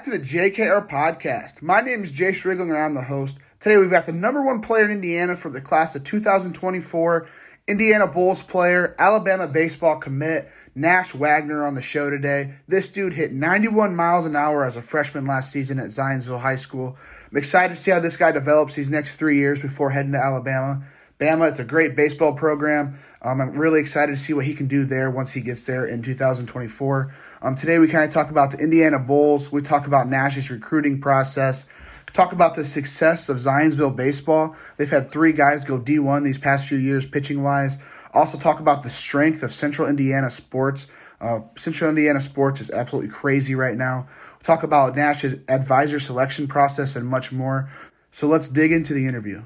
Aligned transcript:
Back 0.00 0.10
to 0.10 0.18
the 0.18 0.24
JKR 0.24 0.88
podcast. 0.88 1.60
My 1.60 1.82
name 1.82 2.02
is 2.02 2.10
Jayce 2.10 2.46
Riegling 2.46 2.70
and 2.70 2.78
I'm 2.78 2.94
the 2.94 3.02
host. 3.02 3.36
Today 3.60 3.76
we've 3.76 3.90
got 3.90 4.06
the 4.06 4.12
number 4.12 4.40
one 4.40 4.62
player 4.62 4.86
in 4.86 4.90
Indiana 4.90 5.36
for 5.36 5.50
the 5.50 5.60
class 5.60 5.94
of 5.94 6.04
2024, 6.04 7.28
Indiana 7.68 8.06
Bulls 8.06 8.40
player, 8.40 8.96
Alabama 8.98 9.46
baseball 9.46 9.98
commit, 9.98 10.50
Nash 10.74 11.12
Wagner 11.12 11.66
on 11.66 11.74
the 11.74 11.82
show 11.82 12.08
today. 12.08 12.54
This 12.66 12.88
dude 12.88 13.12
hit 13.12 13.34
91 13.34 13.94
miles 13.94 14.24
an 14.24 14.36
hour 14.36 14.64
as 14.64 14.74
a 14.74 14.80
freshman 14.80 15.26
last 15.26 15.52
season 15.52 15.78
at 15.78 15.88
Zionsville 15.88 16.40
High 16.40 16.56
School. 16.56 16.96
I'm 17.30 17.36
excited 17.36 17.74
to 17.74 17.78
see 17.78 17.90
how 17.90 18.00
this 18.00 18.16
guy 18.16 18.32
develops 18.32 18.76
these 18.76 18.88
next 18.88 19.16
three 19.16 19.36
years 19.36 19.60
before 19.60 19.90
heading 19.90 20.12
to 20.12 20.18
Alabama. 20.18 20.82
Bama, 21.18 21.50
it's 21.50 21.60
a 21.60 21.64
great 21.64 21.94
baseball 21.94 22.32
program. 22.32 22.98
Um, 23.20 23.42
I'm 23.42 23.50
really 23.50 23.80
excited 23.80 24.12
to 24.12 24.16
see 24.16 24.32
what 24.32 24.46
he 24.46 24.54
can 24.54 24.66
do 24.66 24.86
there 24.86 25.10
once 25.10 25.32
he 25.32 25.42
gets 25.42 25.64
there 25.64 25.84
in 25.84 26.00
2024. 26.00 27.12
Um, 27.42 27.54
today 27.54 27.78
we 27.78 27.88
kind 27.88 28.04
of 28.04 28.12
talk 28.12 28.30
about 28.30 28.50
the 28.50 28.58
Indiana 28.58 28.98
Bulls. 28.98 29.50
We 29.50 29.62
talk 29.62 29.86
about 29.86 30.08
Nash's 30.08 30.50
recruiting 30.50 31.00
process. 31.00 31.66
Talk 32.12 32.32
about 32.32 32.54
the 32.54 32.64
success 32.64 33.30
of 33.30 33.38
Zionsville 33.38 33.96
baseball. 33.96 34.56
They've 34.76 34.90
had 34.90 35.10
three 35.10 35.32
guys 35.32 35.64
go 35.64 35.78
D1 35.78 36.22
these 36.24 36.36
past 36.36 36.66
few 36.66 36.76
years, 36.76 37.06
pitching 37.06 37.42
wise. 37.42 37.78
Also 38.12 38.36
talk 38.36 38.60
about 38.60 38.82
the 38.82 38.90
strength 38.90 39.42
of 39.42 39.54
Central 39.54 39.88
Indiana 39.88 40.30
sports. 40.30 40.86
Uh, 41.18 41.40
Central 41.56 41.88
Indiana 41.88 42.20
sports 42.20 42.60
is 42.60 42.70
absolutely 42.70 43.10
crazy 43.10 43.54
right 43.54 43.76
now. 43.76 44.06
Talk 44.42 44.62
about 44.62 44.94
Nash's 44.94 45.38
advisor 45.48 46.00
selection 46.00 46.46
process 46.46 46.94
and 46.94 47.06
much 47.06 47.32
more. 47.32 47.70
So 48.10 48.26
let's 48.26 48.48
dig 48.48 48.70
into 48.70 48.92
the 48.92 49.06
interview. 49.06 49.44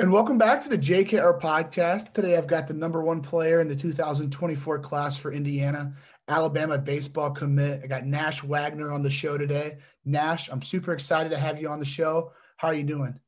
And 0.00 0.12
welcome 0.12 0.38
back 0.38 0.62
to 0.62 0.68
the 0.68 0.78
JKR 0.78 1.40
podcast. 1.40 2.12
Today 2.12 2.36
I've 2.36 2.46
got 2.46 2.68
the 2.68 2.72
number 2.72 3.02
one 3.02 3.20
player 3.20 3.60
in 3.60 3.66
the 3.66 3.74
2024 3.74 4.78
class 4.78 5.16
for 5.16 5.32
Indiana, 5.32 5.92
Alabama 6.28 6.78
baseball 6.78 7.32
commit. 7.32 7.80
I 7.82 7.88
got 7.88 8.06
Nash 8.06 8.44
Wagner 8.44 8.92
on 8.92 9.02
the 9.02 9.10
show 9.10 9.36
today. 9.36 9.78
Nash, 10.04 10.50
I'm 10.50 10.62
super 10.62 10.92
excited 10.92 11.30
to 11.30 11.36
have 11.36 11.60
you 11.60 11.68
on 11.68 11.80
the 11.80 11.84
show. 11.84 12.30
How 12.58 12.68
are 12.68 12.74
you 12.74 12.84
doing? 12.84 13.18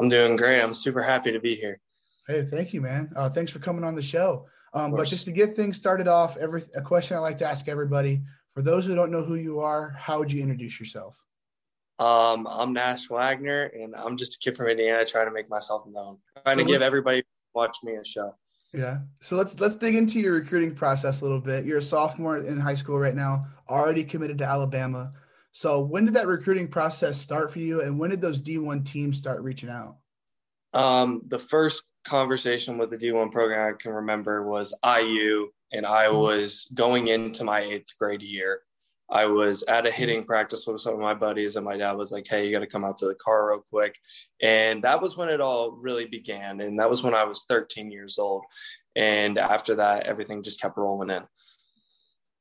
I'm 0.00 0.08
doing 0.08 0.34
great. 0.34 0.60
I'm 0.60 0.74
super 0.74 1.00
happy 1.00 1.30
to 1.30 1.38
be 1.38 1.54
here. 1.54 1.78
Hey, 2.26 2.44
thank 2.44 2.72
you, 2.72 2.80
man. 2.80 3.12
Uh, 3.14 3.30
thanks 3.30 3.52
for 3.52 3.60
coming 3.60 3.84
on 3.84 3.94
the 3.94 4.02
show. 4.02 4.46
Um, 4.74 4.90
but 4.90 5.06
just 5.06 5.26
to 5.26 5.30
get 5.30 5.54
things 5.54 5.76
started 5.76 6.08
off, 6.08 6.36
every 6.38 6.64
a 6.74 6.82
question 6.82 7.16
I 7.18 7.20
like 7.20 7.38
to 7.38 7.46
ask 7.46 7.68
everybody: 7.68 8.20
for 8.52 8.62
those 8.62 8.84
who 8.84 8.96
don't 8.96 9.12
know 9.12 9.22
who 9.22 9.36
you 9.36 9.60
are, 9.60 9.90
how 9.96 10.18
would 10.18 10.32
you 10.32 10.42
introduce 10.42 10.80
yourself? 10.80 11.24
Um, 12.00 12.46
I'm 12.46 12.72
Nash 12.72 13.10
Wagner, 13.10 13.64
and 13.74 13.94
I'm 13.94 14.16
just 14.16 14.36
a 14.36 14.38
kid 14.38 14.56
from 14.56 14.68
Indiana 14.68 15.04
trying 15.04 15.26
to 15.26 15.32
make 15.32 15.50
myself 15.50 15.86
known, 15.86 16.16
trying 16.46 16.56
so 16.56 16.64
to 16.64 16.66
give 16.66 16.80
everybody 16.80 17.22
watch 17.54 17.76
me 17.84 17.96
a 17.96 18.04
show. 18.04 18.34
Yeah. 18.72 19.00
So 19.20 19.36
let's 19.36 19.60
let's 19.60 19.76
dig 19.76 19.94
into 19.94 20.18
your 20.18 20.32
recruiting 20.32 20.74
process 20.74 21.20
a 21.20 21.24
little 21.24 21.40
bit. 21.40 21.66
You're 21.66 21.78
a 21.78 21.82
sophomore 21.82 22.38
in 22.38 22.58
high 22.58 22.74
school 22.74 22.98
right 22.98 23.14
now, 23.14 23.44
already 23.68 24.02
committed 24.02 24.38
to 24.38 24.46
Alabama. 24.46 25.10
So 25.52 25.80
when 25.80 26.06
did 26.06 26.14
that 26.14 26.26
recruiting 26.26 26.68
process 26.68 27.20
start 27.20 27.52
for 27.52 27.58
you, 27.58 27.82
and 27.82 27.98
when 27.98 28.08
did 28.08 28.22
those 28.22 28.40
D1 28.40 28.86
teams 28.86 29.18
start 29.18 29.42
reaching 29.42 29.68
out? 29.68 29.96
Um, 30.72 31.20
the 31.26 31.38
first 31.38 31.82
conversation 32.04 32.78
with 32.78 32.88
the 32.88 32.96
D1 32.96 33.30
program 33.30 33.74
I 33.74 33.76
can 33.76 33.92
remember 33.92 34.48
was 34.48 34.72
IU, 34.82 35.50
and 35.70 35.84
I 35.84 36.06
mm-hmm. 36.06 36.16
was 36.16 36.66
going 36.72 37.08
into 37.08 37.44
my 37.44 37.60
eighth 37.60 37.92
grade 37.98 38.22
year. 38.22 38.62
I 39.10 39.26
was 39.26 39.62
at 39.64 39.86
a 39.86 39.88
mm-hmm. 39.88 39.98
hitting 39.98 40.24
practice 40.24 40.66
with 40.66 40.80
some 40.80 40.94
of 40.94 41.00
my 41.00 41.14
buddies, 41.14 41.56
and 41.56 41.64
my 41.64 41.76
dad 41.76 41.92
was 41.92 42.12
like, 42.12 42.26
Hey, 42.28 42.46
you 42.46 42.52
got 42.52 42.60
to 42.60 42.66
come 42.66 42.84
out 42.84 42.96
to 42.98 43.06
the 43.06 43.14
car 43.16 43.50
real 43.50 43.64
quick. 43.70 43.96
And 44.42 44.82
that 44.84 45.00
was 45.00 45.16
when 45.16 45.28
it 45.28 45.40
all 45.40 45.72
really 45.72 46.06
began. 46.06 46.60
And 46.60 46.78
that 46.78 46.88
was 46.88 47.02
when 47.02 47.14
I 47.14 47.24
was 47.24 47.44
13 47.48 47.90
years 47.90 48.18
old. 48.18 48.44
And 48.96 49.38
after 49.38 49.76
that, 49.76 50.06
everything 50.06 50.42
just 50.42 50.60
kept 50.60 50.76
rolling 50.76 51.10
in. 51.10 51.22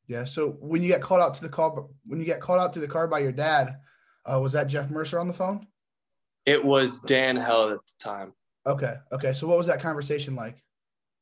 Yeah. 0.07 0.25
So 0.25 0.57
when 0.59 0.81
you 0.81 0.87
get 0.87 1.01
called 1.01 1.21
out 1.21 1.35
to 1.35 1.41
the 1.41 1.49
car, 1.49 1.85
when 2.05 2.19
you 2.19 2.25
get 2.25 2.41
called 2.41 2.59
out 2.59 2.73
to 2.73 2.79
the 2.79 2.87
car 2.87 3.07
by 3.07 3.19
your 3.19 3.31
dad, 3.31 3.77
uh, 4.25 4.39
was 4.39 4.53
that 4.53 4.67
Jeff 4.67 4.89
Mercer 4.89 5.19
on 5.19 5.27
the 5.27 5.33
phone? 5.33 5.67
It 6.45 6.63
was 6.63 6.99
Dan 6.99 7.35
Held 7.35 7.73
at 7.73 7.77
the 7.77 8.03
time. 8.03 8.33
Okay. 8.65 8.95
Okay. 9.11 9.33
So 9.33 9.47
what 9.47 9.57
was 9.57 9.67
that 9.67 9.81
conversation 9.81 10.35
like? 10.35 10.57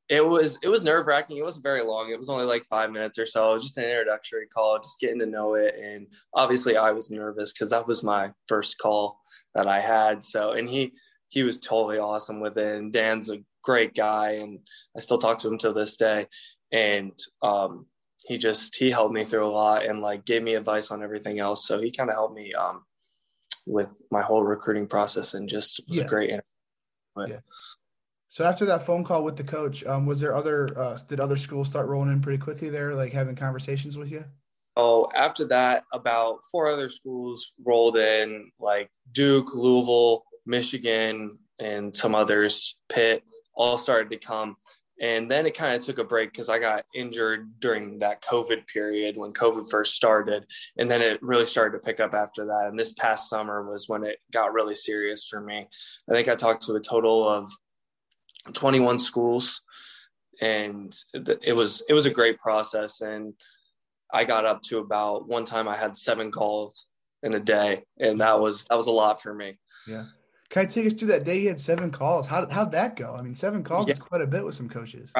It 0.09 0.25
was 0.25 0.57
it 0.63 0.69
was 0.69 0.83
nerve 0.83 1.05
wracking. 1.07 1.37
It 1.37 1.43
wasn't 1.43 1.63
very 1.63 1.83
long. 1.83 2.11
It 2.11 2.17
was 2.17 2.29
only 2.29 2.45
like 2.45 2.65
five 2.65 2.91
minutes 2.91 3.19
or 3.19 3.25
so. 3.25 3.57
Just 3.57 3.77
an 3.77 3.83
introductory 3.83 4.47
call, 4.47 4.79
just 4.79 4.99
getting 4.99 5.19
to 5.19 5.25
know 5.25 5.55
it. 5.55 5.75
And 5.75 6.07
obviously, 6.33 6.77
I 6.77 6.91
was 6.91 7.11
nervous 7.11 7.51
because 7.51 7.71
that 7.71 7.87
was 7.87 8.03
my 8.03 8.31
first 8.47 8.77
call 8.77 9.19
that 9.53 9.67
I 9.67 9.81
had. 9.81 10.23
So, 10.23 10.51
and 10.51 10.69
he 10.69 10.93
he 11.29 11.43
was 11.43 11.59
totally 11.59 11.99
awesome 11.99 12.39
with 12.39 12.57
it. 12.57 12.77
And 12.77 12.93
Dan's 12.93 13.29
a 13.29 13.39
great 13.63 13.93
guy, 13.95 14.31
and 14.33 14.59
I 14.95 15.01
still 15.01 15.17
talk 15.17 15.39
to 15.39 15.49
him 15.49 15.57
till 15.57 15.73
this 15.73 15.97
day. 15.97 16.27
And 16.71 17.11
um, 17.41 17.85
he 18.25 18.37
just 18.37 18.75
he 18.75 18.89
helped 18.89 19.13
me 19.13 19.25
through 19.25 19.45
a 19.45 19.49
lot 19.49 19.85
and 19.85 20.01
like 20.01 20.25
gave 20.25 20.41
me 20.41 20.55
advice 20.55 20.89
on 20.89 21.03
everything 21.03 21.39
else. 21.39 21.67
So 21.67 21.81
he 21.81 21.91
kind 21.91 22.09
of 22.09 22.15
helped 22.15 22.35
me 22.35 22.53
um, 22.53 22.83
with 23.65 24.01
my 24.09 24.21
whole 24.21 24.43
recruiting 24.43 24.87
process 24.87 25.33
and 25.33 25.49
just 25.49 25.81
was 25.87 25.97
yeah. 25.97 26.03
a 26.05 26.07
great. 26.07 26.31
But, 27.13 27.29
yeah. 27.29 27.39
So 28.29 28.43
after 28.43 28.65
that 28.65 28.83
phone 28.83 29.03
call 29.03 29.23
with 29.23 29.37
the 29.37 29.43
coach, 29.43 29.85
um, 29.85 30.05
was 30.05 30.19
there 30.19 30.35
other 30.35 30.77
uh, 30.77 30.99
did 31.07 31.19
other 31.19 31.37
schools 31.37 31.67
start 31.67 31.87
rolling 31.87 32.11
in 32.11 32.21
pretty 32.21 32.37
quickly 32.37 32.69
there, 32.69 32.93
like 32.93 33.13
having 33.13 33.35
conversations 33.35 33.97
with 33.97 34.11
you? 34.11 34.25
Oh, 34.75 35.09
after 35.15 35.45
that, 35.45 35.85
about 35.91 36.43
four 36.51 36.67
other 36.67 36.87
schools 36.89 37.53
rolled 37.65 37.97
in, 37.97 38.51
like 38.59 38.91
Duke, 39.11 39.55
Louisville, 39.55 40.23
Michigan, 40.45 41.39
and 41.59 41.95
some 41.95 42.13
others. 42.13 42.77
Pitt 42.89 43.23
all 43.55 43.77
started 43.79 44.11
to 44.11 44.17
come, 44.17 44.55
and 45.01 45.31
then 45.31 45.47
it 45.47 45.57
kind 45.57 45.75
of 45.75 45.83
took 45.83 45.97
a 45.97 46.03
break 46.03 46.31
because 46.31 46.49
I 46.49 46.59
got 46.59 46.85
injured 46.93 47.59
during 47.59 47.97
that 47.99 48.21
COVID 48.21 48.67
period 48.67 49.17
when 49.17 49.33
COVID 49.33 49.69
first 49.71 49.95
started, 49.95 50.45
and 50.77 50.91
then 50.91 51.01
it 51.01 51.21
really 51.23 51.45
started 51.45 51.77
to 51.77 51.83
pick 51.83 51.99
up 51.99 52.13
after 52.13 52.45
that. 52.45 52.67
And 52.67 52.77
this 52.77 52.93
past 52.93 53.29
summer 53.29 53.67
was 53.67 53.89
when 53.89 54.03
it 54.03 54.17
got 54.31 54.53
really 54.53 54.75
serious 54.75 55.27
for 55.27 55.41
me. 55.41 55.67
I 56.09 56.13
think 56.13 56.27
I 56.27 56.35
talked 56.35 56.63
to 56.63 56.75
a 56.75 56.79
total 56.79 57.27
of 57.27 57.49
21 58.53 58.99
schools 58.99 59.61
and 60.41 60.95
it 61.13 61.55
was 61.55 61.83
it 61.89 61.93
was 61.93 62.05
a 62.05 62.11
great 62.11 62.39
process. 62.39 63.01
And 63.01 63.33
i 64.13 64.23
got 64.23 64.45
up 64.45 64.61
to 64.61 64.79
about 64.79 65.27
one 65.27 65.43
time 65.43 65.67
i 65.67 65.75
had 65.75 65.97
seven 65.97 66.31
calls 66.31 66.85
in 67.23 67.33
a 67.33 67.39
day 67.41 67.83
and 67.99 68.21
that 68.21 68.39
was 68.39 68.63
that 68.65 68.75
was 68.75 68.87
a 68.87 68.91
lot 68.91 69.21
for 69.21 69.33
me. 69.33 69.57
Yeah. 69.87 70.05
Can 70.49 70.61
i 70.61 70.65
take 70.65 70.85
us 70.85 70.93
through 70.93 71.09
that 71.09 71.23
day 71.23 71.39
you 71.39 71.49
had 71.49 71.59
seven 71.59 71.91
calls? 71.91 72.27
How 72.27 72.47
how'd 72.49 72.71
that 72.71 72.95
go? 72.95 73.15
I 73.15 73.21
mean 73.21 73.35
seven 73.35 73.63
calls 73.63 73.87
yeah. 73.87 73.93
is 73.93 73.99
quite 73.99 74.21
a 74.21 74.27
bit 74.27 74.45
with 74.45 74.55
some 74.55 74.69
coaches. 74.69 75.11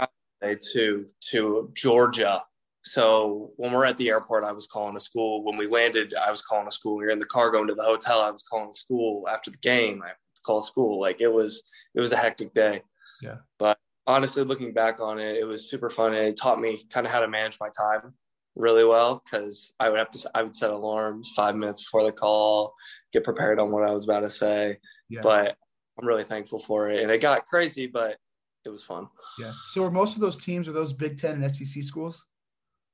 To 0.73 1.05
to 1.31 1.71
georgia. 1.73 2.43
So 2.83 3.51
when 3.57 3.73
we're 3.73 3.85
at 3.85 3.97
the 3.97 4.09
airport 4.09 4.45
i 4.45 4.51
was 4.51 4.67
calling 4.67 4.95
a 4.95 4.99
school. 4.99 5.43
When 5.43 5.57
we 5.57 5.67
landed 5.67 6.13
i 6.13 6.29
was 6.29 6.41
calling 6.41 6.67
a 6.67 6.71
school. 6.71 6.97
We 6.97 7.05
were 7.05 7.11
in 7.11 7.19
the 7.19 7.25
car 7.25 7.51
going 7.51 7.67
to 7.67 7.75
the 7.75 7.83
hotel. 7.83 8.21
I 8.21 8.29
was 8.29 8.43
calling 8.43 8.69
a 8.69 8.73
school 8.73 9.27
after 9.27 9.51
the 9.51 9.57
game. 9.57 10.03
I 10.05 10.11
call 10.45 10.61
school. 10.61 10.99
Like 10.99 11.19
it 11.21 11.31
was 11.31 11.63
it 11.95 11.99
was 11.99 12.13
a 12.13 12.17
hectic 12.17 12.53
day 12.53 12.81
yeah. 13.21 13.37
But 13.59 13.77
honestly, 14.05 14.43
looking 14.43 14.73
back 14.73 14.99
on 14.99 15.19
it, 15.19 15.37
it 15.37 15.43
was 15.43 15.69
super 15.69 15.89
fun. 15.89 16.13
And 16.13 16.25
it 16.25 16.37
taught 16.37 16.59
me 16.59 16.79
kind 16.89 17.05
of 17.05 17.11
how 17.11 17.19
to 17.19 17.27
manage 17.27 17.57
my 17.59 17.69
time 17.77 18.13
really 18.55 18.85
well 18.85 19.21
because 19.23 19.73
I 19.79 19.89
would 19.89 19.99
have 19.99 20.11
to, 20.11 20.31
I 20.33 20.43
would 20.43 20.55
set 20.55 20.71
alarms 20.71 21.33
five 21.35 21.55
minutes 21.55 21.83
before 21.83 22.03
the 22.03 22.11
call, 22.11 22.73
get 23.13 23.23
prepared 23.23 23.59
on 23.59 23.71
what 23.71 23.87
I 23.87 23.91
was 23.91 24.05
about 24.05 24.21
to 24.21 24.29
say. 24.29 24.77
Yeah. 25.09 25.19
But 25.21 25.57
I'm 25.99 26.07
really 26.07 26.23
thankful 26.23 26.59
for 26.59 26.89
it. 26.89 27.03
And 27.03 27.11
it 27.11 27.21
got 27.21 27.45
crazy, 27.45 27.87
but 27.87 28.17
it 28.65 28.69
was 28.69 28.83
fun. 28.83 29.07
Yeah. 29.39 29.51
So 29.69 29.83
are 29.83 29.91
most 29.91 30.15
of 30.15 30.21
those 30.21 30.37
teams 30.37 30.67
are 30.67 30.73
those 30.73 30.93
Big 30.93 31.19
Ten 31.19 31.41
and 31.41 31.55
SEC 31.55 31.83
schools? 31.83 32.25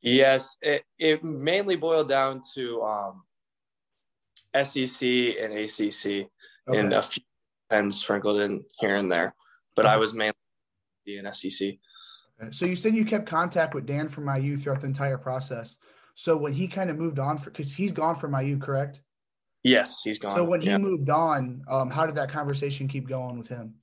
Yes. 0.01 0.57
It, 0.61 0.83
it 0.99 1.23
mainly 1.23 1.75
boiled 1.75 2.09
down 2.09 2.41
to 2.55 2.81
um, 2.81 3.23
SEC 4.61 5.07
and 5.07 5.53
ACC 5.53 6.27
okay. 6.67 6.79
and 6.79 6.93
a 6.93 7.01
few 7.01 7.23
pens 7.69 8.01
sprinkled 8.01 8.41
in 8.41 8.63
here 8.79 8.95
and 8.95 9.11
there 9.11 9.33
but 9.75 9.85
I 9.85 9.97
was 9.97 10.13
mainly 10.13 10.33
in 11.05 11.31
SEC. 11.33 11.73
So 12.51 12.65
you 12.65 12.75
said 12.75 12.95
you 12.95 13.05
kept 13.05 13.25
contact 13.25 13.73
with 13.73 13.85
Dan 13.85 14.09
from 14.09 14.33
IU 14.33 14.57
throughout 14.57 14.81
the 14.81 14.87
entire 14.87 15.17
process. 15.17 15.77
So 16.15 16.35
when 16.35 16.53
he 16.53 16.67
kind 16.67 16.89
of 16.89 16.97
moved 16.97 17.19
on 17.19 17.37
for 17.37 17.49
because 17.49 17.73
he's 17.73 17.91
gone 17.91 18.15
from 18.15 18.35
IU, 18.35 18.57
correct? 18.57 19.01
Yes, 19.63 20.01
he's 20.03 20.19
gone. 20.19 20.35
So 20.35 20.43
when 20.43 20.61
he 20.61 20.75
moved 20.77 21.09
on, 21.09 21.63
um, 21.69 21.89
how 21.89 22.05
did 22.05 22.15
that 22.15 22.29
conversation 22.29 22.87
keep 22.87 23.07
going 23.07 23.37
with 23.37 23.47
him? 23.47 23.75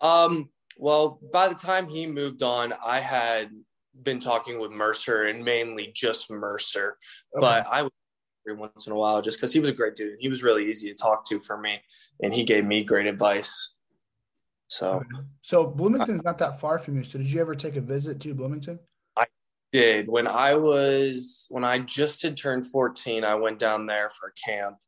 Um, 0.00 0.48
Well, 0.78 1.20
by 1.32 1.48
the 1.48 1.54
time 1.54 1.86
he 1.86 2.06
moved 2.06 2.42
on, 2.42 2.72
I 2.84 3.00
had 3.00 3.50
been 4.02 4.18
talking 4.18 4.58
with 4.58 4.70
Mercer 4.70 5.24
and 5.24 5.44
mainly 5.44 5.92
just 5.94 6.30
Mercer, 6.30 6.96
okay. 7.36 7.40
but 7.40 7.66
I 7.70 7.82
would 7.82 7.92
every 8.48 8.58
once 8.58 8.86
in 8.86 8.92
a 8.92 8.96
while 8.96 9.22
just 9.22 9.38
because 9.38 9.52
he 9.52 9.60
was 9.60 9.68
a 9.68 9.72
great 9.72 9.94
dude. 9.94 10.16
He 10.18 10.28
was 10.28 10.42
really 10.42 10.68
easy 10.68 10.88
to 10.88 10.94
talk 10.94 11.24
to 11.28 11.38
for 11.38 11.58
me, 11.58 11.80
and 12.22 12.34
he 12.34 12.44
gave 12.44 12.64
me 12.64 12.82
great 12.82 13.06
advice. 13.06 13.76
So, 14.72 15.04
so 15.42 15.66
Bloomington's 15.66 16.24
not 16.24 16.38
that 16.38 16.58
far 16.58 16.78
from 16.78 16.96
you. 16.96 17.04
So, 17.04 17.18
did 17.18 17.30
you 17.30 17.42
ever 17.42 17.54
take 17.54 17.76
a 17.76 17.80
visit 17.80 18.18
to 18.20 18.34
Bloomington? 18.34 18.78
I 19.18 19.26
did. 19.70 20.08
When 20.08 20.26
I 20.26 20.54
was 20.54 21.46
when 21.50 21.62
I 21.62 21.80
just 21.80 22.22
had 22.22 22.38
turned 22.38 22.66
fourteen, 22.66 23.22
I 23.22 23.34
went 23.34 23.58
down 23.58 23.84
there 23.84 24.08
for 24.08 24.28
a 24.28 24.50
camp, 24.50 24.78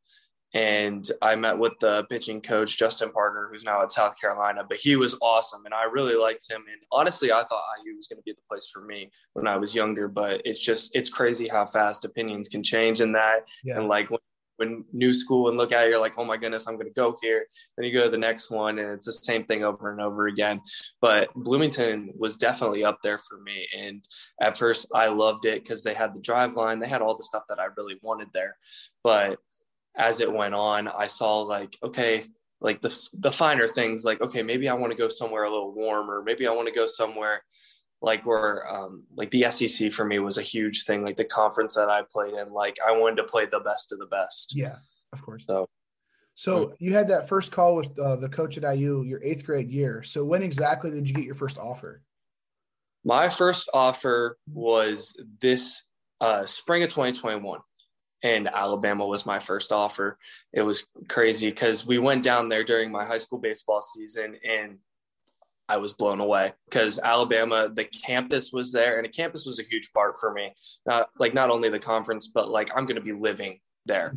and 0.55 1.07
I 1.21 1.35
met 1.35 1.59
with 1.59 1.73
the 1.81 2.03
pitching 2.09 2.41
coach 2.41 2.79
Justin 2.79 3.11
Parker, 3.11 3.47
who's 3.51 3.63
now 3.63 3.83
at 3.83 3.91
South 3.91 4.19
Carolina. 4.19 4.63
But 4.67 4.77
he 4.77 4.95
was 4.95 5.19
awesome, 5.21 5.65
and 5.65 5.73
I 5.73 5.83
really 5.83 6.15
liked 6.15 6.49
him. 6.49 6.63
And 6.67 6.81
honestly, 6.91 7.31
I 7.31 7.43
thought 7.43 7.61
IU 7.85 7.95
was 7.95 8.07
going 8.07 8.17
to 8.17 8.23
be 8.23 8.31
the 8.31 8.41
place 8.49 8.67
for 8.73 8.81
me 8.81 9.11
when 9.33 9.45
I 9.45 9.55
was 9.55 9.75
younger. 9.75 10.07
But 10.07 10.41
it's 10.45 10.61
just 10.61 10.95
it's 10.95 11.11
crazy 11.11 11.47
how 11.47 11.67
fast 11.67 12.05
opinions 12.05 12.49
can 12.49 12.63
change 12.63 13.01
in 13.01 13.11
that. 13.11 13.47
Yeah. 13.63 13.77
And 13.77 13.87
like 13.87 14.09
when, 14.09 14.19
when 14.57 14.85
new 14.93 15.13
school 15.13 15.49
and 15.49 15.57
look 15.57 15.71
at 15.71 15.85
it, 15.85 15.89
you're 15.89 15.99
like, 15.99 16.17
oh 16.17 16.25
my 16.25 16.37
goodness, 16.37 16.67
I'm 16.67 16.75
going 16.75 16.87
to 16.87 16.93
go 16.93 17.15
here. 17.21 17.45
Then 17.77 17.85
you 17.85 17.93
go 17.93 18.05
to 18.05 18.09
the 18.09 18.17
next 18.17 18.49
one, 18.49 18.79
and 18.79 18.89
it's 18.91 19.05
the 19.05 19.11
same 19.11 19.45
thing 19.45 19.63
over 19.63 19.91
and 19.91 20.01
over 20.01 20.27
again. 20.27 20.61
But 21.01 21.33
Bloomington 21.35 22.13
was 22.17 22.37
definitely 22.37 22.83
up 22.83 22.99
there 23.01 23.17
for 23.17 23.39
me. 23.39 23.67
And 23.77 24.03
at 24.41 24.57
first, 24.57 24.87
I 24.93 25.07
loved 25.07 25.45
it 25.45 25.63
because 25.63 25.83
they 25.83 25.93
had 25.93 26.13
the 26.13 26.21
Driveline, 26.21 26.79
they 26.79 26.87
had 26.87 27.01
all 27.01 27.15
the 27.15 27.23
stuff 27.23 27.43
that 27.49 27.59
I 27.59 27.67
really 27.77 27.99
wanted 28.01 28.29
there. 28.33 28.57
But 29.03 29.39
as 29.97 30.19
it 30.19 30.31
went 30.31 30.55
on, 30.55 30.87
I 30.87 31.07
saw 31.07 31.39
like, 31.41 31.77
okay, 31.83 32.23
like 32.61 32.81
the, 32.81 33.09
the 33.13 33.31
finer 33.31 33.67
things, 33.67 34.03
like, 34.05 34.21
okay, 34.21 34.41
maybe 34.41 34.69
I 34.69 34.73
want 34.73 34.91
to 34.91 34.97
go 34.97 35.07
somewhere 35.07 35.43
a 35.43 35.51
little 35.51 35.73
warmer. 35.73 36.21
Maybe 36.23 36.47
I 36.47 36.51
want 36.51 36.67
to 36.67 36.73
go 36.73 36.85
somewhere 36.85 37.41
like 38.01 38.25
where, 38.25 38.67
um, 38.71 39.03
like 39.15 39.31
the 39.31 39.49
SEC 39.49 39.93
for 39.93 40.05
me 40.05 40.19
was 40.19 40.37
a 40.37 40.41
huge 40.41 40.83
thing, 40.83 41.03
like 41.03 41.17
the 41.17 41.25
conference 41.25 41.73
that 41.75 41.89
I 41.89 42.03
played 42.11 42.33
in, 42.33 42.51
like 42.51 42.77
I 42.85 42.91
wanted 42.91 43.17
to 43.17 43.23
play 43.23 43.45
the 43.45 43.59
best 43.59 43.91
of 43.91 43.99
the 43.99 44.05
best. 44.05 44.53
Yeah, 44.55 44.75
of 45.13 45.21
course. 45.21 45.43
So, 45.47 45.67
so 46.35 46.73
you 46.79 46.93
had 46.93 47.07
that 47.07 47.29
first 47.29 47.51
call 47.51 47.75
with 47.75 47.97
uh, 47.97 48.17
the 48.17 48.29
coach 48.29 48.57
at 48.57 48.77
IU 48.77 49.03
your 49.03 49.23
eighth 49.23 49.45
grade 49.45 49.71
year. 49.71 50.03
So 50.03 50.25
when 50.25 50.43
exactly 50.43 50.91
did 50.91 51.07
you 51.07 51.15
get 51.15 51.23
your 51.23 51.35
first 51.35 51.57
offer? 51.57 52.01
My 53.05 53.29
first 53.29 53.69
offer 53.73 54.37
was 54.51 55.15
this 55.39 55.83
uh, 56.19 56.45
spring 56.45 56.83
of 56.83 56.89
2021 56.89 57.59
and 58.23 58.47
Alabama 58.47 59.05
was 59.05 59.25
my 59.25 59.37
first 59.37 59.71
offer. 59.71 60.17
It 60.51 60.63
was 60.63 60.87
crazy 61.07 61.49
because 61.49 61.85
we 61.85 61.99
went 61.99 62.23
down 62.23 62.47
there 62.47 62.63
during 62.63 62.91
my 62.91 63.05
high 63.05 63.19
school 63.19 63.37
baseball 63.37 63.81
season 63.81 64.35
and 64.43 64.79
I 65.67 65.77
was 65.77 65.93
blown 65.93 66.19
away 66.19 66.53
because 66.69 66.99
Alabama, 66.99 67.69
the 67.73 67.85
campus 67.85 68.51
was 68.51 68.71
there 68.71 68.97
and 68.97 69.05
the 69.05 69.09
campus 69.09 69.45
was 69.45 69.59
a 69.59 69.63
huge 69.63 69.91
part 69.93 70.19
for 70.19 70.31
me. 70.31 70.53
Not 70.85 71.09
like 71.17 71.33
not 71.33 71.49
only 71.49 71.69
the 71.69 71.79
conference, 71.79 72.27
but 72.27 72.49
like 72.49 72.69
I'm 72.75 72.85
going 72.85 72.95
to 72.97 73.01
be 73.01 73.13
living 73.13 73.59
there 73.85 74.13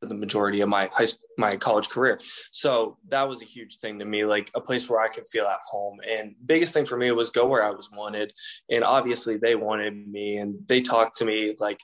for 0.00 0.06
the 0.06 0.14
majority 0.14 0.60
of 0.60 0.68
my 0.68 0.86
high 0.92 1.06
my 1.38 1.56
college 1.56 1.88
career. 1.88 2.20
So 2.50 2.98
that 3.08 3.28
was 3.28 3.40
a 3.40 3.44
huge 3.44 3.78
thing 3.78 3.98
to 4.00 4.04
me, 4.04 4.24
like 4.24 4.50
a 4.54 4.60
place 4.60 4.88
where 4.88 5.00
I 5.00 5.08
could 5.08 5.26
feel 5.26 5.46
at 5.46 5.60
home. 5.64 6.00
And 6.08 6.34
biggest 6.44 6.74
thing 6.74 6.86
for 6.86 6.96
me 6.96 7.12
was 7.12 7.30
go 7.30 7.46
where 7.46 7.64
I 7.64 7.70
was 7.70 7.88
wanted. 7.92 8.32
And 8.68 8.82
obviously 8.82 9.36
they 9.36 9.54
wanted 9.54 10.08
me 10.08 10.38
and 10.38 10.56
they 10.66 10.80
talked 10.80 11.16
to 11.18 11.24
me 11.24 11.54
like 11.60 11.80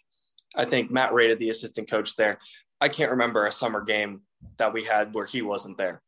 I 0.56 0.64
think 0.64 0.90
Matt 0.90 1.12
Reida 1.12 1.38
the 1.38 1.50
assistant 1.50 1.88
coach 1.88 2.16
there. 2.16 2.38
I 2.80 2.88
can't 2.88 3.12
remember 3.12 3.46
a 3.46 3.52
summer 3.52 3.82
game 3.82 4.22
that 4.56 4.72
we 4.72 4.82
had 4.82 5.14
where 5.14 5.26
he 5.26 5.42
wasn't 5.42 5.78
there. 5.78 6.02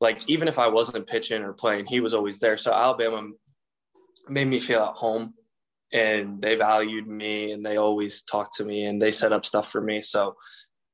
Like 0.00 0.28
even 0.28 0.48
if 0.48 0.58
I 0.58 0.68
wasn't 0.68 1.06
pitching 1.06 1.42
or 1.42 1.52
playing, 1.52 1.86
he 1.86 2.00
was 2.00 2.14
always 2.14 2.38
there. 2.38 2.56
So 2.56 2.72
Alabama 2.72 3.30
made 4.28 4.46
me 4.46 4.58
feel 4.58 4.82
at 4.82 4.94
home 4.94 5.34
and 5.92 6.42
they 6.42 6.56
valued 6.56 7.06
me 7.06 7.52
and 7.52 7.64
they 7.64 7.76
always 7.76 8.22
talked 8.22 8.54
to 8.56 8.64
me 8.64 8.84
and 8.84 9.00
they 9.00 9.10
set 9.10 9.32
up 9.32 9.46
stuff 9.46 9.70
for 9.70 9.80
me. 9.80 10.00
So 10.00 10.36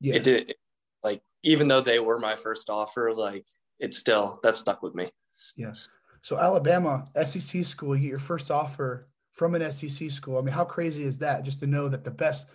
yeah. 0.01 0.17
it 0.17 0.23
did 0.23 0.55
like 1.03 1.21
even 1.43 1.69
though 1.69 1.81
they 1.81 1.99
were 1.99 2.19
my 2.19 2.37
first 2.37 2.71
offer, 2.71 3.13
like 3.13 3.45
it 3.81 3.95
still 3.95 4.39
that 4.43 4.57
stuck 4.57 4.83
with 4.83 4.95
me. 4.95 5.11
Yes. 5.57 5.89
So 6.23 6.39
Alabama 6.39 7.09
SEC 7.25 7.65
school, 7.65 7.97
you 7.97 8.03
get 8.03 8.09
your 8.11 8.19
first 8.19 8.51
offer 8.51 9.09
from 9.33 9.55
an 9.55 9.73
SEC 9.73 10.11
school. 10.11 10.39
I 10.39 10.43
mean, 10.43 10.55
how 10.55 10.65
crazy 10.65 11.03
is 11.03 11.19
that 11.19 11.45
just 11.45 11.61
to 11.61 11.67
know 11.67 11.89
that 11.89 12.05
the 12.05 12.11
best, 12.11 12.47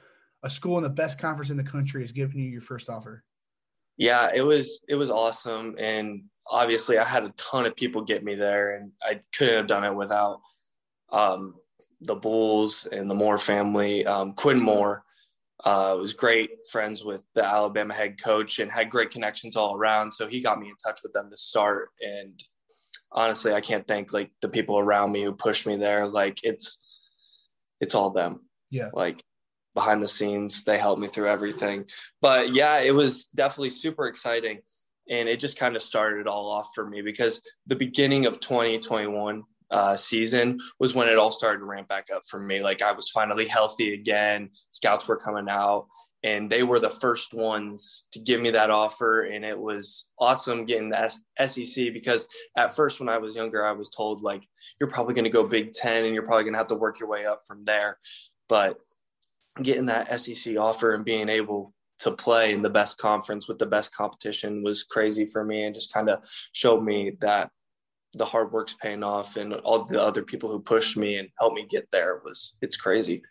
a 0.43 0.49
school 0.49 0.77
in 0.77 0.83
the 0.83 0.89
best 0.89 1.19
conference 1.19 1.49
in 1.49 1.57
the 1.57 1.63
country 1.63 2.03
is 2.03 2.11
giving 2.11 2.39
you 2.39 2.49
your 2.49 2.61
first 2.61 2.89
offer? 2.89 3.23
Yeah, 3.97 4.29
it 4.33 4.41
was, 4.41 4.79
it 4.87 4.95
was 4.95 5.09
awesome. 5.09 5.75
And 5.77 6.23
obviously 6.49 6.97
I 6.97 7.05
had 7.05 7.23
a 7.23 7.33
ton 7.37 7.65
of 7.65 7.75
people 7.75 8.03
get 8.03 8.23
me 8.23 8.35
there 8.35 8.75
and 8.75 8.91
I 9.01 9.21
couldn't 9.35 9.57
have 9.57 9.67
done 9.67 9.83
it 9.83 9.93
without 9.93 10.41
um, 11.11 11.55
the 12.01 12.15
Bulls 12.15 12.87
and 12.91 13.09
the 13.09 13.15
Moore 13.15 13.37
family. 13.37 14.05
Um, 14.05 14.33
Quinn 14.33 14.59
Moore 14.59 15.03
uh, 15.65 15.97
was 15.99 16.13
great 16.13 16.51
friends 16.71 17.03
with 17.03 17.23
the 17.33 17.43
Alabama 17.43 17.93
head 17.93 18.21
coach 18.21 18.59
and 18.59 18.71
had 18.71 18.89
great 18.89 19.09
connections 19.09 19.57
all 19.57 19.75
around. 19.75 20.11
So 20.11 20.27
he 20.27 20.41
got 20.41 20.59
me 20.59 20.69
in 20.69 20.75
touch 20.75 20.99
with 21.01 21.13
them 21.13 21.29
to 21.31 21.37
start. 21.37 21.89
And 22.01 22.39
honestly, 23.11 23.53
I 23.53 23.61
can't 23.61 23.87
thank 23.87 24.13
like 24.13 24.31
the 24.41 24.49
people 24.49 24.77
around 24.77 25.11
me 25.11 25.23
who 25.23 25.33
pushed 25.33 25.65
me 25.65 25.75
there. 25.75 26.05
Like 26.05 26.39
it's, 26.43 26.79
it's 27.81 27.95
all 27.95 28.11
them. 28.11 28.41
Yeah. 28.69 28.89
Like 28.93 29.23
behind 29.77 30.01
the 30.01 30.07
scenes, 30.07 30.63
they 30.63 30.79
helped 30.79 30.99
me 30.99 31.07
through 31.07 31.29
everything. 31.29 31.85
But 32.19 32.55
yeah, 32.55 32.79
it 32.79 32.89
was 32.89 33.27
definitely 33.27 33.69
super 33.69 34.07
exciting. 34.07 34.57
And 35.07 35.29
it 35.29 35.39
just 35.39 35.55
kind 35.55 35.75
of 35.75 35.83
started 35.83 36.21
it 36.21 36.27
all 36.27 36.49
off 36.49 36.71
for 36.73 36.89
me 36.89 37.03
because 37.03 37.43
the 37.67 37.75
beginning 37.75 38.25
of 38.25 38.39
2021 38.39 39.43
uh, 39.69 39.95
season 39.95 40.57
was 40.79 40.95
when 40.95 41.07
it 41.07 41.19
all 41.19 41.29
started 41.29 41.59
to 41.59 41.65
ramp 41.65 41.87
back 41.87 42.07
up 42.13 42.23
for 42.27 42.39
me. 42.39 42.59
Like 42.59 42.81
I 42.81 42.91
was 42.91 43.11
finally 43.11 43.47
healthy 43.47 43.93
again. 43.93 44.49
Scouts 44.71 45.07
were 45.07 45.15
coming 45.15 45.47
out 45.47 45.85
and 46.23 46.49
they 46.49 46.63
were 46.63 46.79
the 46.79 46.89
first 46.89 47.35
ones 47.35 48.05
to 48.11 48.19
give 48.19 48.41
me 48.41 48.49
that 48.49 48.71
offer 48.71 49.25
and 49.25 49.45
it 49.45 49.57
was 49.57 50.09
awesome 50.19 50.65
getting 50.65 50.89
the 50.89 51.09
SEC 51.45 51.93
because 51.93 52.27
at 52.57 52.75
first 52.75 52.99
when 52.99 53.09
I 53.09 53.19
was 53.19 53.35
younger 53.35 53.63
I 53.63 53.73
was 53.73 53.89
told 53.89 54.23
like 54.23 54.43
you're 54.79 54.89
probably 54.89 55.13
going 55.13 55.25
to 55.25 55.29
go 55.29 55.47
Big 55.47 55.73
10 55.73 56.05
and 56.05 56.15
you're 56.15 56.25
probably 56.25 56.45
going 56.45 56.53
to 56.53 56.57
have 56.57 56.69
to 56.69 56.75
work 56.75 56.99
your 56.99 57.09
way 57.09 57.27
up 57.27 57.41
from 57.47 57.63
there 57.63 57.99
but 58.49 58.79
getting 59.63 59.85
that 59.87 60.19
SEC 60.19 60.57
offer 60.57 60.93
and 60.93 61.05
being 61.05 61.29
able 61.29 61.73
to 61.99 62.11
play 62.11 62.53
in 62.53 62.61
the 62.61 62.69
best 62.69 62.97
conference 62.97 63.47
with 63.47 63.57
the 63.57 63.65
best 63.65 63.93
competition 63.93 64.63
was 64.63 64.83
crazy 64.83 65.25
for 65.25 65.43
me 65.43 65.63
and 65.63 65.73
just 65.73 65.93
kind 65.93 66.09
of 66.09 66.23
showed 66.51 66.83
me 66.83 67.13
that 67.19 67.49
the 68.13 68.25
hard 68.25 68.51
work's 68.51 68.75
paying 68.75 69.03
off 69.03 69.35
and 69.35 69.53
all 69.53 69.83
the 69.83 70.01
other 70.01 70.23
people 70.23 70.49
who 70.49 70.59
pushed 70.59 70.97
me 70.97 71.17
and 71.17 71.29
helped 71.39 71.55
me 71.55 71.65
get 71.67 71.89
there 71.91 72.21
was 72.23 72.55
it's 72.61 72.77
crazy. 72.77 73.21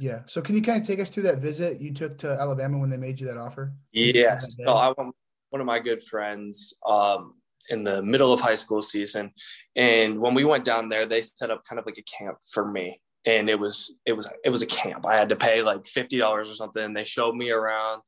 Yeah. 0.00 0.20
So 0.26 0.40
can 0.40 0.54
you 0.54 0.62
kind 0.62 0.80
of 0.80 0.86
take 0.86 1.00
us 1.00 1.10
through 1.10 1.24
that 1.24 1.38
visit 1.38 1.80
you 1.80 1.92
took 1.92 2.16
to 2.18 2.30
Alabama 2.30 2.78
when 2.78 2.90
they 2.90 2.96
made 2.96 3.20
you 3.20 3.26
that 3.26 3.36
offer? 3.36 3.74
Yes. 3.92 4.56
So 4.64 4.72
I 4.72 4.92
went 4.96 5.14
one 5.50 5.60
of 5.60 5.66
my 5.66 5.78
good 5.78 6.02
friends 6.02 6.74
um, 6.86 7.34
in 7.68 7.84
the 7.84 8.02
middle 8.02 8.32
of 8.32 8.40
high 8.40 8.54
school 8.54 8.82
season, 8.82 9.32
and 9.76 10.18
when 10.18 10.32
we 10.34 10.44
went 10.44 10.64
down 10.64 10.88
there, 10.88 11.06
they 11.06 11.22
set 11.22 11.50
up 11.50 11.64
kind 11.64 11.78
of 11.78 11.86
like 11.86 11.98
a 11.98 12.02
camp 12.02 12.38
for 12.52 12.70
me, 12.70 13.00
and 13.26 13.50
it 13.50 13.58
was 13.58 13.92
it 14.06 14.12
was 14.12 14.28
it 14.44 14.50
was 14.50 14.62
a 14.62 14.66
camp. 14.66 15.06
I 15.06 15.16
had 15.16 15.28
to 15.28 15.36
pay 15.36 15.62
like 15.62 15.86
fifty 15.86 16.18
dollars 16.18 16.50
or 16.50 16.54
something. 16.54 16.92
They 16.92 17.04
showed 17.04 17.34
me 17.34 17.50
around, 17.50 18.02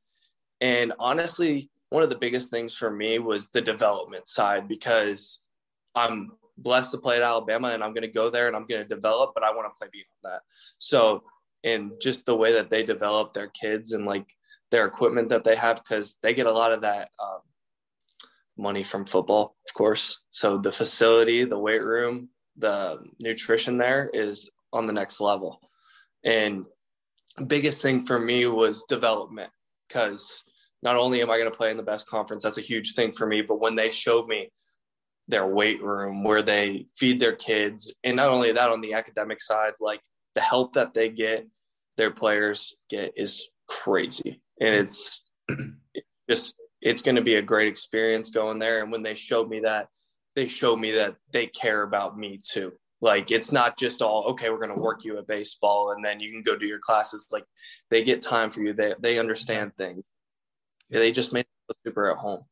and 0.61 0.93
honestly, 0.99 1.69
one 1.89 2.03
of 2.03 2.09
the 2.09 2.17
biggest 2.17 2.49
things 2.49 2.75
for 2.75 2.89
me 2.89 3.19
was 3.19 3.49
the 3.49 3.61
development 3.61 4.27
side 4.27 4.67
because 4.67 5.41
I'm 5.95 6.31
blessed 6.57 6.91
to 6.91 6.97
play 6.97 7.17
at 7.17 7.21
Alabama 7.21 7.69
and 7.69 7.83
I'm 7.83 7.93
going 7.93 8.03
to 8.03 8.07
go 8.07 8.29
there 8.29 8.47
and 8.47 8.55
I'm 8.55 8.65
going 8.65 8.81
to 8.81 8.87
develop, 8.87 9.31
but 9.33 9.43
I 9.43 9.51
want 9.51 9.67
to 9.67 9.77
play 9.77 9.89
beyond 9.91 10.05
that. 10.23 10.41
So 10.79 11.23
and 11.63 11.93
just 12.01 12.25
the 12.25 12.35
way 12.35 12.53
that 12.53 12.69
they 12.69 12.83
develop 12.83 13.33
their 13.33 13.47
kids 13.47 13.93
and 13.93 14.05
like 14.05 14.27
their 14.71 14.85
equipment 14.85 15.29
that 15.29 15.43
they 15.43 15.55
have 15.55 15.77
because 15.77 16.17
they 16.21 16.33
get 16.33 16.47
a 16.47 16.51
lot 16.51 16.71
of 16.71 16.81
that 16.81 17.09
um, 17.21 17.39
money 18.57 18.83
from 18.83 19.05
football, 19.05 19.55
of 19.67 19.73
course. 19.73 20.19
So 20.29 20.57
the 20.57 20.71
facility, 20.71 21.45
the 21.45 21.59
weight 21.59 21.83
room, 21.83 22.29
the 22.57 23.03
nutrition 23.19 23.77
there 23.77 24.09
is 24.13 24.49
on 24.73 24.87
the 24.87 24.93
next 24.93 25.21
level. 25.21 25.59
And 26.25 26.67
biggest 27.47 27.81
thing 27.81 28.05
for 28.05 28.19
me 28.19 28.45
was 28.47 28.83
development 28.83 29.51
because 29.87 30.43
not 30.81 30.97
only 30.97 31.21
am 31.21 31.31
I 31.31 31.37
going 31.37 31.49
to 31.49 31.57
play 31.57 31.71
in 31.71 31.77
the 31.77 31.83
best 31.83 32.07
conference, 32.07 32.43
that's 32.43 32.57
a 32.57 32.61
huge 32.61 32.93
thing 32.93 33.13
for 33.13 33.25
me, 33.25 33.41
but 33.41 33.59
when 33.59 33.75
they 33.75 33.89
showed 33.89 34.27
me 34.27 34.51
their 35.29 35.47
weight 35.47 35.81
room 35.81 36.23
where 36.23 36.41
they 36.41 36.87
feed 36.95 37.19
their 37.19 37.35
kids, 37.35 37.93
and 38.03 38.17
not 38.17 38.29
only 38.29 38.51
that 38.51 38.69
on 38.69 38.81
the 38.81 38.93
academic 38.93 39.41
side, 39.41 39.73
like 39.79 40.01
the 40.35 40.41
help 40.41 40.73
that 40.73 40.93
they 40.93 41.09
get, 41.09 41.47
their 41.95 42.11
players 42.11 42.75
get 42.89 43.13
is 43.15 43.47
crazy. 43.67 44.41
And 44.59 44.75
it's, 44.75 45.23
just, 46.29 46.55
it's 46.81 47.01
going 47.01 47.15
to 47.15 47.21
be 47.21 47.35
a 47.35 47.41
great 47.41 47.69
experience 47.69 48.29
going 48.29 48.59
there. 48.59 48.81
And 48.81 48.91
when 48.91 49.03
they 49.03 49.15
showed 49.15 49.49
me 49.49 49.61
that, 49.61 49.87
they 50.35 50.47
showed 50.47 50.77
me 50.77 50.91
that 50.93 51.15
they 51.31 51.47
care 51.47 51.83
about 51.83 52.17
me 52.17 52.39
too. 52.43 52.73
Like 53.03 53.31
it's 53.31 53.51
not 53.51 53.77
just 53.77 54.01
all 54.01 54.23
okay. 54.29 54.49
We're 54.49 54.65
going 54.65 54.73
to 54.73 54.81
work 54.81 55.03
you 55.03 55.17
at 55.17 55.27
baseball, 55.27 55.91
and 55.91 56.03
then 56.03 56.21
you 56.21 56.31
can 56.31 56.41
go 56.41 56.57
do 56.57 56.65
your 56.65 56.79
classes. 56.79 57.27
Like 57.33 57.43
they 57.89 58.01
get 58.01 58.23
time 58.23 58.49
for 58.49 58.61
you. 58.61 58.71
They 58.71 58.93
they 58.97 59.19
understand 59.19 59.75
things. 59.77 60.05
They 60.89 61.11
just 61.11 61.33
make 61.33 61.45
it 61.67 61.75
super 61.85 62.09
at 62.09 62.17
home. 62.17 62.43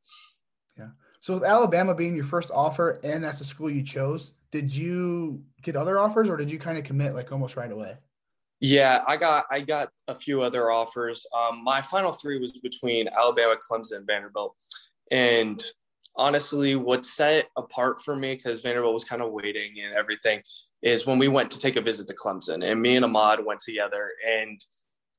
Yeah. 0.78 0.90
So 1.22 1.36
with 1.36 1.44
Alabama 1.44 1.96
being 1.96 2.16
your 2.16 2.26
first 2.26 2.52
offer 2.52 3.00
and 3.02 3.24
that's 3.24 3.40
the 3.40 3.46
school 3.46 3.70
you 3.70 3.82
chose, 3.82 4.34
did 4.52 4.76
you 4.76 5.42
get 5.62 5.78
other 5.78 5.98
offers 5.98 6.28
or 6.28 6.36
did 6.36 6.52
you 6.52 6.60
kind 6.60 6.78
of 6.78 6.84
commit 6.84 7.16
like 7.16 7.32
almost 7.32 7.56
right 7.56 7.72
away? 7.72 7.96
Yeah, 8.60 9.02
I 9.08 9.16
got 9.16 9.46
I 9.50 9.62
got 9.62 9.90
a 10.10 10.16
few 10.16 10.42
other 10.42 10.70
offers. 10.70 11.26
Um, 11.34 11.64
my 11.64 11.82
final 11.82 12.12
three 12.12 12.42
was 12.42 12.52
between 12.60 13.08
Alabama, 13.08 13.56
Clemson, 13.56 13.98
and 13.98 14.06
Vanderbilt. 14.06 14.54
And 15.12 15.64
honestly, 16.16 16.76
what 16.76 17.06
set 17.06 17.46
apart 17.58 18.02
for 18.04 18.16
me 18.16 18.36
because 18.36 18.62
Vanderbilt 18.62 18.94
was 18.94 19.06
kind 19.06 19.22
of 19.22 19.32
waiting 19.32 19.76
and 19.84 19.94
everything 19.96 20.42
is 20.82 21.06
when 21.06 21.20
we 21.20 21.28
went 21.28 21.52
to 21.52 21.60
take 21.60 21.76
a 21.76 21.82
visit 21.82 22.08
to 22.08 22.14
Clemson, 22.14 22.70
and 22.70 22.82
me 22.82 22.96
and 22.96 23.06
Ahmad 23.06 23.46
went 23.46 23.60
together, 23.60 24.10
and 24.28 24.60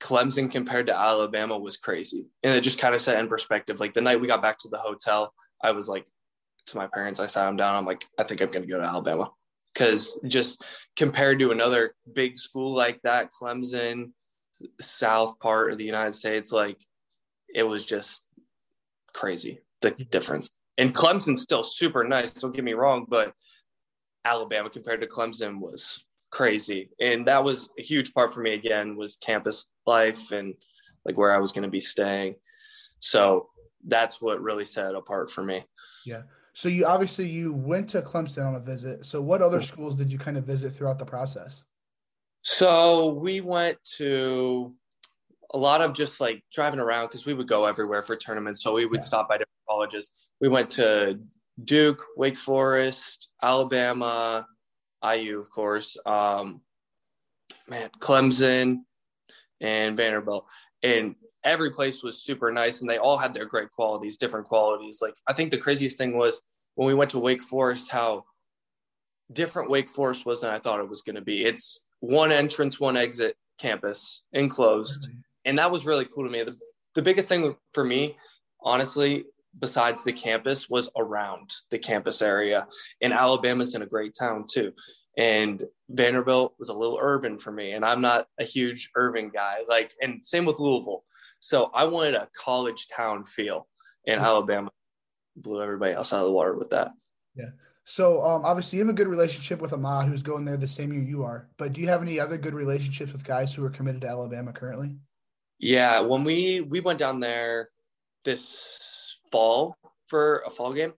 Clemson 0.01 0.51
compared 0.51 0.87
to 0.87 0.99
Alabama 0.99 1.59
was 1.59 1.77
crazy, 1.77 2.27
and 2.43 2.55
it 2.55 2.61
just 2.63 2.79
kind 2.79 2.95
of 2.95 3.01
set 3.01 3.19
in 3.19 3.29
perspective. 3.29 3.81
Like 3.81 3.95
the 3.95 4.01
night 4.01 4.21
we 4.21 4.27
got 4.27 4.43
back 4.43 4.59
to 4.59 4.69
the 4.69 4.79
hotel, 4.79 5.33
I 5.63 5.71
was 5.71 5.89
like 5.89 6.07
to 6.67 6.77
my 6.77 6.87
parents, 6.87 7.21
I 7.21 7.27
sat 7.27 7.47
them 7.47 7.57
down. 7.57 7.75
I'm 7.75 7.87
like, 7.87 8.05
I 8.19 8.23
think 8.23 8.41
I'm 8.41 8.51
going 8.51 8.63
to 8.63 8.69
go 8.69 8.81
to 8.81 8.87
Alabama 8.87 9.31
because 9.75 10.21
just 10.27 10.63
compared 10.97 11.39
to 11.41 11.51
another 11.51 11.95
big 12.13 12.39
school 12.39 12.75
like 12.75 13.01
that, 13.03 13.31
Clemson, 13.33 14.13
South 14.81 15.39
part 15.41 15.73
of 15.73 15.79
the 15.79 15.85
United 15.85 16.15
States, 16.15 16.53
like 16.53 16.79
it 17.55 17.63
was 17.63 17.85
just 17.85 18.23
crazy 19.13 19.61
the 19.81 19.91
mm-hmm. 19.91 20.03
difference. 20.11 20.51
And 20.79 20.95
Clemson's 20.95 21.43
still 21.43 21.63
super 21.63 22.05
nice. 22.05 22.33
Don't 22.33 22.55
get 22.55 22.65
me 22.65 22.73
wrong, 22.73 23.07
but 23.09 23.35
Alabama 24.25 24.71
compared 24.71 25.01
to 25.01 25.07
Clemson 25.07 25.59
was 25.59 26.05
crazy, 26.31 26.89
and 27.01 27.27
that 27.27 27.45
was 27.45 27.69
a 27.79 27.83
huge 27.83 28.15
part 28.15 28.33
for 28.33 28.41
me. 28.41 28.55
Again, 28.55 28.97
was 28.97 29.17
campus 29.17 29.67
life 29.87 30.33
and 30.33 30.55
like 31.05 31.19
where 31.19 31.35
I 31.35 31.39
was 31.39 31.53
going 31.53 31.65
to 31.65 31.69
be 31.69 31.81
staying. 31.81 32.37
So 33.01 33.49
that's 33.87 34.23
what 34.23 34.41
really 34.41 34.65
set 34.65 34.87
it 34.87 34.95
apart 34.95 35.31
for 35.31 35.43
me. 35.43 35.65
Yeah. 36.07 36.23
So 36.55 36.69
you 36.69 36.87
obviously 36.87 37.29
you 37.29 37.53
went 37.53 37.89
to 37.91 38.03
Clemson 38.03 38.47
on 38.47 38.55
a 38.55 38.61
visit. 38.61 39.07
So 39.07 39.21
what 39.21 39.43
other 39.43 39.63
schools 39.63 39.97
did 39.97 40.13
you 40.13 40.19
kind 40.19 40.37
of 40.37 40.45
visit 40.45 40.75
throughout 40.75 40.99
the 40.99 41.05
process? 41.05 41.65
So 42.43 43.09
we 43.09 43.41
went 43.41 43.79
to 43.97 44.75
a 45.55 45.59
lot 45.59 45.81
of 45.81 45.93
just 45.95 46.21
like 46.21 46.43
driving 46.53 46.81
around 46.81 47.07
because 47.07 47.27
we 47.27 47.35
would 47.35 47.49
go 47.49 47.67
everywhere 47.67 48.03
for 48.03 48.17
tournaments. 48.17 48.63
So 48.63 48.73
we 48.73 48.87
would 48.87 48.99
yeah. 48.99 49.05
stop 49.05 49.29
by 49.29 49.37
different 49.37 49.52
colleges. 49.69 50.11
We 50.41 50.49
went 50.49 50.71
to 50.73 51.19
Duke, 51.65 52.05
Wake 52.17 52.37
Forest, 52.37 53.31
Alabama, 53.43 54.47
IU, 55.05 55.39
of 55.39 55.51
course, 55.51 55.97
um, 56.07 56.61
man, 57.69 57.91
Clemson, 57.99 58.81
and 59.61 59.97
Vanderbilt. 59.97 60.47
And 60.83 61.15
every 61.45 61.71
place 61.71 62.03
was 62.03 62.23
super 62.23 62.53
nice 62.53 62.81
and 62.81 62.91
they 62.91 62.99
all 62.99 63.19
had 63.19 63.35
their 63.35 63.47
great 63.47 63.71
qualities, 63.73 64.17
different 64.17 64.47
qualities. 64.47 65.01
Like 65.03 65.15
I 65.27 65.33
think 65.33 65.51
the 65.51 65.59
craziest 65.59 65.99
thing 65.99 66.17
was 66.17 66.41
when 66.75 66.87
we 66.87 66.95
went 66.95 67.11
to 67.11 67.19
Wake 67.19 67.43
Forest, 67.43 67.91
how 67.91 68.25
different 69.33 69.71
Wake 69.71 69.89
Forest 69.89 70.27
was 70.27 70.41
than 70.41 70.51
I 70.51 70.59
thought 70.59 70.81
it 70.81 70.89
was 70.89 71.03
going 71.03 71.17
to 71.17 71.23
be. 71.23 71.45
It's 71.45 71.81
one 72.01 72.33
entrance, 72.33 72.79
one 72.79 72.97
exit 72.97 73.37
campus, 73.59 74.23
enclosed. 74.33 75.11
And 75.45 75.59
that 75.59 75.71
was 75.71 75.87
really 75.87 76.05
cool 76.05 76.25
to 76.25 76.31
me. 76.31 76.43
The, 76.43 76.57
the 76.95 77.03
biggest 77.03 77.29
thing 77.29 77.57
for 77.73 77.85
me, 77.85 78.17
honestly, 78.61 79.25
besides 79.59 80.03
the 80.03 80.13
campus, 80.13 80.69
was 80.71 80.91
around 80.97 81.51
the 81.71 81.79
campus 81.79 82.23
area. 82.23 82.67
And 83.01 83.13
Alabama's 83.13 83.75
in 83.75 83.83
a 83.83 83.87
great 83.87 84.15
town 84.19 84.45
too 84.51 84.73
and 85.19 85.63
Vanderbilt 85.91 86.55
was 86.59 86.71
a 86.71 86.75
little 86.75 86.99
urban 87.01 87.39
for 87.39 87.53
me, 87.53 87.73
and 87.73 87.85
I'm 87.85 88.01
not 88.01 88.27
a 88.39 88.45
huge 88.45 88.91
urban 88.97 89.31
guy. 89.33 89.59
Like, 89.69 89.93
and 90.01 90.25
same 90.25 90.47
with 90.47 90.59
Louisville. 90.59 91.05
So 91.41 91.71
I 91.75 91.85
wanted 91.85 92.15
a 92.15 92.29
college 92.37 92.89
town 92.95 93.25
feel, 93.25 93.69
and 94.07 94.17
mm-hmm. 94.17 94.25
Alabama 94.25 94.71
blew 95.37 95.63
everybody 95.63 95.93
else 95.93 96.13
out 96.13 96.21
of 96.21 96.27
the 96.27 96.33
water 96.33 96.57
with 96.57 96.71
that. 96.71 96.93
Yeah. 97.35 97.51
So 97.85 98.25
um, 98.25 98.45
obviously 98.45 98.79
you 98.79 98.85
have 98.85 98.95
a 98.95 98.97
good 98.97 99.09
relationship 99.09 99.61
with 99.61 99.73
Ahmad, 99.73 100.09
who's 100.09 100.23
going 100.23 100.45
there 100.45 100.57
the 100.57 100.69
same 100.69 100.93
year 100.93 101.03
you 101.03 101.25
are. 101.25 101.49
But 101.59 101.73
do 101.73 101.81
you 101.81 101.89
have 101.89 102.01
any 102.01 102.21
other 102.21 102.39
good 102.39 102.55
relationships 102.55 103.13
with 103.13 103.25
guys 103.25 103.53
who 103.53 103.65
are 103.65 103.71
committed 103.71 104.03
to 104.03 104.09
Alabama 104.09 104.53
currently? 104.53 104.97
Yeah, 105.59 106.01
when 106.01 106.25
we 106.25 106.61
we 106.61 106.81
went 106.81 106.99
down 106.99 107.21
there 107.21 107.71
this 108.25 109.02
fall 109.33 109.77
for 110.07 110.43
a 110.47 110.51
fall 110.51 110.73
game, 110.73 110.93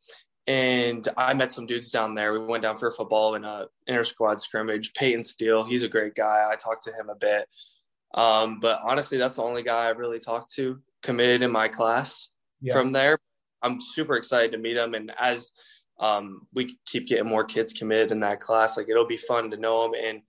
and 0.46 1.08
I 1.16 1.32
met 1.32 1.52
some 1.52 1.66
dudes 1.66 1.90
down 1.90 2.14
there. 2.14 2.32
We 2.32 2.44
went 2.44 2.62
down 2.62 2.76
for 2.76 2.88
a 2.88 2.92
football 2.92 3.36
in 3.36 3.44
a 3.44 3.66
inter 3.86 4.04
squad 4.04 4.40
scrimmage. 4.40 4.92
Peyton 4.94 5.24
Steele, 5.24 5.64
he's 5.64 5.84
a 5.84 5.88
great 5.88 6.14
guy. 6.14 6.46
I 6.50 6.56
talked 6.56 6.82
to 6.84 6.92
him 6.92 7.08
a 7.08 7.14
bit, 7.14 7.48
um, 8.14 8.60
but 8.60 8.80
honestly, 8.84 9.16
that's 9.16 9.36
the 9.36 9.42
only 9.42 9.62
guy 9.62 9.86
I 9.86 9.90
really 9.90 10.18
talked 10.18 10.52
to 10.54 10.78
committed 11.02 11.42
in 11.42 11.50
my 11.50 11.68
class. 11.68 12.30
Yeah. 12.60 12.74
From 12.74 12.92
there, 12.92 13.18
I'm 13.62 13.80
super 13.80 14.16
excited 14.16 14.52
to 14.52 14.58
meet 14.58 14.76
him, 14.76 14.94
and 14.94 15.12
as 15.18 15.52
um, 16.00 16.46
we 16.52 16.76
keep 16.86 17.06
getting 17.06 17.28
more 17.28 17.44
kids 17.44 17.72
committed 17.72 18.10
in 18.10 18.20
that 18.20 18.40
class, 18.40 18.76
like 18.76 18.88
it'll 18.88 19.06
be 19.06 19.16
fun 19.16 19.50
to 19.50 19.56
know 19.56 19.84
him. 19.86 19.94
And 19.94 20.22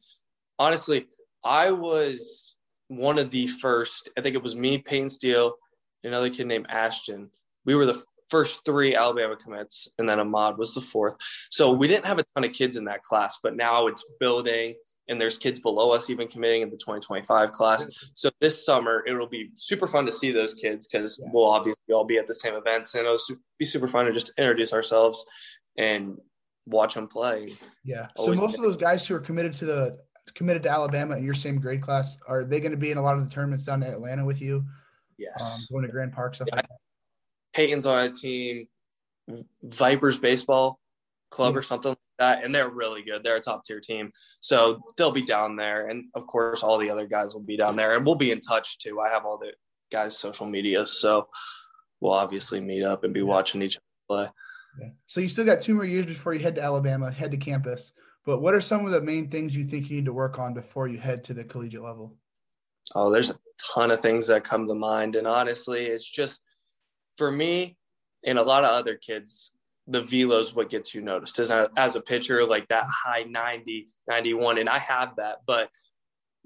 honestly, 0.59 1.07
I 1.43 1.71
was 1.71 2.55
one 2.88 3.17
of 3.17 3.31
the 3.31 3.47
first. 3.47 4.09
I 4.17 4.21
think 4.21 4.35
it 4.35 4.43
was 4.43 4.55
me, 4.55 4.77
Peyton 4.77 5.09
Steele, 5.09 5.55
another 6.03 6.29
kid 6.29 6.47
named 6.47 6.67
Ashton. 6.69 7.29
We 7.65 7.75
were 7.75 7.86
the 7.86 8.03
first 8.29 8.65
three 8.65 8.95
Alabama 8.95 9.36
commits, 9.36 9.88
and 9.98 10.07
then 10.07 10.19
Ahmad 10.19 10.57
was 10.57 10.74
the 10.74 10.81
fourth. 10.81 11.15
So 11.50 11.72
we 11.72 11.88
didn't 11.88 12.05
have 12.05 12.19
a 12.19 12.25
ton 12.36 12.43
of 12.43 12.51
kids 12.53 12.75
in 12.75 12.86
that 12.86 13.03
class, 13.03 13.38
but 13.41 13.55
now 13.55 13.88
it's 13.88 14.05
building, 14.19 14.75
and 15.07 15.22
there's 15.22 15.38
kids 15.38 15.60
below 15.60 15.91
us 15.91 16.10
even 16.10 16.27
committing 16.27 16.62
in 16.62 16.69
the 16.69 16.77
2025 16.77 17.51
class. 17.51 17.88
So 18.13 18.29
this 18.41 18.65
summer, 18.65 19.03
it'll 19.07 19.27
be 19.27 19.51
super 19.55 19.88
fun 19.88 20.05
to 20.05 20.12
see 20.12 20.31
those 20.31 20.53
kids 20.53 20.88
because 20.88 21.19
yeah. 21.22 21.29
we'll 21.31 21.45
obviously 21.45 21.93
all 21.93 22.05
be 22.05 22.17
at 22.17 22.27
the 22.27 22.34
same 22.34 22.55
events, 22.55 22.95
and 22.95 23.05
it'll 23.05 23.19
be 23.60 23.65
super 23.65 23.88
fun 23.88 24.05
to 24.05 24.13
just 24.13 24.31
introduce 24.38 24.74
ourselves 24.74 25.24
and 25.77 26.17
watch 26.65 26.95
them 26.95 27.07
play. 27.07 27.55
Yeah. 27.84 28.07
So 28.17 28.34
most 28.34 28.55
of 28.55 28.63
those 28.63 28.77
guys 28.77 29.05
who 29.05 29.15
are 29.15 29.19
committed 29.19 29.53
to 29.55 29.65
the 29.65 30.00
committed 30.34 30.63
to 30.63 30.69
Alabama 30.69 31.15
in 31.15 31.24
your 31.24 31.36
same 31.36 31.60
grade 31.60 31.81
class, 31.81 32.17
are 32.27 32.43
they 32.43 32.60
going 32.60 32.72
to 32.72 32.77
be 32.77 32.89
in 32.89 32.98
a 32.98 33.01
lot 33.01 33.15
of 33.15 33.24
the 33.24 33.29
tournaments 33.29 33.65
down 33.65 33.84
in 33.84 33.93
Atlanta 33.93 34.25
with 34.25 34.41
you? 34.41 34.65
Yes. 35.17 35.67
Um, 35.72 35.75
going 35.75 35.86
to 35.86 35.91
Grand 35.91 36.13
Park 36.13 36.34
stuff 36.34 36.48
yeah. 36.50 36.55
like 36.55 36.67
that. 36.67 36.79
Peyton's 37.55 37.85
on 37.85 38.05
a 38.05 38.12
team, 38.12 38.67
Vipers 39.63 40.19
baseball 40.19 40.79
club 41.31 41.53
hmm. 41.53 41.59
or 41.59 41.62
something 41.62 41.89
like 41.89 41.97
that, 42.19 42.43
and 42.43 42.53
they're 42.53 42.69
really 42.69 43.01
good. 43.01 43.24
They're 43.24 43.38
a 43.38 43.41
top 43.41 43.63
tier 43.65 43.79
team, 43.79 44.12
so 44.39 44.81
they'll 44.97 45.12
be 45.12 45.25
down 45.25 45.55
there, 45.55 45.88
and 45.88 46.05
of 46.13 46.27
course, 46.27 46.63
all 46.63 46.77
the 46.77 46.89
other 46.89 47.07
guys 47.07 47.33
will 47.33 47.41
be 47.41 47.57
down 47.57 47.75
there, 47.75 47.95
and 47.95 48.05
we'll 48.05 48.15
be 48.15 48.31
in 48.31 48.41
touch 48.41 48.77
too. 48.77 49.00
I 49.00 49.09
have 49.09 49.25
all 49.25 49.38
the 49.38 49.53
guys' 49.91 50.17
social 50.17 50.45
media, 50.45 50.85
so 50.85 51.27
we'll 52.01 52.13
obviously 52.13 52.59
meet 52.59 52.83
up 52.83 53.03
and 53.03 53.13
be 53.13 53.24
watching 53.24 53.62
each 53.62 53.77
other 53.77 53.83
play. 54.07 54.31
Yeah. 54.79 54.89
So 55.05 55.21
you 55.21 55.29
still 55.29 55.45
got 55.45 55.62
two 55.62 55.74
more 55.74 55.85
years 55.85 56.05
before 56.05 56.33
you 56.33 56.41
head 56.41 56.55
to 56.55 56.62
Alabama, 56.62 57.09
head 57.09 57.31
to 57.31 57.38
campus. 57.38 57.93
But 58.25 58.41
what 58.41 58.53
are 58.53 58.62
some 58.62 58.85
of 58.85 58.91
the 58.91 59.01
main 59.01 59.29
things 59.29 59.55
you 59.55 59.65
think 59.65 59.89
you 59.89 59.97
need 59.97 60.05
to 60.05 60.13
work 60.13 60.39
on 60.39 60.53
before 60.53 60.88
you 60.88 60.97
head 60.97 61.24
to 61.25 61.33
the 61.33 61.43
collegiate 61.43 61.83
level? 61.83 62.17
Oh, 62.93 63.09
there's 63.09 63.29
a 63.29 63.38
ton 63.74 63.91
of 63.91 64.01
things 64.01 64.27
that 64.27 64.43
come 64.43 64.67
to 64.67 64.75
mind, 64.75 65.15
and 65.15 65.27
honestly, 65.27 65.85
it's 65.85 66.09
just 66.09 66.41
for 67.17 67.31
me 67.31 67.77
and 68.25 68.38
a 68.38 68.43
lot 68.43 68.63
of 68.63 68.72
other 68.72 68.95
kids, 68.95 69.51
the 69.88 70.01
velo 70.01 70.39
is 70.39 70.55
what 70.55 70.69
gets 70.69 70.95
you 70.95 71.01
noticed 71.01 71.39
as 71.39 71.51
a, 71.51 71.69
as 71.77 71.95
a 71.95 72.01
pitcher, 72.01 72.45
like 72.45 72.67
that 72.69 72.86
high 72.88 73.24
90, 73.24 73.88
91. 74.07 74.57
And 74.57 74.69
I 74.69 74.79
have 74.79 75.15
that, 75.17 75.39
but 75.45 75.69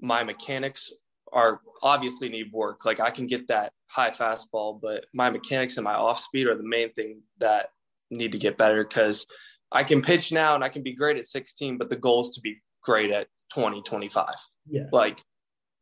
my 0.00 0.22
mechanics 0.24 0.92
are 1.32 1.60
obviously 1.82 2.28
need 2.28 2.52
work. 2.52 2.84
Like 2.84 3.00
I 3.00 3.10
can 3.10 3.26
get 3.26 3.48
that 3.48 3.72
high 3.86 4.10
fastball, 4.10 4.80
but 4.80 5.06
my 5.14 5.30
mechanics 5.30 5.76
and 5.76 5.84
my 5.84 5.94
off 5.94 6.18
speed 6.18 6.46
are 6.46 6.56
the 6.56 6.62
main 6.62 6.92
thing 6.92 7.22
that 7.38 7.70
need 8.10 8.32
to 8.32 8.38
get 8.38 8.58
better 8.58 8.84
because 8.84 9.26
I 9.72 9.84
can 9.84 10.02
pitch 10.02 10.32
now 10.32 10.54
and 10.54 10.64
I 10.64 10.68
can 10.68 10.82
be 10.82 10.94
great 10.94 11.16
at 11.16 11.26
16, 11.26 11.78
but 11.78 11.88
the 11.88 11.96
goal 11.96 12.22
is 12.22 12.30
to 12.30 12.40
be 12.40 12.60
great 12.82 13.10
at 13.10 13.28
20, 13.54 13.82
25. 13.82 14.28
Yeah. 14.68 14.82
Like 14.92 15.20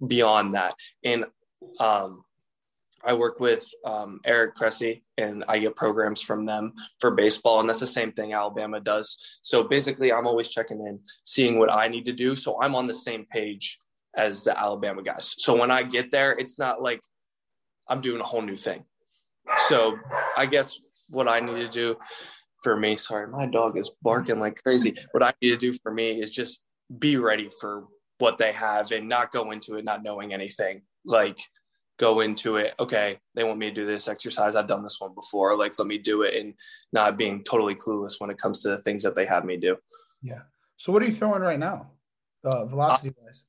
beyond 0.06 0.54
that. 0.54 0.74
And 1.04 1.24
um, 1.80 2.22
I 3.04 3.12
work 3.12 3.40
with 3.40 3.68
um, 3.84 4.20
Eric 4.24 4.56
Cressey 4.56 5.02
and 5.16 5.44
I 5.48 5.58
get 5.58 5.76
programs 5.76 6.20
from 6.20 6.44
them 6.44 6.72
for 7.00 7.10
baseball. 7.10 7.60
And 7.60 7.68
that's 7.68 7.80
the 7.80 7.86
same 7.86 8.12
thing 8.12 8.32
Alabama 8.32 8.80
does. 8.80 9.16
So 9.42 9.62
basically, 9.62 10.12
I'm 10.12 10.26
always 10.26 10.48
checking 10.48 10.80
in, 10.80 11.00
seeing 11.24 11.58
what 11.58 11.72
I 11.72 11.88
need 11.88 12.04
to 12.06 12.12
do. 12.12 12.34
So 12.34 12.60
I'm 12.60 12.74
on 12.74 12.86
the 12.86 12.94
same 12.94 13.24
page 13.30 13.78
as 14.16 14.44
the 14.44 14.58
Alabama 14.58 15.02
guys. 15.02 15.34
So 15.38 15.56
when 15.56 15.70
I 15.70 15.82
get 15.82 16.10
there, 16.10 16.32
it's 16.32 16.58
not 16.58 16.82
like 16.82 17.00
I'm 17.88 18.00
doing 18.00 18.20
a 18.20 18.24
whole 18.24 18.42
new 18.42 18.56
thing. 18.56 18.84
So 19.66 19.96
I 20.36 20.46
guess 20.46 20.78
what 21.08 21.28
I 21.28 21.40
need 21.40 21.56
to 21.56 21.68
do 21.68 21.96
for 22.62 22.76
me, 22.76 22.96
sorry, 22.96 23.28
my 23.28 23.46
dog 23.46 23.78
is 23.78 23.90
barking 24.02 24.40
like 24.40 24.62
crazy. 24.62 24.94
What 25.12 25.22
I 25.22 25.32
need 25.40 25.50
to 25.50 25.56
do 25.56 25.72
for 25.82 25.92
me 25.92 26.20
is 26.20 26.30
just 26.30 26.60
be 26.98 27.16
ready 27.16 27.48
for 27.60 27.84
what 28.18 28.38
they 28.38 28.52
have 28.52 28.90
and 28.92 29.08
not 29.08 29.30
go 29.30 29.52
into 29.52 29.76
it 29.76 29.84
not 29.84 30.02
knowing 30.02 30.32
anything. 30.32 30.82
Like, 31.04 31.38
go 31.98 32.20
into 32.20 32.56
it 32.56 32.74
okay 32.78 33.18
they 33.34 33.44
want 33.44 33.58
me 33.58 33.68
to 33.68 33.74
do 33.74 33.86
this 33.86 34.08
exercise 34.08 34.56
i've 34.56 34.68
done 34.68 34.82
this 34.82 35.00
one 35.00 35.12
before 35.14 35.56
like 35.56 35.78
let 35.78 35.88
me 35.88 35.98
do 35.98 36.22
it 36.22 36.34
and 36.34 36.54
not 36.92 37.18
being 37.18 37.42
totally 37.42 37.74
clueless 37.74 38.20
when 38.20 38.30
it 38.30 38.38
comes 38.38 38.62
to 38.62 38.68
the 38.68 38.78
things 38.78 39.02
that 39.02 39.14
they 39.14 39.26
have 39.26 39.44
me 39.44 39.56
do 39.56 39.76
yeah 40.22 40.42
so 40.76 40.92
what 40.92 41.02
are 41.02 41.06
you 41.06 41.12
throwing 41.12 41.42
right 41.42 41.58
now 41.58 41.90
uh, 42.44 42.64
velocity 42.64 43.12
wise 43.22 43.42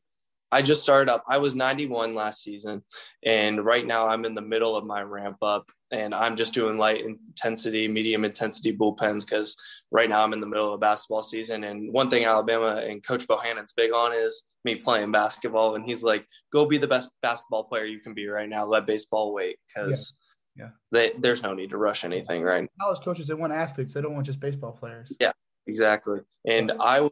I 0.52 0.62
just 0.62 0.82
started 0.82 1.12
up. 1.12 1.24
I 1.28 1.38
was 1.38 1.56
91 1.56 2.16
last 2.16 2.42
season, 2.42 2.84
and 3.24 3.64
right 3.64 3.86
now 3.86 4.08
I'm 4.08 4.26
in 4.26 4.34
the 4.34 4.42
middle 4.42 4.76
of 4.76 4.86
my 4.86 5.02
ramp 5.02 5.38
up. 5.42 5.70
And 5.92 6.14
I'm 6.14 6.36
just 6.36 6.54
doing 6.54 6.78
light 6.78 7.04
intensity, 7.04 7.88
medium 7.88 8.24
intensity 8.24 8.76
bullpens 8.76 9.26
because 9.26 9.58
right 9.92 10.10
now 10.10 10.24
I'm 10.24 10.34
in 10.34 10.40
the 10.40 10.48
middle 10.48 10.74
of 10.74 10.80
basketball 10.80 11.24
season. 11.24 11.64
And 11.64 11.92
one 11.92 12.10
thing 12.10 12.26
Alabama 12.26 12.76
and 12.76 13.04
Coach 13.04 13.28
Bohannon's 13.28 13.74
big 13.74 13.92
on 13.92 14.14
is 14.14 14.44
me 14.66 14.76
playing 14.76 15.12
basketball. 15.12 15.76
And 15.76 15.84
he's 15.84 16.04
like, 16.04 16.28
go 16.52 16.66
be 16.66 16.78
the 16.78 16.88
best 16.88 17.10
basketball 17.22 17.64
player 17.64 17.86
you 17.86 18.00
can 18.00 18.14
be 18.14 18.28
right 18.28 18.50
now. 18.50 18.66
Let 18.66 18.86
baseball 18.86 19.34
wait 19.34 19.58
because 19.68 20.16
yeah. 20.56 20.66
yeah. 20.66 20.70
They, 20.92 21.14
there's 21.20 21.42
no 21.42 21.54
need 21.54 21.72
to 21.72 21.78
rush 21.78 22.06
anything, 22.06 22.44
right? 22.44 22.70
College 22.80 23.02
coaches, 23.02 23.28
they 23.28 23.34
want 23.34 23.54
athletes. 23.54 23.94
They 23.94 24.02
don't 24.02 24.14
want 24.14 24.26
just 24.26 24.40
baseball 24.40 24.72
players. 24.72 25.12
Yeah, 25.20 25.32
exactly. 25.66 26.20
And 26.46 26.72
I 26.80 27.10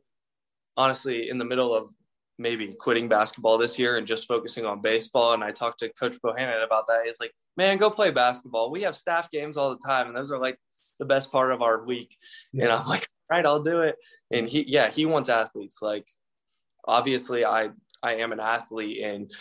honestly, 0.77 1.29
in 1.29 1.39
the 1.39 1.45
middle 1.45 1.73
of 1.73 1.89
maybe 2.37 2.73
quitting 2.73 3.07
basketball 3.07 3.57
this 3.57 3.77
year 3.79 3.97
and 3.97 4.07
just 4.07 4.27
focusing 4.27 4.65
on 4.65 4.81
baseball. 4.81 5.33
And 5.33 5.43
I 5.43 5.51
talked 5.51 5.79
to 5.79 5.93
Coach 5.93 6.17
Bohannon 6.23 6.63
about 6.63 6.87
that. 6.87 7.03
He's 7.05 7.19
like, 7.19 7.33
man, 7.55 7.77
go 7.77 7.89
play 7.89 8.11
basketball. 8.11 8.71
We 8.71 8.81
have 8.81 8.95
staff 8.95 9.29
games 9.31 9.57
all 9.57 9.71
the 9.71 9.87
time, 9.87 10.07
and 10.07 10.15
those 10.15 10.31
are 10.31 10.39
like 10.39 10.57
the 10.99 11.05
best 11.05 11.31
part 11.31 11.51
of 11.51 11.61
our 11.61 11.83
week. 11.83 12.15
Yeah. 12.53 12.65
And 12.65 12.73
I'm 12.73 12.87
like, 12.87 13.07
all 13.29 13.37
right, 13.37 13.45
I'll 13.45 13.63
do 13.63 13.81
it. 13.81 13.95
And 14.31 14.47
he, 14.47 14.65
yeah, 14.67 14.89
he 14.89 15.05
wants 15.05 15.29
athletes. 15.29 15.79
Like, 15.81 16.05
obviously, 16.87 17.45
I 17.45 17.69
I 18.03 18.15
am 18.15 18.31
an 18.31 18.39
athlete, 18.39 19.03
and 19.03 19.31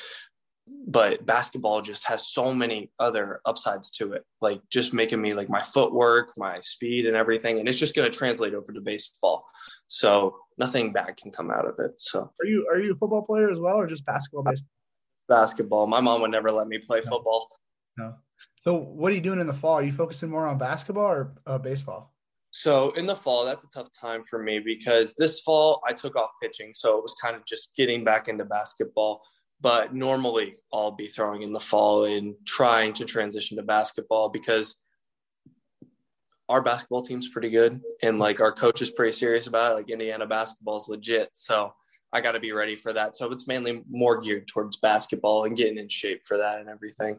but 0.86 1.24
basketball 1.24 1.80
just 1.80 2.04
has 2.04 2.28
so 2.28 2.52
many 2.52 2.90
other 2.98 3.40
upsides 3.44 3.90
to 3.90 4.12
it 4.12 4.24
like 4.40 4.60
just 4.68 4.92
making 4.92 5.22
me 5.22 5.32
like 5.32 5.48
my 5.48 5.62
footwork 5.62 6.32
my 6.36 6.58
speed 6.60 7.06
and 7.06 7.16
everything 7.16 7.58
and 7.58 7.68
it's 7.68 7.78
just 7.78 7.94
going 7.94 8.10
to 8.10 8.16
translate 8.18 8.54
over 8.54 8.72
to 8.72 8.80
baseball 8.80 9.46
so 9.86 10.36
nothing 10.58 10.92
bad 10.92 11.16
can 11.16 11.30
come 11.30 11.50
out 11.50 11.66
of 11.66 11.78
it 11.78 11.92
so. 11.98 12.30
Are 12.40 12.46
you 12.46 12.66
are 12.70 12.78
you 12.78 12.92
a 12.92 12.96
football 12.96 13.22
player 13.22 13.50
as 13.50 13.58
well 13.58 13.76
or 13.76 13.86
just 13.86 14.06
basketball 14.06 14.44
baseball 14.44 14.68
basketball. 15.28 15.86
My 15.86 16.00
mom 16.00 16.20
would 16.22 16.30
never 16.30 16.50
let 16.50 16.68
me 16.68 16.78
play 16.78 17.00
no. 17.04 17.10
football. 17.10 17.48
No. 17.98 18.14
So 18.62 18.74
what 18.74 19.12
are 19.12 19.14
you 19.14 19.20
doing 19.20 19.40
in 19.40 19.46
the 19.46 19.54
fall? 19.54 19.74
Are 19.74 19.82
you 19.82 19.92
focusing 19.92 20.30
more 20.30 20.46
on 20.46 20.58
basketball 20.58 21.06
or 21.06 21.34
uh, 21.46 21.58
baseball? 21.58 22.12
So 22.50 22.90
in 22.92 23.06
the 23.06 23.14
fall, 23.14 23.44
that's 23.44 23.64
a 23.64 23.68
tough 23.68 23.88
time 23.98 24.22
for 24.24 24.42
me 24.42 24.60
because 24.64 25.14
this 25.14 25.40
fall 25.40 25.82
I 25.86 25.92
took 25.92 26.16
off 26.16 26.30
pitching. 26.42 26.72
So 26.74 26.96
it 26.96 27.02
was 27.02 27.14
kind 27.20 27.36
of 27.36 27.44
just 27.44 27.74
getting 27.76 28.04
back 28.04 28.28
into 28.28 28.44
basketball. 28.44 29.22
But 29.60 29.94
normally 29.94 30.54
I'll 30.72 30.92
be 30.92 31.06
throwing 31.06 31.42
in 31.42 31.52
the 31.52 31.60
fall 31.60 32.04
and 32.04 32.34
trying 32.46 32.92
to 32.94 33.04
transition 33.04 33.56
to 33.56 33.62
basketball 33.62 34.28
because 34.28 34.76
our 36.48 36.62
basketball 36.62 37.02
team's 37.02 37.28
pretty 37.28 37.50
good 37.50 37.80
and 38.02 38.18
like 38.18 38.40
our 38.40 38.52
coach 38.52 38.80
is 38.80 38.90
pretty 38.90 39.12
serious 39.12 39.46
about 39.46 39.72
it. 39.72 39.74
Like 39.74 39.90
Indiana 39.90 40.26
basketball 40.26 40.76
is 40.76 40.88
legit. 40.88 41.30
So 41.32 41.72
I 42.12 42.20
got 42.20 42.32
to 42.32 42.40
be 42.40 42.52
ready 42.52 42.76
for 42.76 42.92
that. 42.92 43.16
So 43.16 43.32
it's 43.32 43.48
mainly 43.48 43.82
more 43.90 44.20
geared 44.20 44.46
towards 44.46 44.76
basketball 44.76 45.44
and 45.44 45.56
getting 45.56 45.78
in 45.78 45.88
shape 45.88 46.22
for 46.24 46.38
that 46.38 46.60
and 46.60 46.68
everything. 46.68 47.18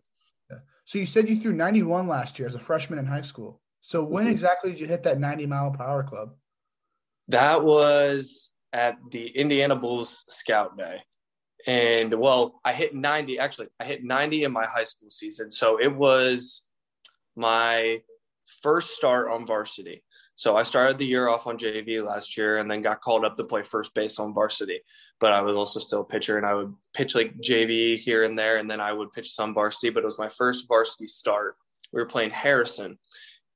Yeah. 0.50 0.58
So 0.86 0.98
you 0.98 1.06
said 1.06 1.28
you 1.28 1.36
threw 1.36 1.52
91 1.52 2.08
last 2.08 2.40
year 2.40 2.48
as 2.48 2.56
a 2.56 2.60
freshman 2.60 3.00
in 3.00 3.06
high 3.06 3.22
school. 3.22 3.62
So 3.82 4.04
when 4.04 4.26
mm-hmm. 4.26 4.32
exactly 4.32 4.72
did 4.72 4.80
you 4.80 4.88
hit 4.88 5.04
that 5.04 5.20
90 5.20 5.46
mile 5.46 5.72
per 5.72 5.84
hour 5.84 6.04
club? 6.04 6.34
That 7.28 7.64
was 7.64 8.50
at 8.72 8.98
the 9.12 9.28
Indiana 9.28 9.76
Bulls 9.76 10.24
scout 10.30 10.78
day. 10.78 11.02
And 11.66 12.14
well, 12.14 12.62
I 12.64 12.72
hit 12.72 12.96
90 12.96 13.40
actually. 13.40 13.68
I 13.80 13.84
hit 13.84 14.04
90 14.04 14.44
in 14.44 14.52
my 14.54 14.66
high 14.66 14.86
school 14.86 15.10
season. 15.10 15.52
So 15.52 15.82
it 15.82 15.94
was 15.94 16.64
my 17.36 18.00
first 18.48 18.92
start 18.96 19.30
on 19.30 19.46
varsity. 19.46 20.04
So 20.36 20.56
I 20.56 20.64
started 20.64 20.98
the 20.98 21.06
year 21.06 21.28
off 21.28 21.48
on 21.48 21.58
JV 21.58 22.06
last 22.06 22.38
year 22.38 22.58
and 22.58 22.70
then 22.70 22.82
got 22.82 23.02
called 23.02 23.26
up 23.26 23.38
to 23.38 23.44
play 23.44 23.64
first 23.64 23.94
base 23.94 24.20
on 24.20 24.34
varsity. 24.34 24.80
But 25.20 25.34
I 25.34 25.42
was 25.42 25.56
also 25.56 25.80
still 25.80 26.02
a 26.02 26.06
pitcher 26.06 26.38
and 26.38 26.46
I 26.46 26.54
would 26.54 26.74
pitch 26.94 27.16
like 27.16 27.36
JV 27.38 27.98
here 27.98 28.24
and 28.24 28.38
there 28.38 28.58
and 28.58 28.70
then 28.70 28.80
I 28.80 28.94
would 28.94 29.12
pitch 29.12 29.32
some 29.32 29.54
varsity, 29.54 29.90
but 29.90 30.04
it 30.04 30.06
was 30.06 30.20
my 30.20 30.30
first 30.30 30.68
varsity 30.68 31.08
start. 31.08 31.56
We 31.92 32.02
were 32.02 32.08
playing 32.08 32.32
Harrison. 32.32 32.98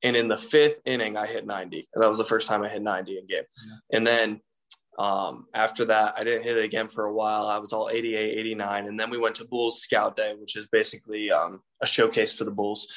And 0.04 0.16
in 0.16 0.28
the 0.28 0.38
fifth 0.38 0.80
inning, 0.86 1.16
I 1.16 1.28
hit 1.28 1.46
90. 1.46 1.88
And 1.94 2.04
that 2.04 2.10
was 2.10 2.18
the 2.18 2.26
first 2.26 2.48
time 2.48 2.64
I 2.64 2.70
hit 2.70 2.82
90 2.82 3.20
in 3.20 3.28
game. 3.28 3.44
Yeah. 3.44 3.98
And 3.98 4.08
then 4.08 4.42
um, 5.00 5.46
after 5.54 5.86
that, 5.86 6.16
I 6.18 6.24
didn't 6.24 6.44
hit 6.44 6.58
it 6.58 6.66
again 6.66 6.88
for 6.88 7.06
a 7.06 7.14
while. 7.14 7.48
I 7.48 7.58
was 7.58 7.74
all 7.74 7.90
88, 7.90 8.38
89. 8.38 8.88
And 8.88 9.00
then 9.00 9.10
we 9.10 9.18
went 9.18 9.36
to 9.36 9.46
Bulls 9.46 9.82
Scout 9.82 10.16
Day, 10.16 10.34
which 10.38 10.56
is 10.56 10.68
basically 10.68 11.32
um, 11.32 11.62
a 11.82 11.88
showcase 11.88 12.34
for 12.34 12.44
the 12.44 12.52
Bulls. 12.52 12.88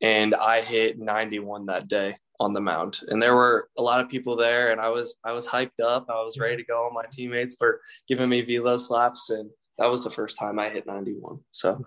And 0.00 0.34
I 0.34 0.60
hit 0.60 0.98
91 0.98 1.66
that 1.66 1.88
day 1.88 2.16
on 2.40 2.52
the 2.52 2.60
mound. 2.60 3.00
And 3.08 3.22
there 3.22 3.34
were 3.34 3.68
a 3.78 3.82
lot 3.82 4.00
of 4.00 4.08
people 4.08 4.36
there 4.36 4.72
and 4.72 4.80
I 4.80 4.88
was 4.88 5.16
I 5.24 5.32
was 5.32 5.46
hyped 5.46 5.80
up. 5.82 6.06
I 6.08 6.22
was 6.22 6.38
ready 6.38 6.56
to 6.56 6.64
go. 6.64 6.90
My 6.92 7.04
teammates 7.10 7.56
were 7.60 7.80
giving 8.08 8.28
me 8.28 8.40
velo 8.42 8.76
slaps 8.76 9.30
and 9.30 9.48
that 9.78 9.90
was 9.90 10.04
the 10.04 10.10
first 10.10 10.36
time 10.36 10.58
I 10.58 10.68
hit 10.68 10.86
91. 10.86 11.38
So 11.50 11.84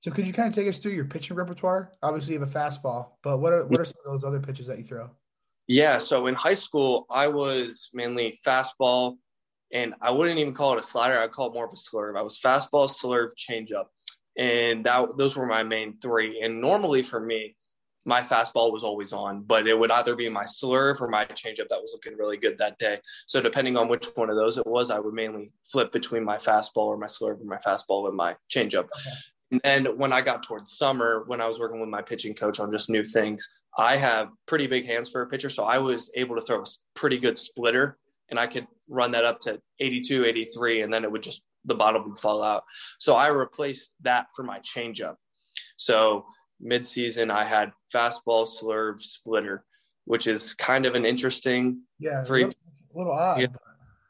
so 0.00 0.10
could 0.10 0.26
you 0.26 0.32
kind 0.32 0.48
of 0.48 0.54
take 0.54 0.68
us 0.68 0.78
through 0.78 0.92
your 0.92 1.04
pitching 1.04 1.36
repertoire? 1.36 1.92
Obviously 2.02 2.34
you 2.34 2.40
have 2.40 2.48
a 2.48 2.58
fastball, 2.58 3.10
but 3.22 3.38
what 3.38 3.52
are 3.52 3.66
what 3.66 3.80
are 3.80 3.84
some 3.84 3.96
of 4.04 4.12
those 4.12 4.26
other 4.26 4.40
pitches 4.40 4.66
that 4.66 4.78
you 4.78 4.84
throw? 4.84 5.10
Yeah. 5.66 5.98
So 5.98 6.26
in 6.26 6.34
high 6.34 6.54
school, 6.54 7.06
I 7.10 7.26
was 7.28 7.90
mainly 7.92 8.38
fastball, 8.46 9.16
and 9.72 9.94
I 10.00 10.10
wouldn't 10.10 10.38
even 10.38 10.54
call 10.54 10.74
it 10.74 10.78
a 10.78 10.82
slider. 10.82 11.18
I'd 11.18 11.32
call 11.32 11.48
it 11.48 11.54
more 11.54 11.66
of 11.66 11.72
a 11.72 11.76
slurve. 11.76 12.16
I 12.16 12.22
was 12.22 12.38
fastball, 12.38 12.88
slurve, 12.88 13.30
changeup, 13.36 13.86
and 14.38 14.84
that 14.86 15.16
those 15.18 15.36
were 15.36 15.46
my 15.46 15.62
main 15.62 15.98
three. 16.00 16.40
And 16.42 16.60
normally 16.60 17.02
for 17.02 17.20
me, 17.20 17.56
my 18.04 18.20
fastball 18.20 18.72
was 18.72 18.84
always 18.84 19.12
on, 19.12 19.42
but 19.42 19.66
it 19.66 19.76
would 19.76 19.90
either 19.90 20.14
be 20.14 20.28
my 20.28 20.44
slurve 20.44 21.00
or 21.00 21.08
my 21.08 21.24
changeup 21.24 21.66
that 21.68 21.80
was 21.80 21.90
looking 21.92 22.16
really 22.16 22.36
good 22.36 22.56
that 22.58 22.78
day. 22.78 23.00
So 23.26 23.40
depending 23.40 23.76
on 23.76 23.88
which 23.88 24.06
one 24.14 24.30
of 24.30 24.36
those 24.36 24.56
it 24.56 24.66
was, 24.66 24.92
I 24.92 25.00
would 25.00 25.12
mainly 25.12 25.52
flip 25.64 25.90
between 25.90 26.24
my 26.24 26.36
fastball 26.36 26.86
or 26.86 26.96
my 26.96 27.06
slurve 27.06 27.40
or 27.40 27.44
my 27.44 27.56
fastball 27.56 28.06
and 28.06 28.16
my 28.16 28.36
changeup. 28.48 28.84
Okay. 28.84 29.16
And 29.50 29.60
then 29.62 29.96
when 29.96 30.12
I 30.12 30.22
got 30.22 30.42
towards 30.42 30.76
summer, 30.76 31.24
when 31.26 31.40
I 31.40 31.46
was 31.46 31.60
working 31.60 31.80
with 31.80 31.88
my 31.88 32.02
pitching 32.02 32.34
coach 32.34 32.58
on 32.58 32.70
just 32.70 32.90
new 32.90 33.04
things, 33.04 33.48
I 33.78 33.96
have 33.96 34.28
pretty 34.46 34.66
big 34.66 34.84
hands 34.84 35.08
for 35.08 35.22
a 35.22 35.26
pitcher. 35.26 35.50
So 35.50 35.64
I 35.64 35.78
was 35.78 36.10
able 36.14 36.34
to 36.36 36.40
throw 36.40 36.62
a 36.62 36.66
pretty 36.94 37.18
good 37.18 37.38
splitter 37.38 37.98
and 38.30 38.40
I 38.40 38.46
could 38.46 38.66
run 38.88 39.12
that 39.12 39.24
up 39.24 39.38
to 39.40 39.60
82, 39.78 40.24
83, 40.24 40.82
and 40.82 40.92
then 40.92 41.04
it 41.04 41.12
would 41.12 41.22
just, 41.22 41.42
the 41.64 41.74
bottom 41.74 42.08
would 42.08 42.18
fall 42.18 42.42
out. 42.42 42.64
So 42.98 43.14
I 43.14 43.28
replaced 43.28 43.92
that 44.02 44.26
for 44.34 44.42
my 44.42 44.58
changeup. 44.60 45.14
So 45.76 46.24
midseason, 46.64 47.30
I 47.30 47.44
had 47.44 47.70
fastball, 47.94 48.48
slurve, 48.48 49.00
splitter, 49.00 49.64
which 50.06 50.26
is 50.26 50.54
kind 50.54 50.86
of 50.86 50.94
an 50.94 51.04
interesting 51.04 51.82
yeah, 52.00 52.24
three. 52.24 52.44
A 52.44 52.50
little 52.94 53.12
odd. 53.12 53.40
Yeah, 53.40 53.46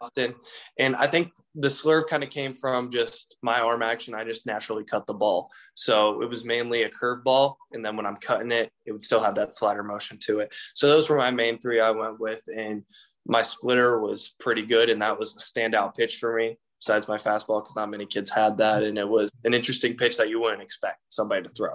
often. 0.01 0.35
And 0.79 0.97
I 0.97 1.07
think 1.07 1.33
the 1.59 1.69
slurve 1.69 2.07
kind 2.07 2.23
of 2.23 2.29
came 2.29 2.53
from 2.53 2.91
just 2.91 3.37
my 3.43 3.61
arm 3.61 3.83
action. 3.83 4.15
I 4.15 4.25
just 4.25 4.45
naturally 4.45 4.85
cut 4.85 5.07
the 5.07 5.15
ball. 5.15 5.51
So 5.75 6.21
it 6.21 6.29
was 6.29 6.45
mainly 6.45 6.83
a 6.83 6.91
curveball. 6.91 7.57
And 7.73 7.85
then 7.85 7.97
when 7.97 8.05
I'm 8.05 8.17
cutting 8.17 8.53
it, 8.53 8.71
it 8.85 8.93
would 8.93 9.03
still 9.03 9.23
have 9.23 9.35
that 9.37 9.55
slider 9.55 9.83
motion 9.83 10.19
to 10.25 10.41
it. 10.41 10.55
So 10.75 10.87
those 10.87 11.09
were 11.09 11.17
my 11.17 11.31
main 11.31 11.59
three 11.59 11.81
I 11.81 11.91
went 11.91 12.21
with. 12.21 12.43
And 12.55 12.83
my 13.27 13.41
splitter 13.41 14.01
was 14.01 14.35
pretty 14.39 14.67
good. 14.67 14.91
And 14.91 15.01
that 15.01 15.19
was 15.19 15.35
a 15.35 15.39
standout 15.39 15.97
pitch 15.97 16.19
for 16.19 16.37
me, 16.37 16.59
besides 16.79 17.09
my 17.09 17.17
fastball, 17.17 17.63
because 17.63 17.77
not 17.77 17.91
many 17.91 18.05
kids 18.05 18.31
had 18.31 18.59
that. 18.59 18.83
And 18.83 18.99
it 18.99 19.09
was 19.09 19.33
an 19.45 19.55
interesting 19.55 19.97
pitch 19.97 20.19
that 20.19 20.29
you 20.29 20.41
wouldn't 20.41 20.63
expect 20.63 20.99
somebody 21.09 21.43
to 21.43 21.49
throw. 21.49 21.73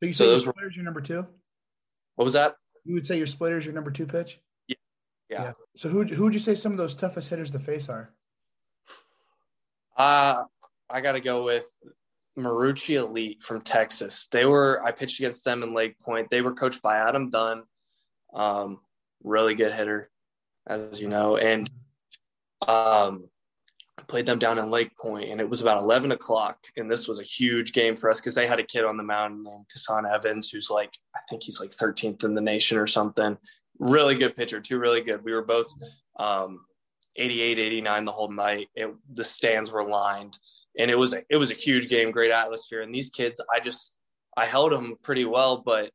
So 0.00 0.06
you 0.06 0.12
say 0.12 0.24
so 0.24 0.26
those 0.26 0.44
your 0.44 0.52
splitter's 0.52 0.72
were, 0.72 0.76
your 0.76 0.84
number 0.84 1.00
two? 1.00 1.24
What 2.16 2.24
was 2.24 2.32
that? 2.32 2.56
You 2.84 2.94
would 2.94 3.06
say 3.06 3.16
your 3.16 3.26
splitter's 3.26 3.64
your 3.64 3.74
number 3.74 3.92
two 3.92 4.06
pitch? 4.06 4.40
Yeah. 4.66 4.76
Yeah. 5.28 5.42
yeah. 5.42 5.52
So 5.76 5.88
who 5.88 6.02
who 6.02 6.24
would 6.24 6.34
you 6.34 6.40
say 6.40 6.56
some 6.56 6.72
of 6.72 6.78
those 6.78 6.96
toughest 6.96 7.28
hitters 7.28 7.52
to 7.52 7.60
face 7.60 7.88
are? 7.88 8.12
Uh, 9.96 10.44
I 10.88 11.00
got 11.00 11.12
to 11.12 11.20
go 11.20 11.44
with 11.44 11.66
Marucci 12.38 12.96
Elite 12.96 13.42
from 13.42 13.60
Texas. 13.60 14.28
They 14.30 14.44
were 14.44 14.82
I 14.84 14.92
pitched 14.92 15.18
against 15.20 15.44
them 15.44 15.62
in 15.62 15.74
Lake 15.74 15.98
Point. 16.00 16.30
They 16.30 16.42
were 16.42 16.54
coached 16.54 16.82
by 16.82 16.96
Adam 16.96 17.30
Dunn, 17.30 17.62
um, 18.34 18.80
really 19.22 19.54
good 19.54 19.72
hitter, 19.72 20.10
as 20.66 21.00
you 21.00 21.08
know, 21.08 21.36
and 21.36 21.70
um, 22.66 23.28
played 24.06 24.26
them 24.26 24.38
down 24.38 24.58
in 24.58 24.70
Lake 24.70 24.96
Point, 24.96 25.30
and 25.30 25.40
it 25.40 25.48
was 25.48 25.60
about 25.60 25.82
eleven 25.82 26.12
o'clock, 26.12 26.58
and 26.76 26.90
this 26.90 27.08
was 27.08 27.18
a 27.18 27.24
huge 27.24 27.72
game 27.72 27.96
for 27.96 28.10
us 28.10 28.20
because 28.20 28.34
they 28.34 28.46
had 28.46 28.60
a 28.60 28.64
kid 28.64 28.84
on 28.84 28.96
the 28.96 29.02
mound 29.02 29.44
named 29.44 29.66
Kasan 29.70 30.06
Evans, 30.06 30.50
who's 30.50 30.70
like 30.70 30.90
I 31.14 31.20
think 31.28 31.42
he's 31.42 31.60
like 31.60 31.70
13th 31.70 32.24
in 32.24 32.34
the 32.34 32.40
nation 32.40 32.78
or 32.78 32.86
something. 32.86 33.36
Really 33.78 34.14
good 34.14 34.36
pitcher, 34.36 34.60
too. 34.60 34.78
Really 34.78 35.00
good. 35.00 35.24
We 35.24 35.32
were 35.32 35.44
both 35.44 35.72
um, 36.18 36.60
88 37.16 37.58
89 37.58 38.04
the 38.04 38.12
whole 38.12 38.30
night 38.30 38.68
it, 38.74 38.94
the 39.12 39.24
stands 39.24 39.72
were 39.72 39.88
lined. 39.88 40.38
And 40.78 40.90
it 40.90 40.96
was 40.96 41.14
it 41.28 41.36
was 41.36 41.50
a 41.50 41.54
huge 41.54 41.88
game 41.88 42.10
great 42.10 42.30
atmosphere. 42.30 42.82
And 42.82 42.94
these 42.94 43.10
kids 43.10 43.40
i 43.54 43.60
just 43.60 43.94
i 44.36 44.44
held 44.44 44.72
them 44.72 44.96
pretty 45.02 45.24
well 45.24 45.62
but 45.64 45.90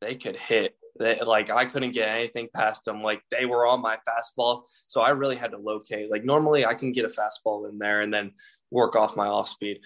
they 0.00 0.14
could 0.14 0.36
hit. 0.36 0.76
They, 0.98 1.20
like 1.20 1.50
i 1.50 1.66
couldn't 1.66 1.92
get 1.92 2.08
anything 2.08 2.48
past 2.54 2.84
them 2.84 3.02
like 3.02 3.22
they 3.30 3.46
were 3.46 3.66
on 3.66 3.82
my 3.82 3.98
fastball. 4.08 4.62
So 4.88 5.02
i 5.02 5.10
really 5.10 5.36
had 5.36 5.52
to 5.52 5.58
locate 5.58 6.10
like 6.10 6.24
normally 6.24 6.64
i 6.64 6.74
can 6.74 6.92
get 6.92 7.04
a 7.04 7.08
fastball 7.08 7.68
in 7.68 7.78
there 7.78 8.00
and 8.00 8.12
then 8.12 8.32
work 8.70 8.96
off 8.96 9.16
my 9.16 9.26
off 9.26 9.48
speed. 9.48 9.80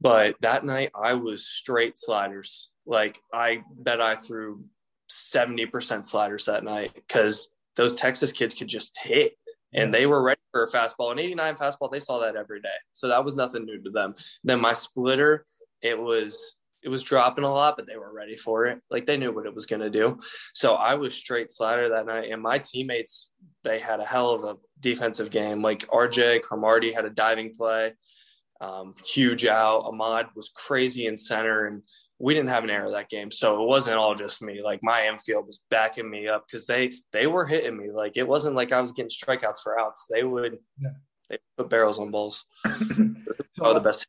But 0.00 0.36
that 0.40 0.64
night 0.64 0.90
i 0.94 1.14
was 1.14 1.46
straight 1.46 1.98
sliders. 1.98 2.70
Like 2.86 3.20
i 3.32 3.62
bet 3.78 4.00
i 4.00 4.16
threw 4.16 4.64
70% 5.10 6.06
sliders 6.06 6.44
that 6.46 6.64
night 6.64 6.92
because 6.94 7.50
those 7.76 7.94
texas 7.94 8.32
kids 8.32 8.54
could 8.54 8.68
just 8.68 8.96
hit 8.96 9.32
and 9.72 9.92
they 9.92 10.06
were 10.06 10.22
ready 10.22 10.40
for 10.52 10.64
a 10.64 10.70
fastball. 10.70 11.12
An 11.12 11.18
89 11.18 11.56
fastball, 11.56 11.90
they 11.90 12.00
saw 12.00 12.18
that 12.20 12.36
every 12.36 12.60
day. 12.60 12.68
So 12.92 13.08
that 13.08 13.24
was 13.24 13.36
nothing 13.36 13.64
new 13.64 13.80
to 13.82 13.90
them. 13.90 14.14
Then 14.44 14.60
my 14.60 14.72
splitter, 14.72 15.44
it 15.82 15.98
was 15.98 16.56
it 16.82 16.88
was 16.88 17.02
dropping 17.02 17.44
a 17.44 17.52
lot, 17.52 17.76
but 17.76 17.86
they 17.86 17.96
were 17.96 18.12
ready 18.12 18.36
for 18.36 18.66
it. 18.66 18.80
Like 18.90 19.04
they 19.04 19.16
knew 19.16 19.32
what 19.32 19.46
it 19.46 19.54
was 19.54 19.66
going 19.66 19.82
to 19.82 19.90
do. 19.90 20.18
So 20.54 20.74
I 20.74 20.94
was 20.94 21.14
straight 21.14 21.50
slider 21.50 21.90
that 21.90 22.06
night, 22.06 22.30
and 22.30 22.42
my 22.42 22.58
teammates 22.58 23.28
they 23.62 23.78
had 23.78 24.00
a 24.00 24.06
hell 24.06 24.30
of 24.30 24.44
a 24.44 24.56
defensive 24.80 25.30
game. 25.30 25.62
Like 25.62 25.86
RJ 25.88 26.42
Cromartie 26.42 26.92
had 26.92 27.04
a 27.04 27.10
diving 27.10 27.54
play, 27.54 27.92
um, 28.60 28.94
huge 29.04 29.44
out. 29.44 29.84
Ahmad 29.84 30.28
was 30.34 30.50
crazy 30.54 31.06
in 31.06 31.16
center, 31.16 31.66
and 31.66 31.82
we 32.20 32.34
didn't 32.34 32.50
have 32.50 32.64
an 32.64 32.70
error 32.70 32.90
that 32.90 33.08
game. 33.08 33.30
So 33.30 33.62
it 33.62 33.66
wasn't 33.66 33.96
all 33.96 34.14
just 34.14 34.42
me. 34.42 34.62
Like 34.62 34.80
my 34.82 35.08
infield 35.08 35.46
was 35.46 35.62
backing 35.70 36.08
me 36.08 36.28
up 36.28 36.46
because 36.46 36.66
they 36.66 36.90
they 37.12 37.26
were 37.26 37.46
hitting 37.46 37.76
me. 37.76 37.90
Like 37.90 38.18
it 38.18 38.28
wasn't 38.28 38.54
like 38.54 38.72
I 38.72 38.80
was 38.80 38.92
getting 38.92 39.10
strikeouts 39.10 39.62
for 39.62 39.80
outs. 39.80 40.06
They 40.08 40.22
would 40.22 40.58
yeah. 40.78 40.90
they 41.30 41.38
put 41.56 41.70
barrels 41.70 41.98
on 41.98 42.10
balls. 42.10 42.44
so, 43.56 43.72
the 43.72 43.80
best 43.82 44.06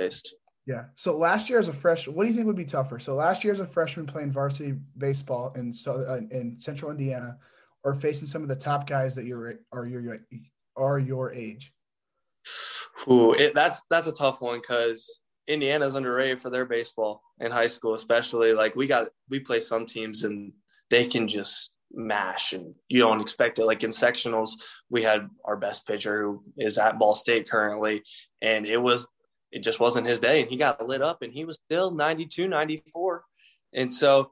taste. 0.00 0.34
Yeah. 0.66 0.84
So 0.96 1.18
last 1.18 1.50
year 1.50 1.58
as 1.58 1.68
a 1.68 1.74
freshman, 1.74 2.16
what 2.16 2.24
do 2.24 2.30
you 2.30 2.34
think 2.34 2.46
would 2.46 2.56
be 2.56 2.64
tougher? 2.64 2.98
So 2.98 3.14
last 3.14 3.44
year 3.44 3.52
as 3.52 3.60
a 3.60 3.66
freshman 3.66 4.06
playing 4.06 4.32
varsity 4.32 4.78
baseball 4.96 5.52
in 5.54 5.74
so 5.74 6.04
uh, 6.08 6.20
in 6.30 6.56
Central 6.58 6.90
Indiana, 6.90 7.36
or 7.84 7.94
facing 7.94 8.28
some 8.28 8.42
of 8.42 8.48
the 8.48 8.56
top 8.56 8.86
guys 8.86 9.14
that 9.16 9.26
you're 9.26 9.58
are 9.72 9.86
your 9.86 10.18
are 10.74 10.98
your 10.98 11.32
age. 11.32 11.70
Ooh, 13.10 13.32
it, 13.32 13.54
that's 13.54 13.84
that's 13.90 14.06
a 14.06 14.12
tough 14.12 14.40
one 14.40 14.60
because 14.60 15.20
Indiana's 15.48 15.94
underrated 15.94 16.40
for 16.40 16.50
their 16.50 16.64
baseball 16.64 17.22
in 17.40 17.50
high 17.50 17.66
school, 17.66 17.94
especially. 17.94 18.52
Like 18.52 18.76
we 18.76 18.86
got 18.86 19.08
we 19.28 19.40
play 19.40 19.60
some 19.60 19.86
teams 19.86 20.24
and 20.24 20.52
they 20.90 21.04
can 21.04 21.26
just 21.28 21.72
mash 21.92 22.52
and 22.52 22.74
you 22.88 23.00
don't 23.00 23.20
expect 23.20 23.58
it. 23.58 23.66
Like 23.66 23.84
in 23.84 23.90
sectionals, 23.90 24.50
we 24.88 25.02
had 25.02 25.28
our 25.44 25.56
best 25.56 25.86
pitcher 25.86 26.22
who 26.22 26.44
is 26.56 26.78
at 26.78 26.98
Ball 26.98 27.14
State 27.14 27.48
currently, 27.50 28.02
and 28.40 28.66
it 28.66 28.78
was 28.78 29.06
it 29.52 29.62
just 29.62 29.80
wasn't 29.80 30.06
his 30.06 30.18
day 30.18 30.40
and 30.40 30.50
he 30.50 30.56
got 30.56 30.84
lit 30.86 31.02
up 31.02 31.22
and 31.22 31.32
he 31.32 31.44
was 31.44 31.58
still 31.66 31.90
92 31.90 32.48
94 32.48 33.22
and 33.74 33.92
so 33.92 34.30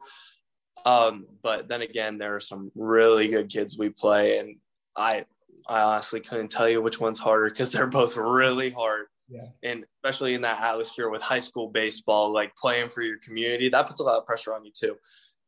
um 0.84 1.26
but 1.42 1.68
then 1.68 1.82
again 1.82 2.18
there 2.18 2.34
are 2.34 2.40
some 2.40 2.72
really 2.74 3.28
good 3.28 3.48
kids 3.48 3.78
we 3.78 3.90
play 3.90 4.38
and 4.38 4.56
i 4.96 5.24
i 5.68 5.82
honestly 5.82 6.20
couldn't 6.20 6.50
tell 6.50 6.68
you 6.68 6.80
which 6.80 6.98
one's 6.98 7.18
harder 7.18 7.50
because 7.50 7.70
they're 7.70 7.86
both 7.86 8.16
really 8.16 8.70
hard 8.70 9.06
yeah. 9.30 9.46
and 9.62 9.84
especially 9.98 10.34
in 10.34 10.42
that 10.42 10.60
atmosphere 10.60 11.08
with 11.08 11.22
high 11.22 11.40
school 11.40 11.68
baseball 11.68 12.32
like 12.32 12.54
playing 12.56 12.88
for 12.88 13.02
your 13.02 13.18
community 13.24 13.68
that 13.68 13.86
puts 13.86 14.00
a 14.00 14.04
lot 14.04 14.18
of 14.18 14.26
pressure 14.26 14.54
on 14.54 14.64
you 14.64 14.72
too 14.74 14.96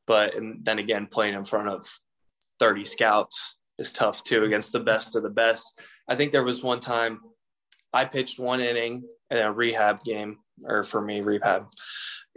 but 0.07 0.35
and 0.35 0.65
then 0.65 0.79
again 0.79 1.07
playing 1.07 1.35
in 1.35 1.45
front 1.45 1.69
of 1.69 1.87
30 2.61 2.85
scouts 2.85 3.57
is 3.79 3.93
tough 3.93 4.23
too 4.23 4.45
against 4.45 4.73
the 4.73 4.81
best 4.81 5.17
of 5.17 5.23
the 5.23 5.31
best 5.31 5.81
i 6.09 6.17
think 6.17 6.33
there 6.33 6.45
was 6.45 6.63
one 6.63 6.81
time 6.81 7.19
I 7.93 8.05
pitched 8.05 8.39
one 8.39 8.61
inning 8.61 9.07
in 9.31 9.39
a 9.39 9.53
rehab 9.53 10.03
game, 10.03 10.39
or 10.65 10.83
for 10.83 11.01
me, 11.01 11.21
rehab 11.21 11.67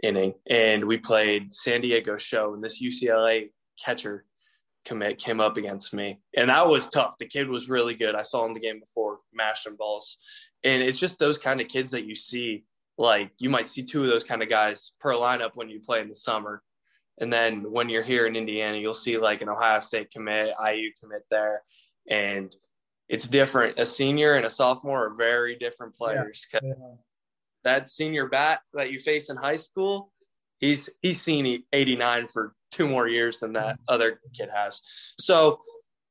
inning, 0.02 0.34
and 0.48 0.84
we 0.84 0.98
played 0.98 1.52
San 1.54 1.80
Diego 1.80 2.16
show, 2.16 2.54
and 2.54 2.62
this 2.62 2.82
UCLA 2.82 3.48
catcher 3.82 4.26
commit 4.84 5.18
came 5.18 5.40
up 5.40 5.56
against 5.56 5.94
me, 5.94 6.20
and 6.36 6.50
that 6.50 6.68
was 6.68 6.88
tough. 6.88 7.14
The 7.18 7.26
kid 7.26 7.48
was 7.48 7.70
really 7.70 7.94
good. 7.94 8.14
I 8.14 8.22
saw 8.22 8.44
him 8.44 8.52
the 8.52 8.60
game 8.60 8.80
before, 8.80 9.20
mashing 9.32 9.76
balls, 9.76 10.18
and 10.66 10.82
it's 10.82 10.98
just 10.98 11.18
those 11.18 11.38
kind 11.38 11.60
of 11.60 11.68
kids 11.68 11.90
that 11.92 12.04
you 12.04 12.14
see. 12.14 12.64
Like 12.98 13.30
you 13.38 13.50
might 13.50 13.68
see 13.68 13.82
two 13.82 14.04
of 14.04 14.10
those 14.10 14.24
kind 14.24 14.42
of 14.42 14.48
guys 14.48 14.92
per 15.00 15.12
lineup 15.12 15.50
when 15.54 15.68
you 15.68 15.80
play 15.80 16.00
in 16.00 16.08
the 16.08 16.14
summer, 16.14 16.62
and 17.18 17.32
then 17.32 17.70
when 17.70 17.88
you're 17.88 18.02
here 18.02 18.26
in 18.26 18.36
Indiana, 18.36 18.78
you'll 18.78 18.94
see 18.94 19.18
like 19.18 19.42
an 19.42 19.48
Ohio 19.48 19.80
State 19.80 20.10
commit, 20.10 20.54
IU 20.62 20.90
commit 20.98 21.22
there, 21.30 21.62
and 22.08 22.54
it's 23.08 23.28
different. 23.28 23.78
A 23.78 23.86
senior 23.86 24.34
and 24.34 24.46
a 24.46 24.50
sophomore 24.50 25.06
are 25.06 25.14
very 25.14 25.56
different 25.56 25.94
players. 25.94 26.46
Yeah. 26.52 26.60
Yeah. 26.62 26.74
That 27.64 27.88
senior 27.88 28.28
bat 28.28 28.60
that 28.74 28.90
you 28.90 28.98
face 28.98 29.28
in 29.28 29.36
high 29.36 29.56
school, 29.56 30.10
he's 30.58 30.88
he's 31.02 31.20
seen 31.20 31.64
89 31.72 32.28
for 32.28 32.54
two 32.70 32.88
more 32.88 33.08
years 33.08 33.38
than 33.38 33.52
that 33.52 33.74
mm-hmm. 33.74 33.94
other 33.94 34.20
kid 34.34 34.48
has. 34.54 34.80
So 35.20 35.60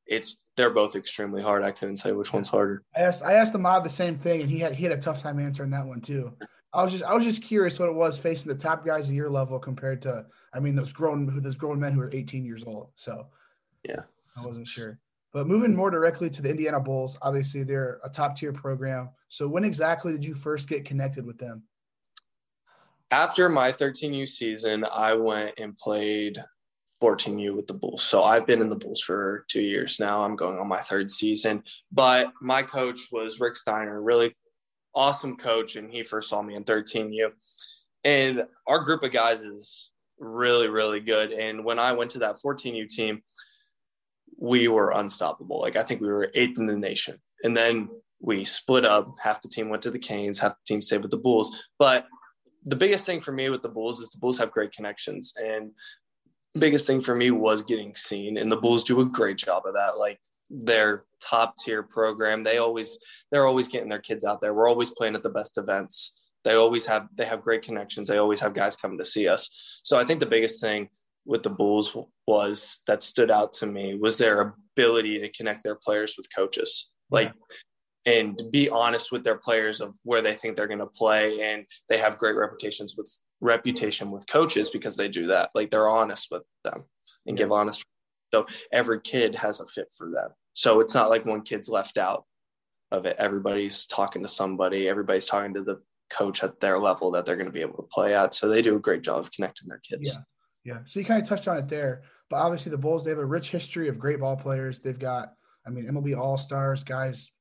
it's 0.05 0.37
they're 0.55 0.69
both 0.69 0.95
extremely 0.95 1.41
hard. 1.41 1.63
I 1.63 1.71
couldn't 1.71 1.97
say 1.97 2.11
which 2.11 2.33
one's 2.33 2.47
harder. 2.47 2.83
I 2.95 3.01
asked 3.01 3.23
I 3.23 3.33
asked 3.33 3.55
Ahmad 3.55 3.83
the 3.83 3.89
same 3.89 4.15
thing, 4.15 4.41
and 4.41 4.49
he 4.49 4.59
had 4.59 4.73
he 4.73 4.83
had 4.83 4.93
a 4.93 5.01
tough 5.01 5.21
time 5.21 5.39
answering 5.39 5.71
that 5.71 5.85
one 5.85 6.01
too. 6.01 6.33
I 6.73 6.83
was 6.83 6.91
just 6.91 7.03
I 7.03 7.13
was 7.13 7.23
just 7.23 7.43
curious 7.43 7.79
what 7.79 7.89
it 7.89 7.95
was 7.95 8.17
facing 8.17 8.51
the 8.51 8.57
top 8.57 8.85
guys 8.85 9.09
of 9.09 9.15
your 9.15 9.29
level 9.29 9.59
compared 9.59 10.01
to 10.03 10.25
I 10.53 10.59
mean 10.59 10.75
those 10.75 10.91
grown 10.91 11.41
those 11.41 11.55
grown 11.55 11.79
men 11.79 11.93
who 11.93 12.01
are 12.01 12.13
18 12.13 12.45
years 12.45 12.63
old. 12.65 12.89
So 12.95 13.27
yeah, 13.83 14.01
I 14.37 14.45
wasn't 14.45 14.67
sure. 14.67 14.99
But 15.33 15.47
moving 15.47 15.75
more 15.75 15.91
directly 15.91 16.29
to 16.29 16.41
the 16.41 16.49
Indiana 16.49 16.79
Bulls, 16.79 17.17
obviously 17.21 17.63
they're 17.63 17.99
a 18.05 18.09
top 18.09 18.37
tier 18.37 18.53
program. 18.53 19.09
So 19.27 19.49
when 19.49 19.65
exactly 19.65 20.13
did 20.13 20.23
you 20.23 20.33
first 20.33 20.69
get 20.69 20.85
connected 20.85 21.25
with 21.25 21.37
them? 21.37 21.63
After 23.11 23.49
my 23.49 23.71
13U 23.71 24.27
season, 24.27 24.85
I 24.85 25.13
went 25.13 25.59
and 25.59 25.77
played 25.77 26.41
14U 27.01 27.55
with 27.55 27.67
the 27.67 27.73
Bulls. 27.73 28.03
So 28.03 28.23
I've 28.23 28.45
been 28.45 28.61
in 28.61 28.69
the 28.69 28.75
Bulls 28.75 29.01
for 29.01 29.45
two 29.49 29.61
years 29.61 29.99
now. 29.99 30.21
I'm 30.21 30.35
going 30.35 30.57
on 30.57 30.67
my 30.67 30.81
third 30.81 31.11
season. 31.11 31.63
But 31.91 32.31
my 32.41 32.63
coach 32.63 33.09
was 33.11 33.39
Rick 33.39 33.55
Steiner, 33.55 34.01
really 34.01 34.35
awesome 34.93 35.35
coach, 35.35 35.75
and 35.75 35.91
he 35.91 36.03
first 36.03 36.29
saw 36.29 36.41
me 36.41 36.55
in 36.55 36.63
13U. 36.63 37.29
And 38.03 38.43
our 38.67 38.79
group 38.79 39.03
of 39.03 39.11
guys 39.11 39.43
is 39.43 39.89
really, 40.19 40.67
really 40.67 40.99
good. 40.99 41.31
And 41.31 41.65
when 41.65 41.79
I 41.79 41.91
went 41.91 42.11
to 42.11 42.19
that 42.19 42.37
14U 42.43 42.87
team, 42.87 43.21
we 44.37 44.67
were 44.67 44.91
unstoppable. 44.91 45.59
Like 45.59 45.75
I 45.75 45.83
think 45.83 46.01
we 46.01 46.07
were 46.07 46.31
eighth 46.33 46.59
in 46.59 46.65
the 46.65 46.75
nation. 46.75 47.19
And 47.43 47.55
then 47.55 47.89
we 48.21 48.43
split 48.43 48.85
up. 48.85 49.13
Half 49.21 49.41
the 49.41 49.49
team 49.49 49.69
went 49.69 49.83
to 49.83 49.91
the 49.91 49.99
Canes, 49.99 50.39
half 50.39 50.53
the 50.53 50.73
team 50.73 50.81
stayed 50.81 51.01
with 51.01 51.11
the 51.11 51.17
Bulls. 51.17 51.67
But 51.77 52.05
the 52.65 52.75
biggest 52.75 53.05
thing 53.05 53.21
for 53.21 53.31
me 53.31 53.49
with 53.49 53.61
the 53.61 53.69
Bulls 53.69 53.99
is 53.99 54.09
the 54.09 54.17
Bulls 54.17 54.37
have 54.39 54.51
great 54.51 54.71
connections. 54.71 55.33
And 55.37 55.71
biggest 56.59 56.87
thing 56.87 57.01
for 57.01 57.15
me 57.15 57.31
was 57.31 57.63
getting 57.63 57.95
seen. 57.95 58.37
And 58.37 58.51
the 58.51 58.55
Bulls 58.55 58.83
do 58.83 59.01
a 59.01 59.05
great 59.05 59.37
job 59.37 59.63
of 59.65 59.73
that. 59.73 59.97
Like 59.97 60.19
their 60.49 61.05
top 61.21 61.55
tier 61.57 61.83
program. 61.83 62.43
They 62.43 62.57
always 62.57 62.97
they're 63.31 63.47
always 63.47 63.67
getting 63.67 63.89
their 63.89 63.99
kids 63.99 64.25
out 64.25 64.41
there. 64.41 64.53
We're 64.53 64.69
always 64.69 64.91
playing 64.91 65.15
at 65.15 65.23
the 65.23 65.29
best 65.29 65.57
events. 65.57 66.13
They 66.43 66.53
always 66.53 66.85
have 66.85 67.07
they 67.15 67.25
have 67.25 67.41
great 67.41 67.63
connections. 67.63 68.07
They 68.07 68.17
always 68.17 68.39
have 68.41 68.53
guys 68.53 68.75
coming 68.75 68.97
to 68.97 69.05
see 69.05 69.27
us. 69.27 69.81
So 69.83 69.97
I 69.97 70.05
think 70.05 70.19
the 70.19 70.25
biggest 70.25 70.61
thing 70.61 70.89
with 71.25 71.41
the 71.41 71.49
Bulls 71.49 71.97
was 72.27 72.81
that 72.87 73.01
stood 73.01 73.31
out 73.31 73.53
to 73.53 73.65
me 73.65 73.97
was 73.99 74.17
their 74.17 74.55
ability 74.75 75.19
to 75.19 75.29
connect 75.29 75.63
their 75.63 75.75
players 75.75 76.15
with 76.17 76.27
coaches. 76.35 76.89
Like 77.09 77.33
and 78.05 78.39
be 78.51 78.69
honest 78.69 79.11
with 79.11 79.23
their 79.23 79.37
players 79.37 79.81
of 79.81 79.95
where 80.03 80.21
they 80.21 80.33
think 80.33 80.55
they're 80.55 80.67
going 80.67 80.79
to 80.79 80.85
play 80.85 81.41
and 81.41 81.65
they 81.89 81.97
have 81.97 82.19
great 82.19 82.35
reputations 82.35 82.95
with 82.95 83.11
reputation 83.45 84.11
with 84.11 84.27
coaches 84.27 84.69
because 84.69 84.97
they 84.97 85.07
do 85.07 85.27
that. 85.27 85.51
Like 85.55 85.71
they're 85.71 85.89
honest 85.89 86.27
with 86.31 86.43
them 86.63 86.83
and 87.25 87.37
give 87.37 87.51
honest 87.51 87.85
so 88.33 88.45
every 88.71 88.99
kid 88.99 89.33
has 89.35 89.61
a 89.61 89.67
fit 89.67 89.89
for 89.97 90.09
them. 90.09 90.29
So 90.53 90.81
it's 90.81 90.93
not 90.93 91.09
like 91.09 91.25
one 91.25 91.41
kid's 91.41 91.69
left 91.69 91.97
out 91.97 92.25
of 92.91 93.05
it. 93.05 93.15
Everybody's 93.17 93.85
talking 93.85 94.21
to 94.23 94.27
somebody. 94.27 94.89
Everybody's 94.89 95.25
talking 95.25 95.53
to 95.53 95.61
the 95.61 95.81
coach 96.09 96.43
at 96.43 96.59
their 96.59 96.77
level 96.77 97.11
that 97.11 97.25
they're 97.25 97.37
going 97.37 97.47
to 97.47 97.53
be 97.53 97.61
able 97.61 97.77
to 97.77 97.89
play 97.91 98.13
at. 98.13 98.33
So 98.33 98.49
they 98.49 98.61
do 98.61 98.75
a 98.75 98.79
great 98.79 99.03
job 99.03 99.19
of 99.19 99.31
connecting 99.31 99.69
their 99.69 99.79
kids. 99.79 100.13
Yeah. 100.13 100.73
Yeah. 100.73 100.79
So 100.85 100.99
you 100.99 101.05
kind 101.05 101.21
of 101.21 101.29
touched 101.29 101.47
on 101.47 101.57
it 101.57 101.69
there, 101.69 102.03
but 102.29 102.37
obviously 102.37 102.71
the 102.71 102.77
Bulls 102.77 103.05
they 103.05 103.11
have 103.11 103.19
a 103.19 103.25
rich 103.25 103.51
history 103.51 103.87
of 103.87 103.99
great 103.99 104.19
ball 104.19 104.35
players. 104.35 104.79
They've 104.79 104.97
got, 104.97 105.33
I 105.65 105.69
mean, 105.69 105.85
MLB 105.85 106.17
All 106.17 106.37
Stars 106.37 106.83
guys, 106.83 107.31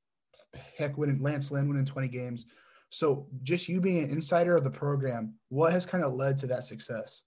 heck, 0.77 0.99
winning 0.99 1.23
Lance 1.23 1.51
Lynn 1.51 1.69
winning 1.69 1.87
20 1.87 2.09
games. 2.09 2.47
So 2.95 3.27
just 3.43 3.69
you 3.69 3.81
being 3.81 4.05
an 4.05 4.11
insider 4.11 4.55
of 4.55 4.63
the 4.63 4.71
program, 4.71 5.35
what 5.49 5.73
has 5.73 5.85
kind 5.85 6.05
of 6.05 6.15
led 6.15 6.39
to 6.39 6.47
that 6.47 6.63
success? 6.63 7.23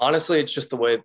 Honestly, 0.00 0.40
it's 0.40 0.52
just 0.52 0.70
the 0.70 0.76
way 0.76 0.98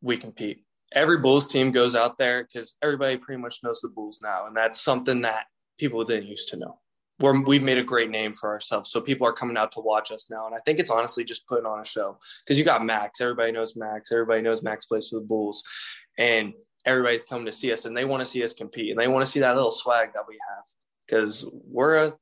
we 0.00 0.16
compete. 0.16 0.62
Every 0.92 1.18
Bulls 1.18 1.48
team 1.48 1.72
goes 1.72 1.96
out 1.96 2.16
there 2.16 2.44
because 2.44 2.76
everybody 2.82 3.16
pretty 3.16 3.42
much 3.42 3.64
knows 3.64 3.80
the 3.80 3.88
Bulls 3.88 4.20
now, 4.22 4.46
and 4.46 4.56
that's 4.56 4.80
something 4.80 5.22
that 5.22 5.46
people 5.76 6.04
didn't 6.04 6.28
used 6.28 6.48
to 6.50 6.56
know 6.56 6.78
we're, 7.20 7.40
we've 7.40 7.64
made 7.64 7.78
a 7.78 7.82
great 7.82 8.10
name 8.10 8.32
for 8.32 8.48
ourselves. 8.48 8.92
So 8.92 9.00
people 9.00 9.26
are 9.26 9.32
coming 9.32 9.56
out 9.56 9.72
to 9.72 9.80
watch 9.80 10.12
us 10.12 10.30
now. 10.30 10.46
And 10.46 10.54
I 10.54 10.58
think 10.58 10.78
it's 10.78 10.92
honestly 10.92 11.24
just 11.24 11.48
putting 11.48 11.66
on 11.66 11.80
a 11.80 11.84
show 11.84 12.16
because 12.44 12.60
you 12.60 12.64
got 12.64 12.84
Max. 12.84 13.20
Everybody 13.20 13.50
knows 13.50 13.74
Max. 13.74 14.12
Everybody 14.12 14.40
knows 14.40 14.62
Max 14.62 14.86
plays 14.86 15.08
for 15.08 15.16
the 15.16 15.26
Bulls. 15.26 15.64
And 16.16 16.52
everybody's 16.84 17.24
coming 17.24 17.46
to 17.46 17.50
see 17.50 17.72
us 17.72 17.86
and 17.86 17.96
they 17.96 18.04
want 18.04 18.20
to 18.20 18.26
see 18.26 18.44
us 18.44 18.52
compete 18.52 18.92
and 18.92 19.00
they 19.00 19.08
want 19.08 19.26
to 19.26 19.30
see 19.30 19.40
that 19.40 19.56
little 19.56 19.72
swag 19.72 20.12
that 20.14 20.22
we 20.28 20.38
have 20.48 20.64
because 21.08 21.48
we're 21.52 21.96
a 21.96 22.12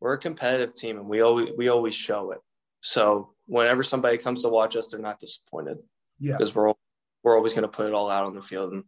we're 0.00 0.14
a 0.14 0.18
competitive 0.18 0.74
team 0.74 0.98
and 0.98 1.08
we 1.08 1.20
always 1.20 1.50
we 1.56 1.68
always 1.68 1.94
show 1.94 2.32
it. 2.32 2.38
So 2.80 3.34
whenever 3.46 3.82
somebody 3.82 4.18
comes 4.18 4.42
to 4.42 4.48
watch 4.48 4.76
us, 4.76 4.88
they're 4.88 5.00
not 5.00 5.18
disappointed. 5.18 5.78
Yeah. 6.18 6.32
Because 6.32 6.54
we're 6.54 6.72
we're 7.22 7.36
always 7.36 7.52
going 7.52 7.62
to 7.62 7.68
put 7.68 7.86
it 7.86 7.94
all 7.94 8.10
out 8.10 8.24
on 8.24 8.34
the 8.34 8.42
field 8.42 8.72
and 8.72 8.84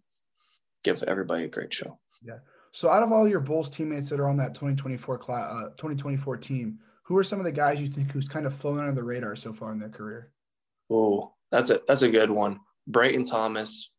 give 0.84 1.02
everybody 1.02 1.44
a 1.44 1.48
great 1.48 1.72
show. 1.72 1.98
Yeah. 2.22 2.38
So, 2.72 2.88
out 2.88 3.02
of 3.02 3.10
all 3.10 3.26
your 3.26 3.40
Bulls 3.40 3.68
teammates 3.68 4.08
that 4.10 4.20
are 4.20 4.28
on 4.28 4.36
that 4.36 4.54
2024 4.54 5.18
class, 5.18 5.52
uh, 5.52 5.68
2024 5.70 6.36
team, 6.36 6.78
who 7.02 7.16
are 7.16 7.24
some 7.24 7.40
of 7.40 7.44
the 7.44 7.52
guys 7.52 7.80
you 7.80 7.88
think 7.88 8.12
who's 8.12 8.28
kind 8.28 8.46
of 8.46 8.54
flown 8.54 8.78
under 8.78 8.92
the 8.92 9.02
radar 9.02 9.34
so 9.34 9.52
far 9.52 9.72
in 9.72 9.80
their 9.80 9.88
career? 9.88 10.30
Oh, 10.88 11.34
that's 11.50 11.70
a 11.70 11.80
that's 11.88 12.02
a 12.02 12.10
good 12.10 12.30
one. 12.30 12.60
Brayton 12.86 13.24
Thomas, 13.24 13.90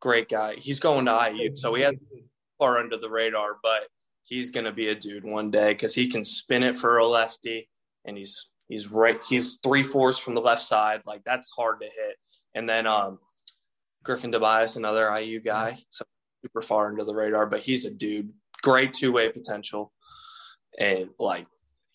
great 0.00 0.28
guy. 0.28 0.56
He's 0.56 0.80
going 0.80 1.04
to 1.06 1.32
IU, 1.32 1.54
so 1.54 1.74
he 1.74 1.82
has 1.82 1.94
far 2.58 2.78
under 2.78 2.96
the 2.96 3.08
radar, 3.08 3.58
but 3.62 3.88
he's 4.28 4.50
going 4.50 4.64
to 4.64 4.72
be 4.72 4.88
a 4.88 4.94
dude 4.94 5.24
one 5.24 5.50
day 5.50 5.72
because 5.72 5.94
he 5.94 6.08
can 6.08 6.24
spin 6.24 6.62
it 6.62 6.76
for 6.76 6.98
a 6.98 7.06
lefty, 7.06 7.68
and 8.04 8.16
he's 8.16 8.50
He's 8.68 8.90
right. 8.90 9.18
He's 9.26 9.56
three 9.62 9.82
fours 9.82 10.18
from 10.18 10.34
the 10.34 10.40
left 10.40 10.62
side. 10.62 11.00
Like 11.06 11.24
that's 11.24 11.50
hard 11.50 11.80
to 11.80 11.86
hit. 11.86 12.16
And 12.54 12.68
then 12.68 12.86
um, 12.86 13.18
Griffin 14.04 14.30
Tobias, 14.30 14.76
another 14.76 15.10
IU 15.18 15.40
guy, 15.40 15.76
so 15.88 16.04
super 16.42 16.60
far 16.60 16.90
into 16.90 17.04
the 17.04 17.14
radar, 17.14 17.46
but 17.46 17.60
he's 17.60 17.86
a 17.86 17.90
dude. 17.90 18.30
Great 18.62 18.92
two 18.92 19.12
way 19.12 19.30
potential, 19.30 19.92
and 20.78 21.08
like 21.18 21.46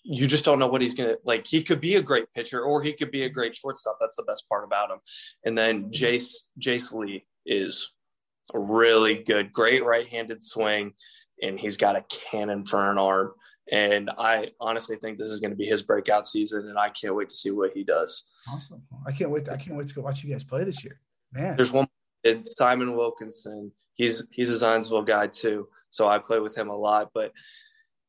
you 0.04 0.26
just 0.28 0.46
don't 0.46 0.60
know 0.60 0.68
what 0.68 0.82
he's 0.82 0.96
gonna 0.96 1.16
like. 1.26 1.46
He 1.46 1.62
could 1.62 1.80
be 1.80 1.96
a 1.96 2.02
great 2.02 2.26
pitcher, 2.34 2.62
or 2.62 2.82
he 2.82 2.94
could 2.94 3.12
be 3.12 3.24
a 3.24 3.30
great 3.30 3.54
shortstop. 3.54 3.98
That's 4.00 4.16
the 4.16 4.24
best 4.24 4.48
part 4.50 4.64
about 4.64 4.90
him. 4.90 4.98
And 5.46 5.58
then 5.58 5.92
Jace 5.92 6.34
Jace 6.60 6.92
Lee 6.92 7.26
is 7.46 7.92
a 8.54 8.60
really 8.60 9.24
good, 9.24 9.52
great 9.52 9.86
right 9.86 10.08
handed 10.08 10.44
swing, 10.44 10.94
and 11.42 11.60
he's 11.60 11.78
got 11.78 11.96
a 11.96 12.04
cannon 12.10 12.66
for 12.66 12.92
an 12.92 12.98
arm. 12.98 13.34
And 13.72 14.12
I 14.18 14.52
honestly 14.60 14.98
think 14.98 15.18
this 15.18 15.30
is 15.30 15.40
going 15.40 15.52
to 15.52 15.58
be 15.58 15.66
his 15.66 15.82
breakout 15.82 16.28
season, 16.28 16.68
and 16.68 16.78
I 16.78 16.90
can't 16.90 17.16
wait 17.16 17.30
to 17.30 17.36
see 17.36 17.52
what 17.52 17.72
he 17.74 17.84
does. 17.84 18.26
Awesome! 18.52 18.82
I 19.08 19.12
can't 19.14 19.30
wait. 19.30 19.46
To, 19.46 19.54
I 19.54 19.58
can't 19.58 19.78
wait 19.78 19.88
to 19.88 19.94
go 19.94 20.02
watch 20.02 20.24
you 20.24 20.32
guys 20.32 20.44
play 20.44 20.66
this 20.66 20.84
year, 20.84 21.00
man. 21.32 21.56
There's 21.56 21.72
one 21.72 21.88
kid, 22.26 22.46
Simon 22.46 22.96
Wilkinson. 22.96 23.72
He's 23.96 24.26
he's 24.32 24.50
a 24.50 24.66
Zionsville 24.66 25.08
guy 25.08 25.28
too, 25.28 25.70
so 25.92 26.10
I 26.10 26.20
play 26.20 26.40
with 26.40 26.56
him 26.56 26.70
a 26.70 26.76
lot. 26.76 27.12
But 27.14 27.32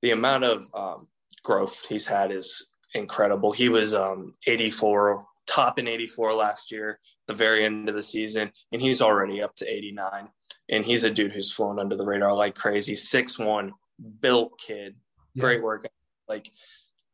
the 0.02 0.10
amount 0.10 0.42
of 0.42 0.66
um, 0.74 1.06
growth 1.44 1.86
he's 1.88 2.06
had 2.06 2.32
is 2.32 2.70
incredible. 2.94 3.52
He 3.52 3.68
was 3.68 3.94
um, 3.94 4.34
84, 4.46 5.24
top 5.46 5.78
in 5.78 5.86
84 5.86 6.34
last 6.34 6.72
year, 6.72 6.98
the 7.26 7.34
very 7.34 7.64
end 7.64 7.88
of 7.88 7.94
the 7.94 8.02
season, 8.02 8.50
and 8.72 8.82
he's 8.82 9.02
already 9.02 9.42
up 9.42 9.54
to 9.56 9.72
89. 9.72 10.28
And 10.70 10.84
he's 10.84 11.04
a 11.04 11.10
dude 11.10 11.32
who's 11.32 11.52
flown 11.52 11.78
under 11.78 11.96
the 11.96 12.04
radar 12.04 12.34
like 12.34 12.54
crazy. 12.54 12.96
Six 12.96 13.38
one, 13.38 13.72
built 14.20 14.58
kid, 14.58 14.94
yeah. 15.34 15.40
great 15.40 15.62
work. 15.62 15.86
Like 16.28 16.50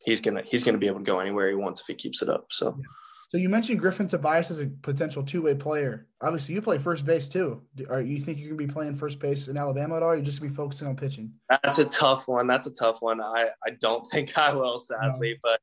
he's 0.05 0.21
gonna 0.21 0.43
he's 0.47 0.65
gonna 0.65 0.79
be 0.79 0.87
able 0.87 0.99
to 0.99 1.05
go 1.05 1.21
anywhere 1.21 1.49
he 1.49 1.55
wants 1.55 1.81
if 1.81 1.87
he 1.87 1.95
keeps 1.95 2.23
it 2.23 2.29
up. 2.29 2.47
So. 2.51 2.77
Yeah. 2.79 2.85
So 3.31 3.39
you 3.39 3.49
mentioned 3.49 3.79
Griffin 3.79 4.09
Tobias 4.09 4.51
as 4.51 4.61
a 4.61 4.67
potential 4.67 5.23
two-way 5.23 5.55
player. 5.55 6.09
Obviously, 6.21 6.53
you 6.53 6.61
play 6.61 6.79
first 6.79 7.05
base 7.05 7.29
too. 7.29 7.63
Are 7.89 8.01
you 8.01 8.19
think 8.19 8.41
you're 8.41 8.49
gonna 8.49 8.67
be 8.67 8.73
playing 8.73 8.97
first 8.97 9.21
base 9.21 9.47
in 9.47 9.57
Alabama 9.57 9.97
at 9.97 10.03
all? 10.03 10.11
Or 10.11 10.17
you 10.17 10.23
just 10.23 10.41
gonna 10.41 10.51
be 10.51 10.57
focusing 10.57 10.89
on 10.89 10.97
pitching? 10.97 11.33
That's 11.49 11.79
a 11.79 11.85
tough 11.85 12.27
one. 12.27 12.49
That's 12.49 12.67
a 12.67 12.73
tough 12.73 13.01
one. 13.01 13.21
I 13.21 13.51
I 13.65 13.71
don't 13.81 14.05
think 14.05 14.37
I 14.37 14.53
will, 14.53 14.79
sadly. 14.79 15.35
No. 15.35 15.39
But 15.45 15.61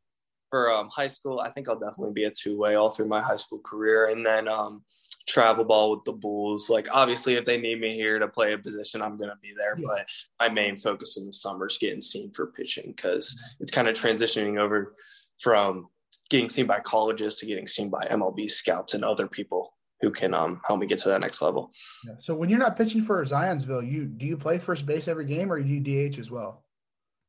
for 0.49 0.71
um, 0.71 0.87
high 0.89 1.09
school, 1.09 1.41
I 1.41 1.49
think 1.49 1.67
I'll 1.67 1.77
definitely 1.77 2.13
be 2.13 2.23
a 2.23 2.31
two-way 2.31 2.75
all 2.75 2.89
through 2.89 3.09
my 3.09 3.21
high 3.21 3.35
school 3.35 3.59
career, 3.59 4.11
and 4.11 4.25
then 4.25 4.47
um, 4.47 4.83
travel 5.27 5.65
ball 5.65 5.91
with 5.91 6.03
the 6.05 6.13
Bulls. 6.13 6.69
Like 6.69 6.87
obviously, 6.91 7.35
if 7.35 7.45
they 7.45 7.57
need 7.57 7.79
me 7.79 7.93
here 7.93 8.17
to 8.17 8.27
play 8.27 8.53
a 8.53 8.57
position, 8.57 9.01
I'm 9.01 9.17
gonna 9.17 9.37
be 9.41 9.53
there. 9.55 9.77
Yeah. 9.77 9.85
But 9.87 10.09
my 10.39 10.49
main 10.49 10.77
focus 10.77 11.17
in 11.17 11.25
the 11.25 11.33
summer 11.33 11.67
is 11.67 11.77
getting 11.77 12.01
seen 12.01 12.31
for 12.31 12.47
pitching 12.47 12.93
because 12.95 13.37
it's 13.59 13.71
kind 13.71 13.87
of 13.87 13.95
transitioning 13.95 14.59
over 14.59 14.93
from 15.39 15.87
getting 16.29 16.49
seen 16.49 16.65
by 16.65 16.79
colleges 16.79 17.35
to 17.35 17.45
getting 17.45 17.67
seen 17.67 17.89
by 17.89 18.05
MLB 18.09 18.49
scouts 18.49 18.93
and 18.93 19.03
other 19.03 19.27
people 19.27 19.73
who 20.01 20.11
can 20.11 20.33
um, 20.33 20.61
help 20.65 20.79
me 20.79 20.87
get 20.87 20.99
to 20.99 21.09
that 21.09 21.21
next 21.21 21.41
level. 21.41 21.71
Yeah. 22.05 22.13
So 22.19 22.35
when 22.35 22.49
you're 22.49 22.59
not 22.59 22.77
pitching 22.77 23.01
for 23.01 23.23
Zionsville, 23.25 23.89
you 23.89 24.05
do 24.05 24.25
you 24.25 24.37
play 24.37 24.57
first 24.57 24.85
base 24.85 25.07
every 25.07 25.25
game 25.25 25.51
or 25.51 25.61
do 25.61 25.67
you 25.67 26.09
DH 26.09 26.17
as 26.19 26.31
well? 26.31 26.63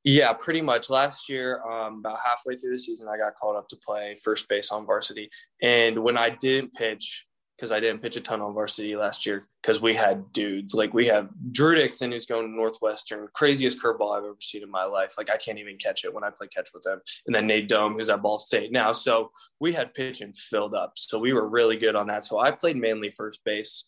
Yeah, 0.05 0.33
pretty 0.33 0.63
much. 0.63 0.91
Last 0.91 1.29
year, 1.29 1.63
um, 1.65 1.99
about 1.99 2.19
halfway 2.25 2.55
through 2.55 2.71
the 2.71 2.79
season, 2.79 3.09
I 3.09 3.19
got 3.19 3.35
called 3.35 3.57
up 3.57 3.69
to 3.69 3.77
play 3.77 4.15
first 4.23 4.49
base 4.49 4.71
on 4.71 4.87
varsity. 4.87 5.29
And 5.61 5.99
when 5.99 6.17
I 6.17 6.31
didn't 6.31 6.73
pitch, 6.73 7.27
because 7.59 7.73
I 7.73 7.81
didn't 7.81 8.03
pitch 8.03 8.17
a 8.17 8.21
ton 8.21 8.41
on 8.41 8.55
varsity 8.55 8.95
last 8.95 9.27
year 9.27 9.43
because 9.61 9.83
we 9.83 9.93
had 9.93 10.33
dudes 10.33 10.75
like 10.75 10.95
we 10.95 11.09
have 11.09 11.29
Drew 11.51 11.75
Dixon 11.75 12.13
who's 12.13 12.25
going 12.25 12.47
to 12.47 12.55
Northwestern, 12.55 13.27
craziest 13.35 13.83
curveball 13.83 14.17
I've 14.17 14.25
ever 14.25 14.37
seen 14.41 14.63
in 14.63 14.71
my 14.71 14.85
life. 14.85 15.15
Like 15.19 15.29
I 15.29 15.37
can't 15.37 15.59
even 15.59 15.77
catch 15.77 16.05
it 16.05 16.15
when 16.15 16.23
I 16.23 16.31
play 16.31 16.47
catch 16.47 16.71
with 16.73 16.87
him. 16.87 17.01
And 17.27 17.35
then 17.35 17.49
Nate 17.49 17.69
Dohm 17.69 17.95
who's 17.95 18.11
at 18.11 18.23
Ball 18.23 18.39
State 18.39 18.71
now. 18.71 18.93
So 18.93 19.33
we 19.59 19.73
had 19.73 19.93
pitching 19.93 20.33
filled 20.35 20.75
up. 20.75 20.93
So 20.95 21.19
we 21.19 21.33
were 21.33 21.49
really 21.49 21.77
good 21.77 21.97
on 21.97 22.07
that. 22.07 22.25
So 22.25 22.39
I 22.39 22.53
played 22.53 22.77
mainly 22.77 23.11
first 23.11 23.43
base, 23.45 23.87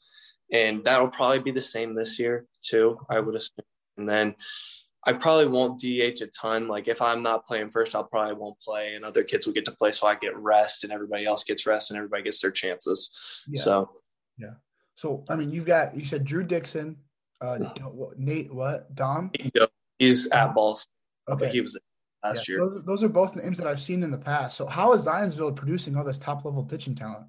and 0.52 0.82
that'll 0.82 1.08
probably 1.08 1.38
be 1.38 1.52
the 1.52 1.60
same 1.60 1.94
this 1.94 2.18
year 2.18 2.46
too. 2.62 2.98
I 3.08 3.20
would 3.20 3.36
assume. 3.36 3.64
And 3.98 4.08
then 4.08 4.34
I 5.04 5.14
probably 5.14 5.46
won't 5.46 5.80
DH 5.80 6.22
a 6.22 6.26
ton. 6.26 6.68
Like 6.68 6.86
if 6.86 7.00
I'm 7.00 7.22
not 7.22 7.46
playing 7.46 7.70
first, 7.70 7.94
I'll 7.94 8.04
probably 8.04 8.34
won't 8.34 8.60
play, 8.60 8.94
and 8.94 9.04
other 9.04 9.22
kids 9.22 9.46
will 9.46 9.54
get 9.54 9.64
to 9.66 9.72
play, 9.72 9.92
so 9.92 10.06
I 10.06 10.14
get 10.14 10.36
rest, 10.36 10.84
and 10.84 10.92
everybody 10.92 11.24
else 11.24 11.44
gets 11.44 11.66
rest, 11.66 11.90
and 11.90 11.96
everybody 11.96 12.24
gets 12.24 12.40
their 12.40 12.50
chances. 12.50 13.44
Yeah. 13.48 13.62
So, 13.62 13.90
yeah. 14.36 14.54
So 14.96 15.24
I 15.28 15.36
mean, 15.36 15.50
you've 15.50 15.64
got 15.64 15.96
you 15.96 16.04
said 16.04 16.24
Drew 16.24 16.42
Dixon, 16.42 16.96
uh, 17.40 17.58
Nate 18.18 18.52
what 18.52 18.94
Dohm? 18.94 19.30
He's 19.98 20.28
at 20.30 20.54
Ball. 20.54 20.78
Okay, 21.30 21.48
he 21.48 21.60
was 21.60 21.78
last 22.22 22.48
yeah. 22.48 22.56
year. 22.56 22.68
Those, 22.68 22.84
those, 22.84 23.04
are 23.04 23.08
both 23.08 23.36
names 23.36 23.58
that 23.58 23.66
I've 23.66 23.80
seen 23.80 24.02
in 24.02 24.10
the 24.10 24.18
past. 24.18 24.56
So 24.56 24.66
how 24.66 24.92
is 24.92 25.06
Zionsville 25.06 25.54
producing 25.54 25.96
all 25.96 26.04
this 26.04 26.18
top 26.18 26.44
level 26.44 26.64
pitching 26.64 26.94
talent? 26.94 27.26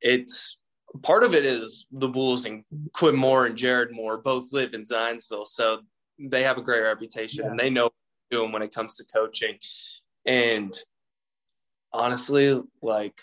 It's 0.00 0.58
part 1.02 1.24
of 1.24 1.34
it 1.34 1.44
is 1.44 1.86
the 1.92 2.08
Bulls 2.08 2.46
and 2.46 2.64
Quinn 2.92 3.16
Moore 3.16 3.46
and 3.46 3.56
Jared 3.56 3.92
Moore 3.92 4.18
both 4.18 4.52
live 4.52 4.74
in 4.74 4.82
Zionsville, 4.82 5.46
so 5.46 5.80
they 6.28 6.42
have 6.42 6.58
a 6.58 6.62
great 6.62 6.82
reputation 6.82 7.44
yeah. 7.44 7.50
and 7.50 7.58
they 7.58 7.70
know 7.70 7.84
what 7.84 7.92
they're 8.30 8.40
doing 8.40 8.52
when 8.52 8.62
it 8.62 8.74
comes 8.74 8.96
to 8.96 9.04
coaching. 9.12 9.58
And 10.26 10.76
honestly, 11.92 12.60
like 12.82 13.20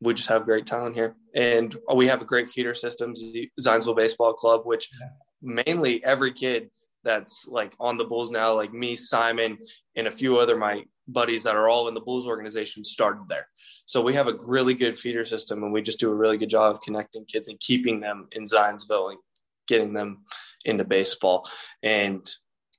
we 0.00 0.14
just 0.14 0.28
have 0.28 0.44
great 0.44 0.66
talent 0.66 0.94
here. 0.94 1.16
And 1.34 1.76
we 1.94 2.06
have 2.08 2.22
a 2.22 2.24
great 2.24 2.48
feeder 2.48 2.74
system, 2.74 3.14
Zionsville 3.60 3.96
Baseball 3.96 4.32
Club, 4.32 4.62
which 4.64 4.88
yeah. 5.00 5.62
mainly 5.66 6.02
every 6.04 6.32
kid 6.32 6.70
that's 7.04 7.46
like 7.48 7.74
on 7.80 7.96
the 7.96 8.04
Bulls 8.04 8.30
now, 8.30 8.52
like 8.54 8.72
me, 8.72 8.94
Simon, 8.94 9.58
and 9.96 10.06
a 10.06 10.10
few 10.10 10.38
other 10.38 10.56
my 10.56 10.84
buddies 11.08 11.42
that 11.42 11.56
are 11.56 11.68
all 11.68 11.88
in 11.88 11.94
the 11.94 12.00
Bulls 12.00 12.26
organization 12.26 12.84
started 12.84 13.24
there. 13.28 13.46
So 13.86 14.00
we 14.00 14.14
have 14.14 14.28
a 14.28 14.36
really 14.40 14.74
good 14.74 14.98
feeder 14.98 15.24
system 15.24 15.62
and 15.62 15.72
we 15.72 15.82
just 15.82 16.00
do 16.00 16.10
a 16.10 16.14
really 16.14 16.36
good 16.36 16.50
job 16.50 16.72
of 16.72 16.80
connecting 16.82 17.24
kids 17.24 17.48
and 17.48 17.58
keeping 17.60 18.00
them 18.00 18.28
in 18.32 18.44
Zionsville 18.44 19.10
and 19.10 19.18
getting 19.66 19.92
them 19.92 20.24
into 20.64 20.84
baseball. 20.84 21.48
And 21.82 22.28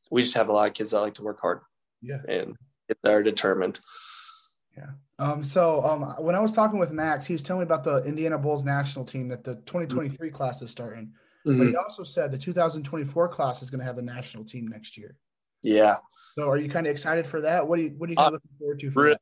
we 0.10 0.22
just 0.22 0.36
have 0.36 0.50
a 0.50 0.54
lot 0.54 0.67
of 0.67 0.74
kids 0.74 0.91
that 0.91 1.00
like 1.00 1.15
to 1.15 1.24
work 1.24 1.39
hard. 1.41 1.62
Yeah. 2.02 2.20
And 2.28 2.56
they're 3.04 3.24
determined. 3.24 3.80
Yeah. 4.78 4.91
Um, 5.20 5.44
so 5.44 5.84
um, 5.84 6.02
when 6.24 6.36
I 6.36 6.39
was 6.39 6.54
talking 6.54 6.80
with 6.80 6.91
Max, 6.91 7.26
he 7.26 7.34
was 7.34 7.44
telling 7.44 7.62
me 7.62 7.65
about 7.65 7.84
the 7.84 8.04
Indiana 8.04 8.38
Bulls 8.38 8.63
national 8.63 9.06
team 9.06 9.28
that 9.30 9.44
the 9.44 9.56
2023 9.56 10.28
mm-hmm. 10.30 10.36
class 10.36 10.62
is 10.62 10.72
starting. 10.72 11.13
Mm-hmm. 11.46 11.60
But 11.60 11.67
he 11.70 11.76
also 11.76 12.04
said 12.04 12.32
the 12.32 12.38
2024 12.38 13.28
class 13.30 13.62
is 13.62 13.70
going 13.70 13.80
to 13.80 13.86
have 13.86 13.98
a 13.98 14.02
national 14.02 14.46
team 14.46 14.67
next 14.67 14.98
year. 14.98 15.15
Yeah. 15.63 15.98
So 16.36 16.50
are 16.50 16.58
you 16.58 16.70
kind 16.70 16.88
of 16.88 16.91
excited 16.91 17.28
for 17.28 17.41
that? 17.41 17.67
What 17.67 17.80
are 17.80 17.84
you 17.84 17.94
What 17.98 18.10
are 18.10 18.13
you 18.13 18.20
uh, 18.20 18.30
looking 18.32 18.50
forward 18.58 18.80
to 18.80 18.91
for 18.91 19.04
really 19.04 19.17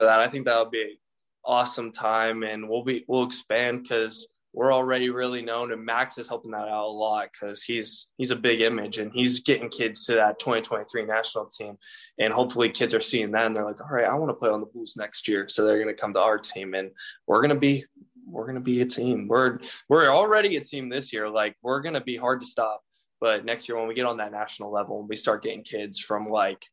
that? 0.00 0.06
That? 0.06 0.20
I 0.20 0.28
think 0.28 0.44
that'll 0.46 0.70
be 0.70 0.82
an 0.82 0.96
awesome 1.44 1.92
time, 1.92 2.42
and 2.42 2.68
we'll 2.68 2.84
be 2.84 3.04
we'll 3.06 3.24
expand 3.24 3.82
because 3.82 4.26
we're 4.54 4.72
already 4.72 5.08
really 5.08 5.42
known 5.42 5.72
and 5.72 5.84
max 5.84 6.18
is 6.18 6.28
helping 6.28 6.50
that 6.50 6.68
out 6.68 6.86
a 6.86 6.90
lot 6.90 7.28
because 7.32 7.62
he's 7.62 8.08
he's 8.18 8.30
a 8.30 8.36
big 8.36 8.60
image 8.60 8.98
and 8.98 9.12
he's 9.12 9.40
getting 9.40 9.68
kids 9.68 10.04
to 10.04 10.14
that 10.14 10.38
2023 10.38 11.06
national 11.06 11.46
team 11.46 11.76
and 12.18 12.32
hopefully 12.32 12.68
kids 12.68 12.94
are 12.94 13.00
seeing 13.00 13.30
that 13.30 13.46
and 13.46 13.56
they're 13.56 13.64
like 13.64 13.80
all 13.80 13.88
right 13.90 14.06
i 14.06 14.14
want 14.14 14.28
to 14.28 14.34
play 14.34 14.50
on 14.50 14.60
the 14.60 14.66
bulls 14.66 14.94
next 14.96 15.26
year 15.26 15.48
so 15.48 15.64
they're 15.64 15.82
going 15.82 15.94
to 15.94 16.00
come 16.00 16.12
to 16.12 16.20
our 16.20 16.38
team 16.38 16.74
and 16.74 16.90
we're 17.26 17.40
going 17.40 17.54
to 17.54 17.60
be 17.60 17.84
we're 18.24 18.44
going 18.44 18.54
to 18.54 18.60
be 18.60 18.80
a 18.82 18.86
team. 18.86 19.26
We're 19.26 19.58
we're 19.88 20.08
already 20.08 20.56
a 20.56 20.60
team 20.60 20.88
this 20.88 21.12
year 21.12 21.28
like 21.28 21.56
we're 21.62 21.82
going 21.82 21.94
to 21.94 22.00
be 22.00 22.16
hard 22.16 22.40
to 22.40 22.46
stop 22.46 22.82
but 23.22 23.44
next 23.44 23.68
year 23.68 23.78
when 23.78 23.86
we 23.86 23.94
get 23.94 24.04
on 24.04 24.18
that 24.18 24.32
national 24.32 24.70
level 24.70 25.00
and 25.00 25.08
we 25.08 25.16
start 25.16 25.42
getting 25.42 25.62
kids 25.62 25.98
from 25.98 26.28
like 26.28 26.66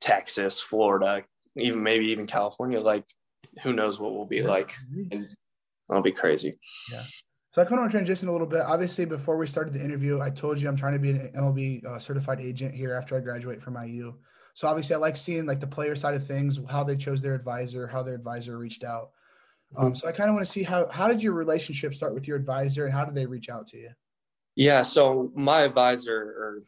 texas 0.00 0.60
florida 0.60 1.22
even 1.56 1.80
maybe 1.80 2.06
even 2.06 2.26
california 2.26 2.80
like 2.80 3.04
who 3.62 3.72
knows 3.72 4.00
what 4.00 4.14
we'll 4.14 4.26
be 4.26 4.42
like 4.42 4.72
mm-hmm. 4.72 5.12
and 5.12 5.28
That'll 5.92 6.02
be 6.02 6.10
crazy. 6.10 6.58
Yeah. 6.90 7.02
So 7.52 7.60
I 7.60 7.64
kind 7.66 7.74
of 7.74 7.80
want 7.80 7.92
to 7.92 7.98
transition 7.98 8.28
a 8.28 8.32
little 8.32 8.46
bit. 8.46 8.62
Obviously, 8.62 9.04
before 9.04 9.36
we 9.36 9.46
started 9.46 9.74
the 9.74 9.84
interview, 9.84 10.22
I 10.22 10.30
told 10.30 10.58
you 10.58 10.70
I'm 10.70 10.76
trying 10.76 10.94
to 10.94 10.98
be 10.98 11.10
an 11.10 11.30
MLB 11.36 11.84
uh, 11.84 11.98
certified 11.98 12.40
agent 12.40 12.74
here 12.74 12.94
after 12.94 13.14
I 13.14 13.20
graduate 13.20 13.60
from 13.60 13.76
IU. 13.76 14.14
So 14.54 14.68
obviously, 14.68 14.96
I 14.96 14.98
like 15.00 15.18
seeing 15.18 15.44
like 15.44 15.60
the 15.60 15.66
player 15.66 15.94
side 15.94 16.14
of 16.14 16.26
things, 16.26 16.58
how 16.70 16.82
they 16.82 16.96
chose 16.96 17.20
their 17.20 17.34
advisor, 17.34 17.86
how 17.86 18.02
their 18.02 18.14
advisor 18.14 18.56
reached 18.56 18.84
out. 18.84 19.10
Um, 19.76 19.88
mm-hmm. 19.88 19.94
so 19.96 20.08
I 20.08 20.12
kind 20.12 20.30
of 20.30 20.34
want 20.34 20.46
to 20.46 20.50
see 20.52 20.62
how 20.62 20.88
how 20.90 21.08
did 21.08 21.22
your 21.22 21.34
relationship 21.34 21.94
start 21.94 22.14
with 22.14 22.26
your 22.26 22.38
advisor, 22.38 22.86
and 22.86 22.94
how 22.94 23.04
did 23.04 23.14
they 23.14 23.26
reach 23.26 23.50
out 23.50 23.66
to 23.68 23.76
you? 23.76 23.90
Yeah. 24.56 24.80
So 24.80 25.30
my 25.34 25.60
advisor, 25.60 26.16
or 26.16 26.60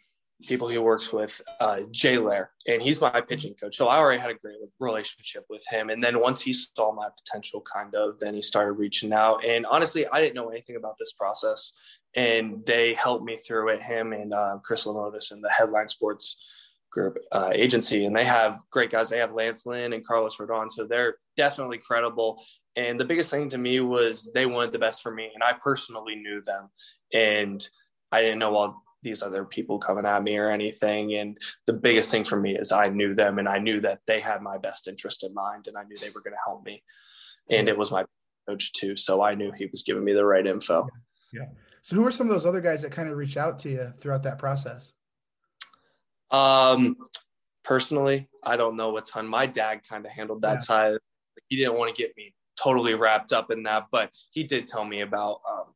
people 0.47 0.69
he 0.69 0.79
works 0.79 1.13
with, 1.13 1.41
uh, 1.61 1.81
Jay 1.91 2.19
Lair, 2.19 2.51
and 2.67 2.81
he's 2.81 3.01
my 3.01 3.21
pitching 3.21 3.55
coach. 3.55 3.77
So 3.77 3.89
I 3.89 3.99
already 3.99 4.21
had 4.21 4.31
a 4.31 4.35
great 4.35 4.57
relationship 4.79 5.45
with 5.49 5.65
him. 5.69 5.91
And 5.91 6.03
then 6.03 6.21
once 6.21 6.41
he 6.41 6.53
saw 6.53 6.93
my 6.93 7.09
potential, 7.17 7.61
kind 7.63 7.95
of, 7.95 8.19
then 8.21 8.35
he 8.35 8.43
started 8.43 8.73
reaching 8.73 9.13
out. 9.13 9.45
And 9.45 9.67
honestly, 9.67 10.07
I 10.07 10.21
didn't 10.21 10.35
know 10.35 10.49
anything 10.49 10.77
about 10.77 10.97
this 10.99 11.13
process, 11.13 11.73
and 12.15 12.65
they 12.67 12.95
helped 12.95 13.25
me 13.25 13.37
through 13.37 13.71
it. 13.71 13.83
Him 13.83 14.13
and 14.13 14.33
uh, 14.33 14.59
Chris 14.65 14.87
Lamotis 14.87 15.33
and 15.33 15.43
the 15.43 15.51
Headline 15.51 15.89
Sports 15.89 16.37
Group 16.93 17.19
uh, 17.33 17.51
agency, 17.53 18.05
and 18.05 18.15
they 18.15 18.25
have 18.25 18.61
great 18.71 18.91
guys. 18.91 19.11
They 19.11 19.19
have 19.19 19.35
Lance 19.35 19.67
Lynn 19.67 19.93
and 19.95 20.07
Carlos 20.07 20.37
Rodon, 20.37 20.71
so 20.71 20.85
they're 20.85 21.17
definitely 21.37 21.79
credible. 21.79 22.41
And 22.77 23.01
the 23.01 23.05
biggest 23.05 23.31
thing 23.31 23.51
to 23.51 23.59
me 23.59 23.81
was 23.81 24.31
they 24.33 24.47
wanted 24.47 24.71
the 24.71 24.79
best 24.79 25.03
for 25.03 25.13
me, 25.13 25.29
and 25.35 25.43
I 25.43 25.55
personally 25.55 26.15
knew 26.15 26.41
them, 26.43 26.69
and 27.13 27.67
I 28.13 28.21
didn't 28.21 28.39
know 28.39 28.55
all 28.55 28.84
these 29.05 29.23
other 29.23 29.45
people 29.45 29.79
coming 29.79 30.07
at 30.07 30.23
me 30.25 30.37
or 30.37 30.51
anything. 30.51 31.15
And 31.15 31.39
the 31.67 31.73
biggest 31.73 32.11
thing 32.11 32.25
for 32.25 32.41
me 32.41 32.57
is 32.57 32.73
I 32.73 32.89
knew 32.89 33.15
them 33.15 33.39
and 33.39 33.49
I 33.49 33.59
knew 33.59 33.79
that 33.81 34.01
they 34.07 34.19
had 34.19 34.43
my 34.43 34.59
best 34.59 34.89
interest 34.89 35.23
in 35.23 35.33
mind 35.33 35.69
and 35.69 35.77
I 35.77 35.85
knew 35.85 35.95
they 36.01 36.11
were 36.11 36.23
going 36.23 36.35
to 36.35 36.41
help 36.45 36.65
me. 36.65 36.83
And 37.51 37.69
it 37.69 37.79
was 37.79 37.93
my 37.93 38.05
coach 38.49 38.73
too. 38.73 38.97
So 38.97 39.23
I 39.23 39.35
knew 39.35 39.53
he 39.53 39.67
was 39.67 39.85
giving 39.85 40.05
me 40.05 40.13
the 40.13 40.25
right 40.25 40.47
info. 40.47 40.89
Yeah. 41.33 41.47
So 41.83 41.97
who 41.97 42.07
are 42.07 42.11
some 42.11 42.27
of 42.27 42.33
those 42.33 42.47
other 42.47 42.63
guys 42.63 42.83
that 42.83 42.91
kind 42.93 43.09
of 43.09 43.17
reached 43.17 43.37
out 43.37 43.59
to 43.61 43.71
you 43.71 43.93
throughout 44.01 44.23
that 44.25 44.39
process? 44.39 44.93
Um, 46.31 46.97
personally, 47.63 48.29
I 48.43 48.57
don't 48.57 48.77
know 48.77 48.97
a 48.97 49.03
ton. 49.03 49.29
My 49.29 49.47
dad 49.47 49.83
kind 49.89 50.05
of 50.05 50.11
handled 50.11 50.43
that 50.43 50.55
yeah. 50.55 50.59
side. 50.59 50.99
He 51.49 51.57
didn't 51.57 51.79
want 51.79 51.95
to 51.95 52.03
get 52.03 52.17
me 52.17 52.35
totally 52.57 52.95
wrapped 52.95 53.33
up 53.33 53.51
in 53.51 53.63
that, 53.65 53.87
but 53.91 54.11
he 54.33 54.45
did 54.45 54.67
tell 54.67 54.85
me 54.85 55.03
about 55.03 55.41
um, 55.51 55.75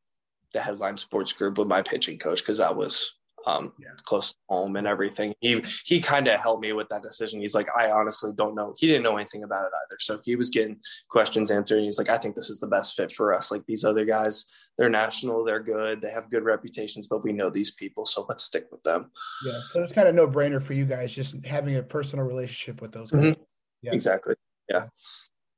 the 0.53 0.61
headline 0.61 0.97
sports 0.97 1.33
group 1.33 1.59
with 1.59 1.69
my 1.69 1.83
pitching 1.83 2.19
coach 2.19 2.41
because 2.41 2.59
that 2.59 2.75
was 2.75 3.18
um, 3.47 3.73
yeah. 3.79 3.89
close 4.05 4.33
to 4.33 4.39
home 4.49 4.77
and 4.77 4.87
everything. 4.87 5.35
He 5.41 5.63
he 5.85 6.01
kind 6.01 6.29
of 6.29 6.41
helped 6.41 6.63
me 6.63 6.73
with 6.73 6.89
that 6.89 7.03
decision. 7.03 7.41
He's 7.41 7.55
like, 7.55 7.69
I 7.77 7.91
honestly 7.91 8.33
don't 8.37 8.55
know. 8.55 8.75
He 8.79 8.87
didn't 8.87 9.03
know 9.03 9.17
anything 9.17 9.45
about 9.45 9.65
it 9.65 9.73
either, 9.85 9.97
so 10.01 10.19
he 10.25 10.37
was 10.37 10.51
getting 10.51 10.79
questions 11.09 11.51
answered. 11.51 11.79
And 11.79 11.85
he's 11.85 11.99
like, 11.99 12.09
I 12.09 12.19
think 12.19 12.35
this 12.35 12.51
is 12.51 12.59
the 12.59 12.67
best 12.67 12.97
fit 12.97 13.13
for 13.13 13.35
us. 13.35 13.51
Like 13.51 13.65
these 13.67 13.85
other 13.85 14.05
guys, 14.05 14.47
they're 14.77 14.89
national, 14.89 15.45
they're 15.45 15.63
good, 15.63 16.01
they 16.01 16.11
have 16.11 16.31
good 16.31 16.45
reputations, 16.45 17.07
but 17.09 17.25
we 17.25 17.33
know 17.33 17.51
these 17.51 17.73
people, 17.73 18.07
so 18.07 18.27
let's 18.29 18.45
stick 18.45 18.67
with 18.71 18.83
them. 18.83 19.11
Yeah, 19.45 19.61
so 19.71 19.83
it's 19.83 19.93
kind 19.93 20.09
of 20.09 20.15
no 20.15 20.27
brainer 20.27 20.63
for 20.63 20.75
you 20.75 20.85
guys 20.85 21.15
just 21.15 21.45
having 21.45 21.77
a 21.77 21.83
personal 21.83 22.25
relationship 22.25 22.81
with 22.81 22.93
those 22.93 23.11
guys. 23.11 23.23
Mm-hmm. 23.23 23.43
Yeah, 23.83 23.93
exactly. 23.93 24.35
Yeah. 24.69 24.87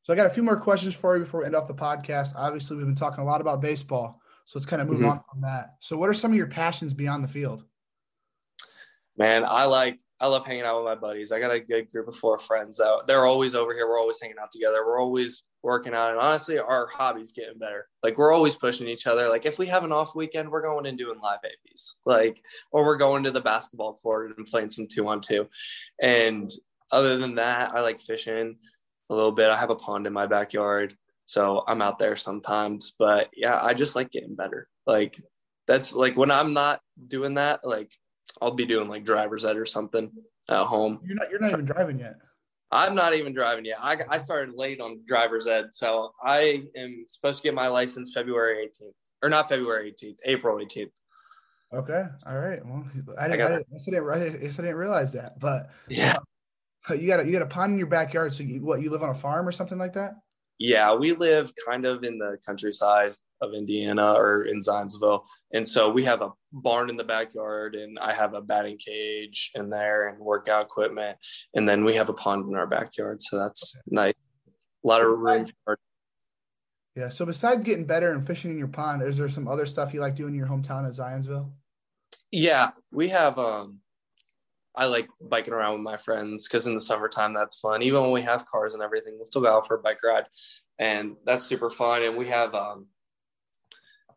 So 0.02 0.12
I 0.12 0.16
got 0.16 0.26
a 0.26 0.30
few 0.30 0.42
more 0.42 0.56
questions 0.56 0.94
for 0.94 1.16
you 1.16 1.24
before 1.24 1.40
we 1.40 1.46
end 1.46 1.54
off 1.54 1.68
the 1.68 1.74
podcast. 1.74 2.32
Obviously, 2.34 2.76
we've 2.76 2.86
been 2.86 2.94
talking 2.94 3.22
a 3.22 3.26
lot 3.26 3.40
about 3.40 3.60
baseball. 3.60 4.20
So 4.46 4.58
let's 4.58 4.66
kind 4.66 4.82
of 4.82 4.88
move 4.88 4.98
mm-hmm. 4.98 5.10
on 5.10 5.20
from 5.30 5.42
that. 5.42 5.76
So, 5.78 5.96
what 5.96 6.08
are 6.08 6.14
some 6.14 6.32
of 6.32 6.36
your 6.36 6.48
passions 6.48 6.92
beyond 6.92 7.22
the 7.22 7.28
field? 7.28 7.64
Man, 9.20 9.44
I 9.46 9.66
like 9.66 10.00
I 10.18 10.28
love 10.28 10.46
hanging 10.46 10.62
out 10.62 10.78
with 10.78 10.86
my 10.86 10.94
buddies. 10.94 11.30
I 11.30 11.40
got 11.40 11.52
a 11.52 11.60
good 11.60 11.90
group 11.90 12.08
of 12.08 12.16
four 12.16 12.38
friends 12.38 12.80
out. 12.80 13.06
They're 13.06 13.26
always 13.26 13.54
over 13.54 13.74
here. 13.74 13.86
We're 13.86 14.00
always 14.00 14.18
hanging 14.18 14.38
out 14.40 14.50
together. 14.50 14.78
We're 14.86 14.98
always 14.98 15.42
working 15.62 15.92
out. 15.92 16.12
And 16.12 16.18
honestly, 16.18 16.58
our 16.58 16.86
hobbies 16.86 17.30
getting 17.30 17.58
better. 17.58 17.86
Like 18.02 18.16
we're 18.16 18.32
always 18.32 18.56
pushing 18.56 18.88
each 18.88 19.06
other. 19.06 19.28
Like 19.28 19.44
if 19.44 19.58
we 19.58 19.66
have 19.66 19.84
an 19.84 19.92
off 19.92 20.14
weekend, 20.14 20.50
we're 20.50 20.62
going 20.62 20.86
and 20.86 20.96
doing 20.96 21.18
live 21.22 21.40
ABs. 21.44 21.96
Like, 22.06 22.40
or 22.72 22.86
we're 22.86 22.96
going 22.96 23.22
to 23.24 23.30
the 23.30 23.42
basketball 23.42 23.92
court 24.02 24.34
and 24.38 24.46
playing 24.46 24.70
some 24.70 24.86
two 24.86 25.06
on 25.06 25.20
two. 25.20 25.46
And 26.00 26.48
other 26.90 27.18
than 27.18 27.34
that, 27.34 27.74
I 27.74 27.82
like 27.82 28.00
fishing 28.00 28.56
a 29.10 29.14
little 29.14 29.32
bit. 29.32 29.50
I 29.50 29.56
have 29.58 29.68
a 29.68 29.76
pond 29.76 30.06
in 30.06 30.14
my 30.14 30.28
backyard. 30.28 30.96
So 31.26 31.62
I'm 31.68 31.82
out 31.82 31.98
there 31.98 32.16
sometimes, 32.16 32.94
but 32.98 33.28
yeah, 33.36 33.62
I 33.62 33.74
just 33.74 33.96
like 33.96 34.12
getting 34.12 34.34
better. 34.34 34.66
Like 34.86 35.20
that's 35.66 35.94
like 35.94 36.16
when 36.16 36.30
I'm 36.30 36.54
not 36.54 36.80
doing 37.06 37.34
that, 37.34 37.66
like 37.66 37.92
I'll 38.40 38.50
be 38.50 38.66
doing 38.66 38.88
like 38.88 39.04
driver's 39.04 39.44
ed 39.44 39.56
or 39.56 39.66
something 39.66 40.10
at 40.48 40.64
home. 40.64 41.00
You're 41.04 41.16
not 41.16 41.30
you're 41.30 41.40
not 41.40 41.52
even 41.52 41.64
driving 41.64 41.98
yet. 41.98 42.16
I'm 42.72 42.94
not 42.94 43.14
even 43.14 43.32
driving 43.32 43.64
yet. 43.64 43.78
I, 43.80 43.96
I 44.08 44.18
started 44.18 44.54
late 44.54 44.80
on 44.80 45.00
driver's 45.04 45.48
ed, 45.48 45.74
so 45.74 46.12
I 46.24 46.64
am 46.76 47.04
supposed 47.08 47.40
to 47.40 47.42
get 47.42 47.54
my 47.54 47.66
license 47.66 48.12
February 48.14 48.68
18th, 48.68 48.92
or 49.22 49.28
not 49.28 49.48
February 49.48 49.92
18th, 49.92 50.18
April 50.24 50.56
18th. 50.56 50.90
Okay, 51.72 52.04
all 52.26 52.38
right. 52.38 52.64
Well, 52.64 52.84
I 53.18 53.28
didn't. 53.28 53.40
I, 53.40 53.44
I, 53.44 53.48
didn't, 53.48 53.66
I, 53.74 53.78
didn't, 53.84 54.10
I, 54.10 54.18
didn't, 54.18 54.42
I 54.42 54.62
didn't 54.62 54.76
realize 54.76 55.12
that, 55.14 55.38
but 55.40 55.70
yeah, 55.88 56.16
uh, 56.88 56.94
you 56.94 57.08
got 57.08 57.20
a 57.20 57.26
you 57.26 57.32
got 57.32 57.42
a 57.42 57.46
pond 57.46 57.72
in 57.72 57.78
your 57.78 57.88
backyard. 57.88 58.32
So 58.34 58.42
you, 58.42 58.62
what 58.62 58.82
you 58.82 58.90
live 58.90 59.02
on 59.02 59.10
a 59.10 59.14
farm 59.14 59.46
or 59.46 59.52
something 59.52 59.78
like 59.78 59.92
that? 59.94 60.14
Yeah, 60.58 60.94
we 60.94 61.12
live 61.12 61.52
kind 61.66 61.86
of 61.86 62.04
in 62.04 62.18
the 62.18 62.38
countryside 62.44 63.14
of 63.40 63.54
Indiana 63.54 64.12
or 64.12 64.44
in 64.44 64.60
Zionsville. 64.60 65.24
And 65.52 65.66
so 65.66 65.90
we 65.90 66.04
have 66.04 66.22
a 66.22 66.32
barn 66.52 66.90
in 66.90 66.96
the 66.96 67.04
backyard 67.04 67.74
and 67.74 67.98
I 67.98 68.12
have 68.12 68.34
a 68.34 68.40
batting 68.40 68.78
cage 68.78 69.50
in 69.54 69.70
there 69.70 70.08
and 70.08 70.18
workout 70.18 70.66
equipment. 70.66 71.18
And 71.54 71.68
then 71.68 71.84
we 71.84 71.96
have 71.96 72.08
a 72.08 72.14
pond 72.14 72.48
in 72.48 72.56
our 72.56 72.66
backyard. 72.66 73.22
So 73.22 73.38
that's 73.38 73.76
nice. 73.86 74.14
A 74.84 74.86
lot 74.88 75.02
of 75.02 75.08
room 75.08 75.46
for 75.64 75.78
yeah. 76.96 77.08
So 77.08 77.24
besides 77.24 77.64
getting 77.64 77.84
better 77.84 78.10
and 78.10 78.26
fishing 78.26 78.50
in 78.50 78.58
your 78.58 78.68
pond, 78.68 79.02
is 79.02 79.16
there 79.16 79.28
some 79.28 79.46
other 79.46 79.64
stuff 79.64 79.94
you 79.94 80.00
like 80.00 80.16
doing 80.16 80.34
in 80.34 80.38
your 80.38 80.48
hometown 80.48 80.88
of 80.88 80.94
Zionsville? 80.94 81.50
Yeah, 82.30 82.70
we 82.90 83.08
have 83.08 83.38
um 83.38 83.78
I 84.74 84.86
like 84.86 85.08
biking 85.20 85.52
around 85.52 85.74
with 85.74 85.82
my 85.82 85.96
friends 85.96 86.46
because 86.46 86.66
in 86.66 86.74
the 86.74 86.80
summertime 86.80 87.34
that's 87.34 87.58
fun. 87.58 87.82
Even 87.82 88.02
when 88.02 88.12
we 88.12 88.22
have 88.22 88.46
cars 88.46 88.74
and 88.74 88.82
everything, 88.82 89.14
we'll 89.16 89.24
still 89.24 89.42
go 89.42 89.56
out 89.56 89.66
for 89.66 89.76
a 89.76 89.82
bike 89.82 90.02
ride, 90.04 90.26
and 90.78 91.16
that's 91.24 91.44
super 91.44 91.70
fun. 91.70 92.02
And 92.02 92.16
we 92.16 92.28
have 92.28 92.54
um, 92.54 92.86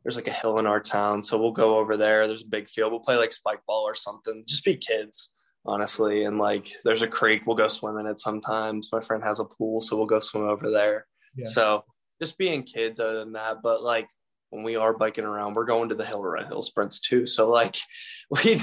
there's 0.04 0.16
like 0.16 0.28
a 0.28 0.34
hill 0.34 0.60
in 0.60 0.66
our 0.66 0.80
town, 0.80 1.24
so 1.24 1.38
we'll 1.38 1.52
go 1.52 1.78
over 1.78 1.96
there. 1.98 2.28
There's 2.28 2.44
a 2.44 2.48
big 2.48 2.68
field. 2.68 2.92
We'll 2.92 3.02
play 3.02 3.16
like 3.16 3.32
spike 3.32 3.62
ball 3.66 3.84
or 3.84 3.96
something. 3.96 4.44
Just 4.48 4.66
be 4.66 4.76
kids, 4.76 5.32
honestly. 5.66 6.26
And 6.26 6.38
like 6.38 6.70
there's 6.84 7.02
a 7.02 7.08
creek. 7.08 7.44
We'll 7.46 7.56
go 7.56 7.68
swim 7.68 7.98
in 7.98 8.08
it 8.08 8.20
sometimes. 8.20 8.92
My 8.92 9.00
friend 9.00 9.24
has 9.24 9.40
a 9.40 9.46
pool, 9.46 9.80
so 9.80 9.96
we'll 9.96 10.06
go 10.06 10.20
swim 10.20 10.44
over 10.44 10.70
there. 10.70 11.06
Yeah. 11.36 11.46
So 11.46 11.84
just 12.22 12.38
being 12.38 12.64
kids, 12.64 13.00
other 13.00 13.20
than 13.20 13.34
that, 13.34 13.62
but 13.64 13.82
like 13.82 14.10
when 14.50 14.64
we 14.64 14.76
are 14.76 14.94
biking 14.94 15.24
around, 15.24 15.56
we're 15.56 15.66
going 15.66 15.90
to 15.90 15.96
the 15.96 16.06
hill 16.06 16.22
to 16.22 16.28
run 16.28 16.46
hill 16.46 16.62
sprints 16.62 17.00
too. 17.00 17.26
So 17.26 17.50
like 17.50 17.78
we 18.30 18.58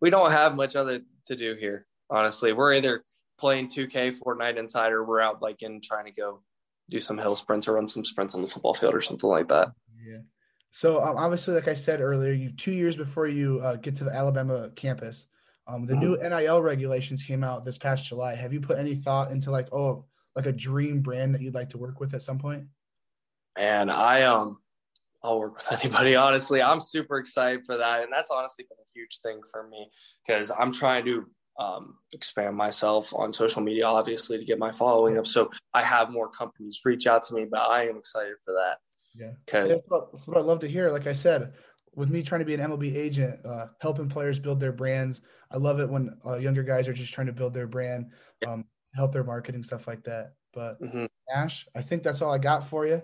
we 0.00 0.10
don't 0.10 0.30
have 0.30 0.54
much 0.54 0.76
other 0.76 1.00
to 1.26 1.36
do 1.36 1.54
here. 1.54 1.86
Honestly, 2.10 2.52
we're 2.52 2.74
either 2.74 3.02
playing 3.38 3.68
2K 3.68 4.18
Fortnite 4.18 4.58
inside 4.58 4.92
or 4.92 5.04
we're 5.04 5.20
out 5.20 5.40
biking 5.40 5.80
trying 5.82 6.04
to 6.04 6.12
go 6.12 6.42
do 6.90 7.00
some 7.00 7.16
hill 7.16 7.34
sprints 7.34 7.66
or 7.66 7.72
run 7.72 7.88
some 7.88 8.04
sprints 8.04 8.34
on 8.34 8.42
the 8.42 8.48
football 8.48 8.74
field 8.74 8.94
or 8.94 9.00
something 9.00 9.28
like 9.28 9.48
that. 9.48 9.72
Yeah. 10.04 10.18
So 10.72 11.04
um, 11.04 11.18
obviously, 11.18 11.54
like 11.54 11.68
I 11.68 11.74
said 11.74 12.00
earlier, 12.00 12.32
you 12.32 12.50
two 12.50 12.72
years 12.72 12.96
before 12.96 13.28
you 13.28 13.60
uh, 13.60 13.76
get 13.76 13.94
to 13.96 14.04
the 14.04 14.14
Alabama 14.14 14.70
campus, 14.74 15.26
um, 15.66 15.84
the 15.84 15.92
mm-hmm. 15.92 16.22
new 16.22 16.40
NIL 16.40 16.62
regulations 16.62 17.22
came 17.22 17.44
out 17.44 17.62
this 17.62 17.78
past 17.78 18.06
July. 18.06 18.34
Have 18.34 18.54
you 18.54 18.60
put 18.60 18.78
any 18.78 18.94
thought 18.94 19.30
into 19.30 19.50
like 19.50 19.72
oh 19.72 20.06
like 20.34 20.46
a 20.46 20.52
dream 20.52 21.02
brand 21.02 21.34
that 21.34 21.42
you'd 21.42 21.54
like 21.54 21.68
to 21.70 21.78
work 21.78 22.00
with 22.00 22.14
at 22.14 22.22
some 22.22 22.38
point? 22.38 22.64
Man, 23.58 23.90
I 23.90 24.22
um 24.22 24.58
I'll 25.22 25.38
work 25.38 25.56
with 25.56 25.70
anybody. 25.82 26.16
Honestly, 26.16 26.62
I'm 26.62 26.80
super 26.80 27.18
excited 27.18 27.66
for 27.66 27.76
that, 27.76 28.02
and 28.02 28.10
that's 28.10 28.30
honestly 28.30 28.64
been 28.68 28.78
a 28.78 28.92
huge 28.98 29.20
thing 29.22 29.40
for 29.50 29.68
me 29.68 29.90
because 30.26 30.50
I'm 30.50 30.72
trying 30.72 31.04
to 31.04 31.26
um, 31.58 31.98
expand 32.14 32.56
myself 32.56 33.12
on 33.14 33.30
social 33.30 33.62
media, 33.62 33.84
obviously, 33.84 34.38
to 34.38 34.44
get 34.44 34.58
my 34.58 34.72
following 34.72 35.18
up. 35.18 35.26
So 35.26 35.50
I 35.74 35.82
have 35.82 36.10
more 36.10 36.30
companies 36.30 36.80
reach 36.84 37.06
out 37.06 37.22
to 37.24 37.34
me, 37.34 37.44
but 37.44 37.60
I 37.60 37.88
am 37.88 37.98
excited 37.98 38.36
for 38.44 38.54
that. 38.54 38.78
Yeah, 39.14 39.32
okay. 39.48 39.68
That's 39.68 39.82
what, 39.88 40.12
that's 40.12 40.26
what 40.26 40.36
I 40.36 40.40
love 40.40 40.60
to 40.60 40.68
hear. 40.68 40.90
Like 40.90 41.06
I 41.06 41.12
said, 41.12 41.52
with 41.94 42.10
me 42.10 42.22
trying 42.22 42.40
to 42.40 42.44
be 42.44 42.54
an 42.54 42.60
MLB 42.60 42.94
agent, 42.94 43.38
uh, 43.44 43.66
helping 43.80 44.08
players 44.08 44.38
build 44.38 44.60
their 44.60 44.72
brands. 44.72 45.20
I 45.50 45.58
love 45.58 45.80
it 45.80 45.88
when 45.88 46.16
uh, 46.26 46.36
younger 46.36 46.62
guys 46.62 46.88
are 46.88 46.94
just 46.94 47.12
trying 47.12 47.26
to 47.26 47.32
build 47.32 47.52
their 47.52 47.66
brand, 47.66 48.10
um, 48.46 48.64
help 48.94 49.12
their 49.12 49.24
marketing 49.24 49.62
stuff 49.62 49.86
like 49.86 50.02
that. 50.04 50.32
But 50.54 50.80
mm-hmm. 50.80 51.06
Nash, 51.34 51.66
I 51.74 51.82
think 51.82 52.02
that's 52.02 52.22
all 52.22 52.32
I 52.32 52.38
got 52.38 52.66
for 52.66 52.86
you. 52.86 53.02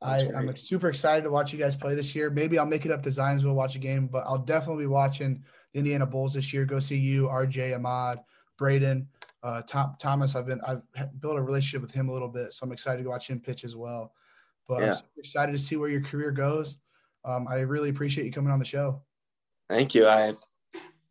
I, 0.00 0.20
am 0.20 0.56
super 0.56 0.88
excited 0.88 1.24
to 1.24 1.30
watch 1.30 1.52
you 1.52 1.58
guys 1.58 1.74
play 1.74 1.94
this 1.94 2.14
year. 2.14 2.30
Maybe 2.30 2.58
I'll 2.58 2.66
make 2.66 2.86
it 2.86 2.92
up 2.92 3.02
to 3.02 3.10
Zionsville, 3.10 3.54
watch 3.54 3.74
a 3.74 3.80
game, 3.80 4.06
but 4.06 4.24
I'll 4.26 4.38
definitely 4.38 4.84
be 4.84 4.88
watching 4.88 5.42
the 5.72 5.80
Indiana 5.80 6.06
Bulls 6.06 6.34
this 6.34 6.52
year. 6.52 6.64
Go 6.64 6.78
see 6.78 6.96
you, 6.96 7.26
RJ, 7.26 7.74
Ahmad, 7.74 8.20
Braden, 8.58 9.08
uh, 9.42 9.62
Tom, 9.62 9.96
Thomas. 9.98 10.36
I've 10.36 10.46
been 10.46 10.60
I've 10.60 10.82
built 11.20 11.36
a 11.36 11.42
relationship 11.42 11.82
with 11.82 11.90
him 11.90 12.08
a 12.08 12.12
little 12.12 12.28
bit, 12.28 12.52
so 12.52 12.64
I'm 12.64 12.72
excited 12.72 13.02
to 13.02 13.08
watch 13.08 13.28
him 13.28 13.40
pitch 13.40 13.64
as 13.64 13.74
well. 13.74 14.12
But 14.68 14.82
yeah. 14.82 14.88
I'm 14.88 14.94
super 14.94 15.20
excited 15.20 15.52
to 15.52 15.58
see 15.58 15.76
where 15.76 15.88
your 15.88 16.02
career 16.02 16.30
goes. 16.30 16.76
Um, 17.24 17.48
I 17.48 17.60
really 17.60 17.88
appreciate 17.88 18.26
you 18.26 18.32
coming 18.32 18.52
on 18.52 18.58
the 18.58 18.64
show. 18.64 19.02
Thank 19.68 19.94
you. 19.94 20.06
I'm 20.06 20.36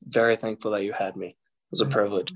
very 0.03 0.35
thankful 0.35 0.71
that 0.71 0.83
you 0.83 0.93
had 0.93 1.15
me. 1.15 1.27
It 1.27 1.35
was 1.71 1.81
a 1.81 1.85
privilege. 1.87 2.33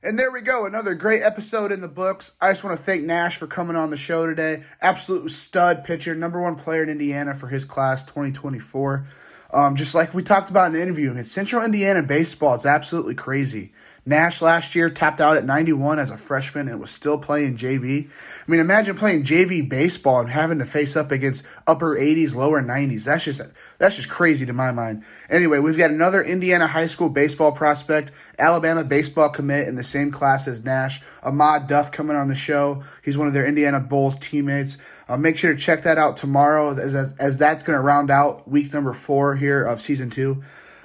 And 0.00 0.18
there 0.18 0.30
we 0.30 0.40
go, 0.40 0.64
another 0.64 0.94
great 0.94 1.22
episode 1.22 1.70
in 1.70 1.80
the 1.80 1.88
books. 1.88 2.32
I 2.40 2.50
just 2.50 2.64
want 2.64 2.78
to 2.78 2.82
thank 2.82 3.04
Nash 3.04 3.36
for 3.36 3.46
coming 3.46 3.76
on 3.76 3.90
the 3.90 3.96
show 3.96 4.26
today. 4.26 4.62
Absolute 4.80 5.30
stud 5.30 5.84
pitcher, 5.84 6.14
number 6.14 6.40
one 6.40 6.56
player 6.56 6.82
in 6.82 6.88
Indiana 6.88 7.34
for 7.34 7.48
his 7.48 7.64
class 7.64 8.04
2024. 8.04 9.06
Um, 9.50 9.76
just 9.76 9.94
like 9.94 10.12
we 10.12 10.22
talked 10.22 10.50
about 10.50 10.66
in 10.66 10.72
the 10.72 10.82
interview, 10.82 11.10
in 11.10 11.24
Central 11.24 11.64
Indiana 11.64 12.02
baseball, 12.02 12.54
is 12.54 12.66
absolutely 12.66 13.14
crazy. 13.14 13.72
Nash 14.08 14.40
last 14.40 14.74
year 14.74 14.88
tapped 14.88 15.20
out 15.20 15.36
at 15.36 15.44
91 15.44 15.98
as 15.98 16.08
a 16.08 16.16
freshman 16.16 16.66
and 16.66 16.80
was 16.80 16.90
still 16.90 17.18
playing 17.18 17.58
JV. 17.58 18.08
I 18.08 18.50
mean, 18.50 18.58
imagine 18.58 18.96
playing 18.96 19.24
JV 19.24 19.68
baseball 19.68 20.20
and 20.20 20.30
having 20.30 20.58
to 20.60 20.64
face 20.64 20.96
up 20.96 21.12
against 21.12 21.44
upper 21.66 21.94
80s, 21.94 22.34
lower 22.34 22.62
90s. 22.62 23.04
That's 23.04 23.24
just 23.24 23.42
that's 23.76 23.96
just 23.96 24.08
crazy 24.08 24.46
to 24.46 24.54
my 24.54 24.72
mind. 24.72 25.04
Anyway, 25.28 25.58
we've 25.58 25.76
got 25.76 25.90
another 25.90 26.22
Indiana 26.22 26.66
high 26.66 26.86
school 26.86 27.10
baseball 27.10 27.52
prospect, 27.52 28.10
Alabama 28.38 28.82
baseball 28.82 29.28
commit 29.28 29.68
in 29.68 29.76
the 29.76 29.82
same 29.82 30.10
class 30.10 30.48
as 30.48 30.64
Nash, 30.64 31.02
Ahmad 31.22 31.66
Duff 31.66 31.92
coming 31.92 32.16
on 32.16 32.28
the 32.28 32.34
show. 32.34 32.84
He's 33.02 33.18
one 33.18 33.28
of 33.28 33.34
their 33.34 33.46
Indiana 33.46 33.78
Bulls 33.78 34.18
teammates. 34.18 34.78
Uh, 35.08 35.16
make 35.16 35.38
sure 35.38 35.52
to 35.52 35.58
check 35.58 35.82
that 35.82 35.98
out 35.98 36.16
tomorrow 36.16 36.72
as, 36.72 36.94
as, 36.94 37.12
as 37.14 37.38
that's 37.38 37.62
going 37.62 37.76
to 37.76 37.82
round 37.82 38.10
out 38.10 38.48
week 38.48 38.72
number 38.72 38.92
four 38.92 39.36
here 39.36 39.64
of 39.64 39.80
season 39.80 40.10
two. 40.10 40.42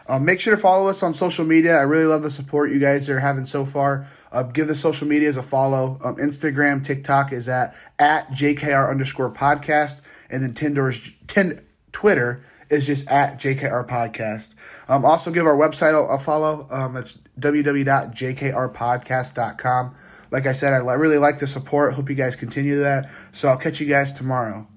Um, 0.07 0.25
make 0.25 0.39
sure 0.39 0.55
to 0.55 0.61
follow 0.61 0.87
us 0.87 1.01
on 1.01 1.13
social 1.13 1.45
media. 1.45 1.77
I 1.77 1.83
really 1.83 2.05
love 2.05 2.23
the 2.23 2.31
support 2.31 2.71
you 2.71 2.79
guys 2.79 3.09
are 3.09 3.19
having 3.19 3.45
so 3.45 3.65
far. 3.65 4.07
Uh, 4.31 4.43
give 4.43 4.67
the 4.67 4.75
social 4.75 5.07
medias 5.07 5.37
a 5.37 5.43
follow. 5.43 5.99
Um, 6.03 6.17
Instagram, 6.17 6.83
TikTok 6.83 7.31
is 7.31 7.47
at 7.47 7.75
at 7.99 8.29
JKR 8.29 8.89
underscore 8.89 9.31
podcast, 9.31 10.01
and 10.29 10.43
then 10.43 10.53
Tinder's 10.53 11.11
Tind, 11.27 11.61
Twitter 11.91 12.43
is 12.69 12.85
just 12.85 13.07
at 13.09 13.39
JKR 13.39 13.87
podcast. 13.87 14.55
Um, 14.89 15.05
also 15.05 15.31
give 15.31 15.45
our 15.45 15.55
website 15.55 15.93
a, 15.93 16.13
a 16.13 16.19
follow. 16.19 16.67
Um, 16.69 16.97
it's 16.97 17.17
www.jkrpodcast.com. 17.39 19.95
Like 20.31 20.47
I 20.47 20.53
said, 20.53 20.73
I 20.73 20.77
really 20.77 21.19
like 21.19 21.39
the 21.39 21.47
support. 21.47 21.93
Hope 21.93 22.09
you 22.09 22.15
guys 22.15 22.35
continue 22.35 22.79
that. 22.79 23.09
So 23.33 23.49
I'll 23.49 23.57
catch 23.57 23.81
you 23.81 23.87
guys 23.87 24.13
tomorrow. 24.13 24.67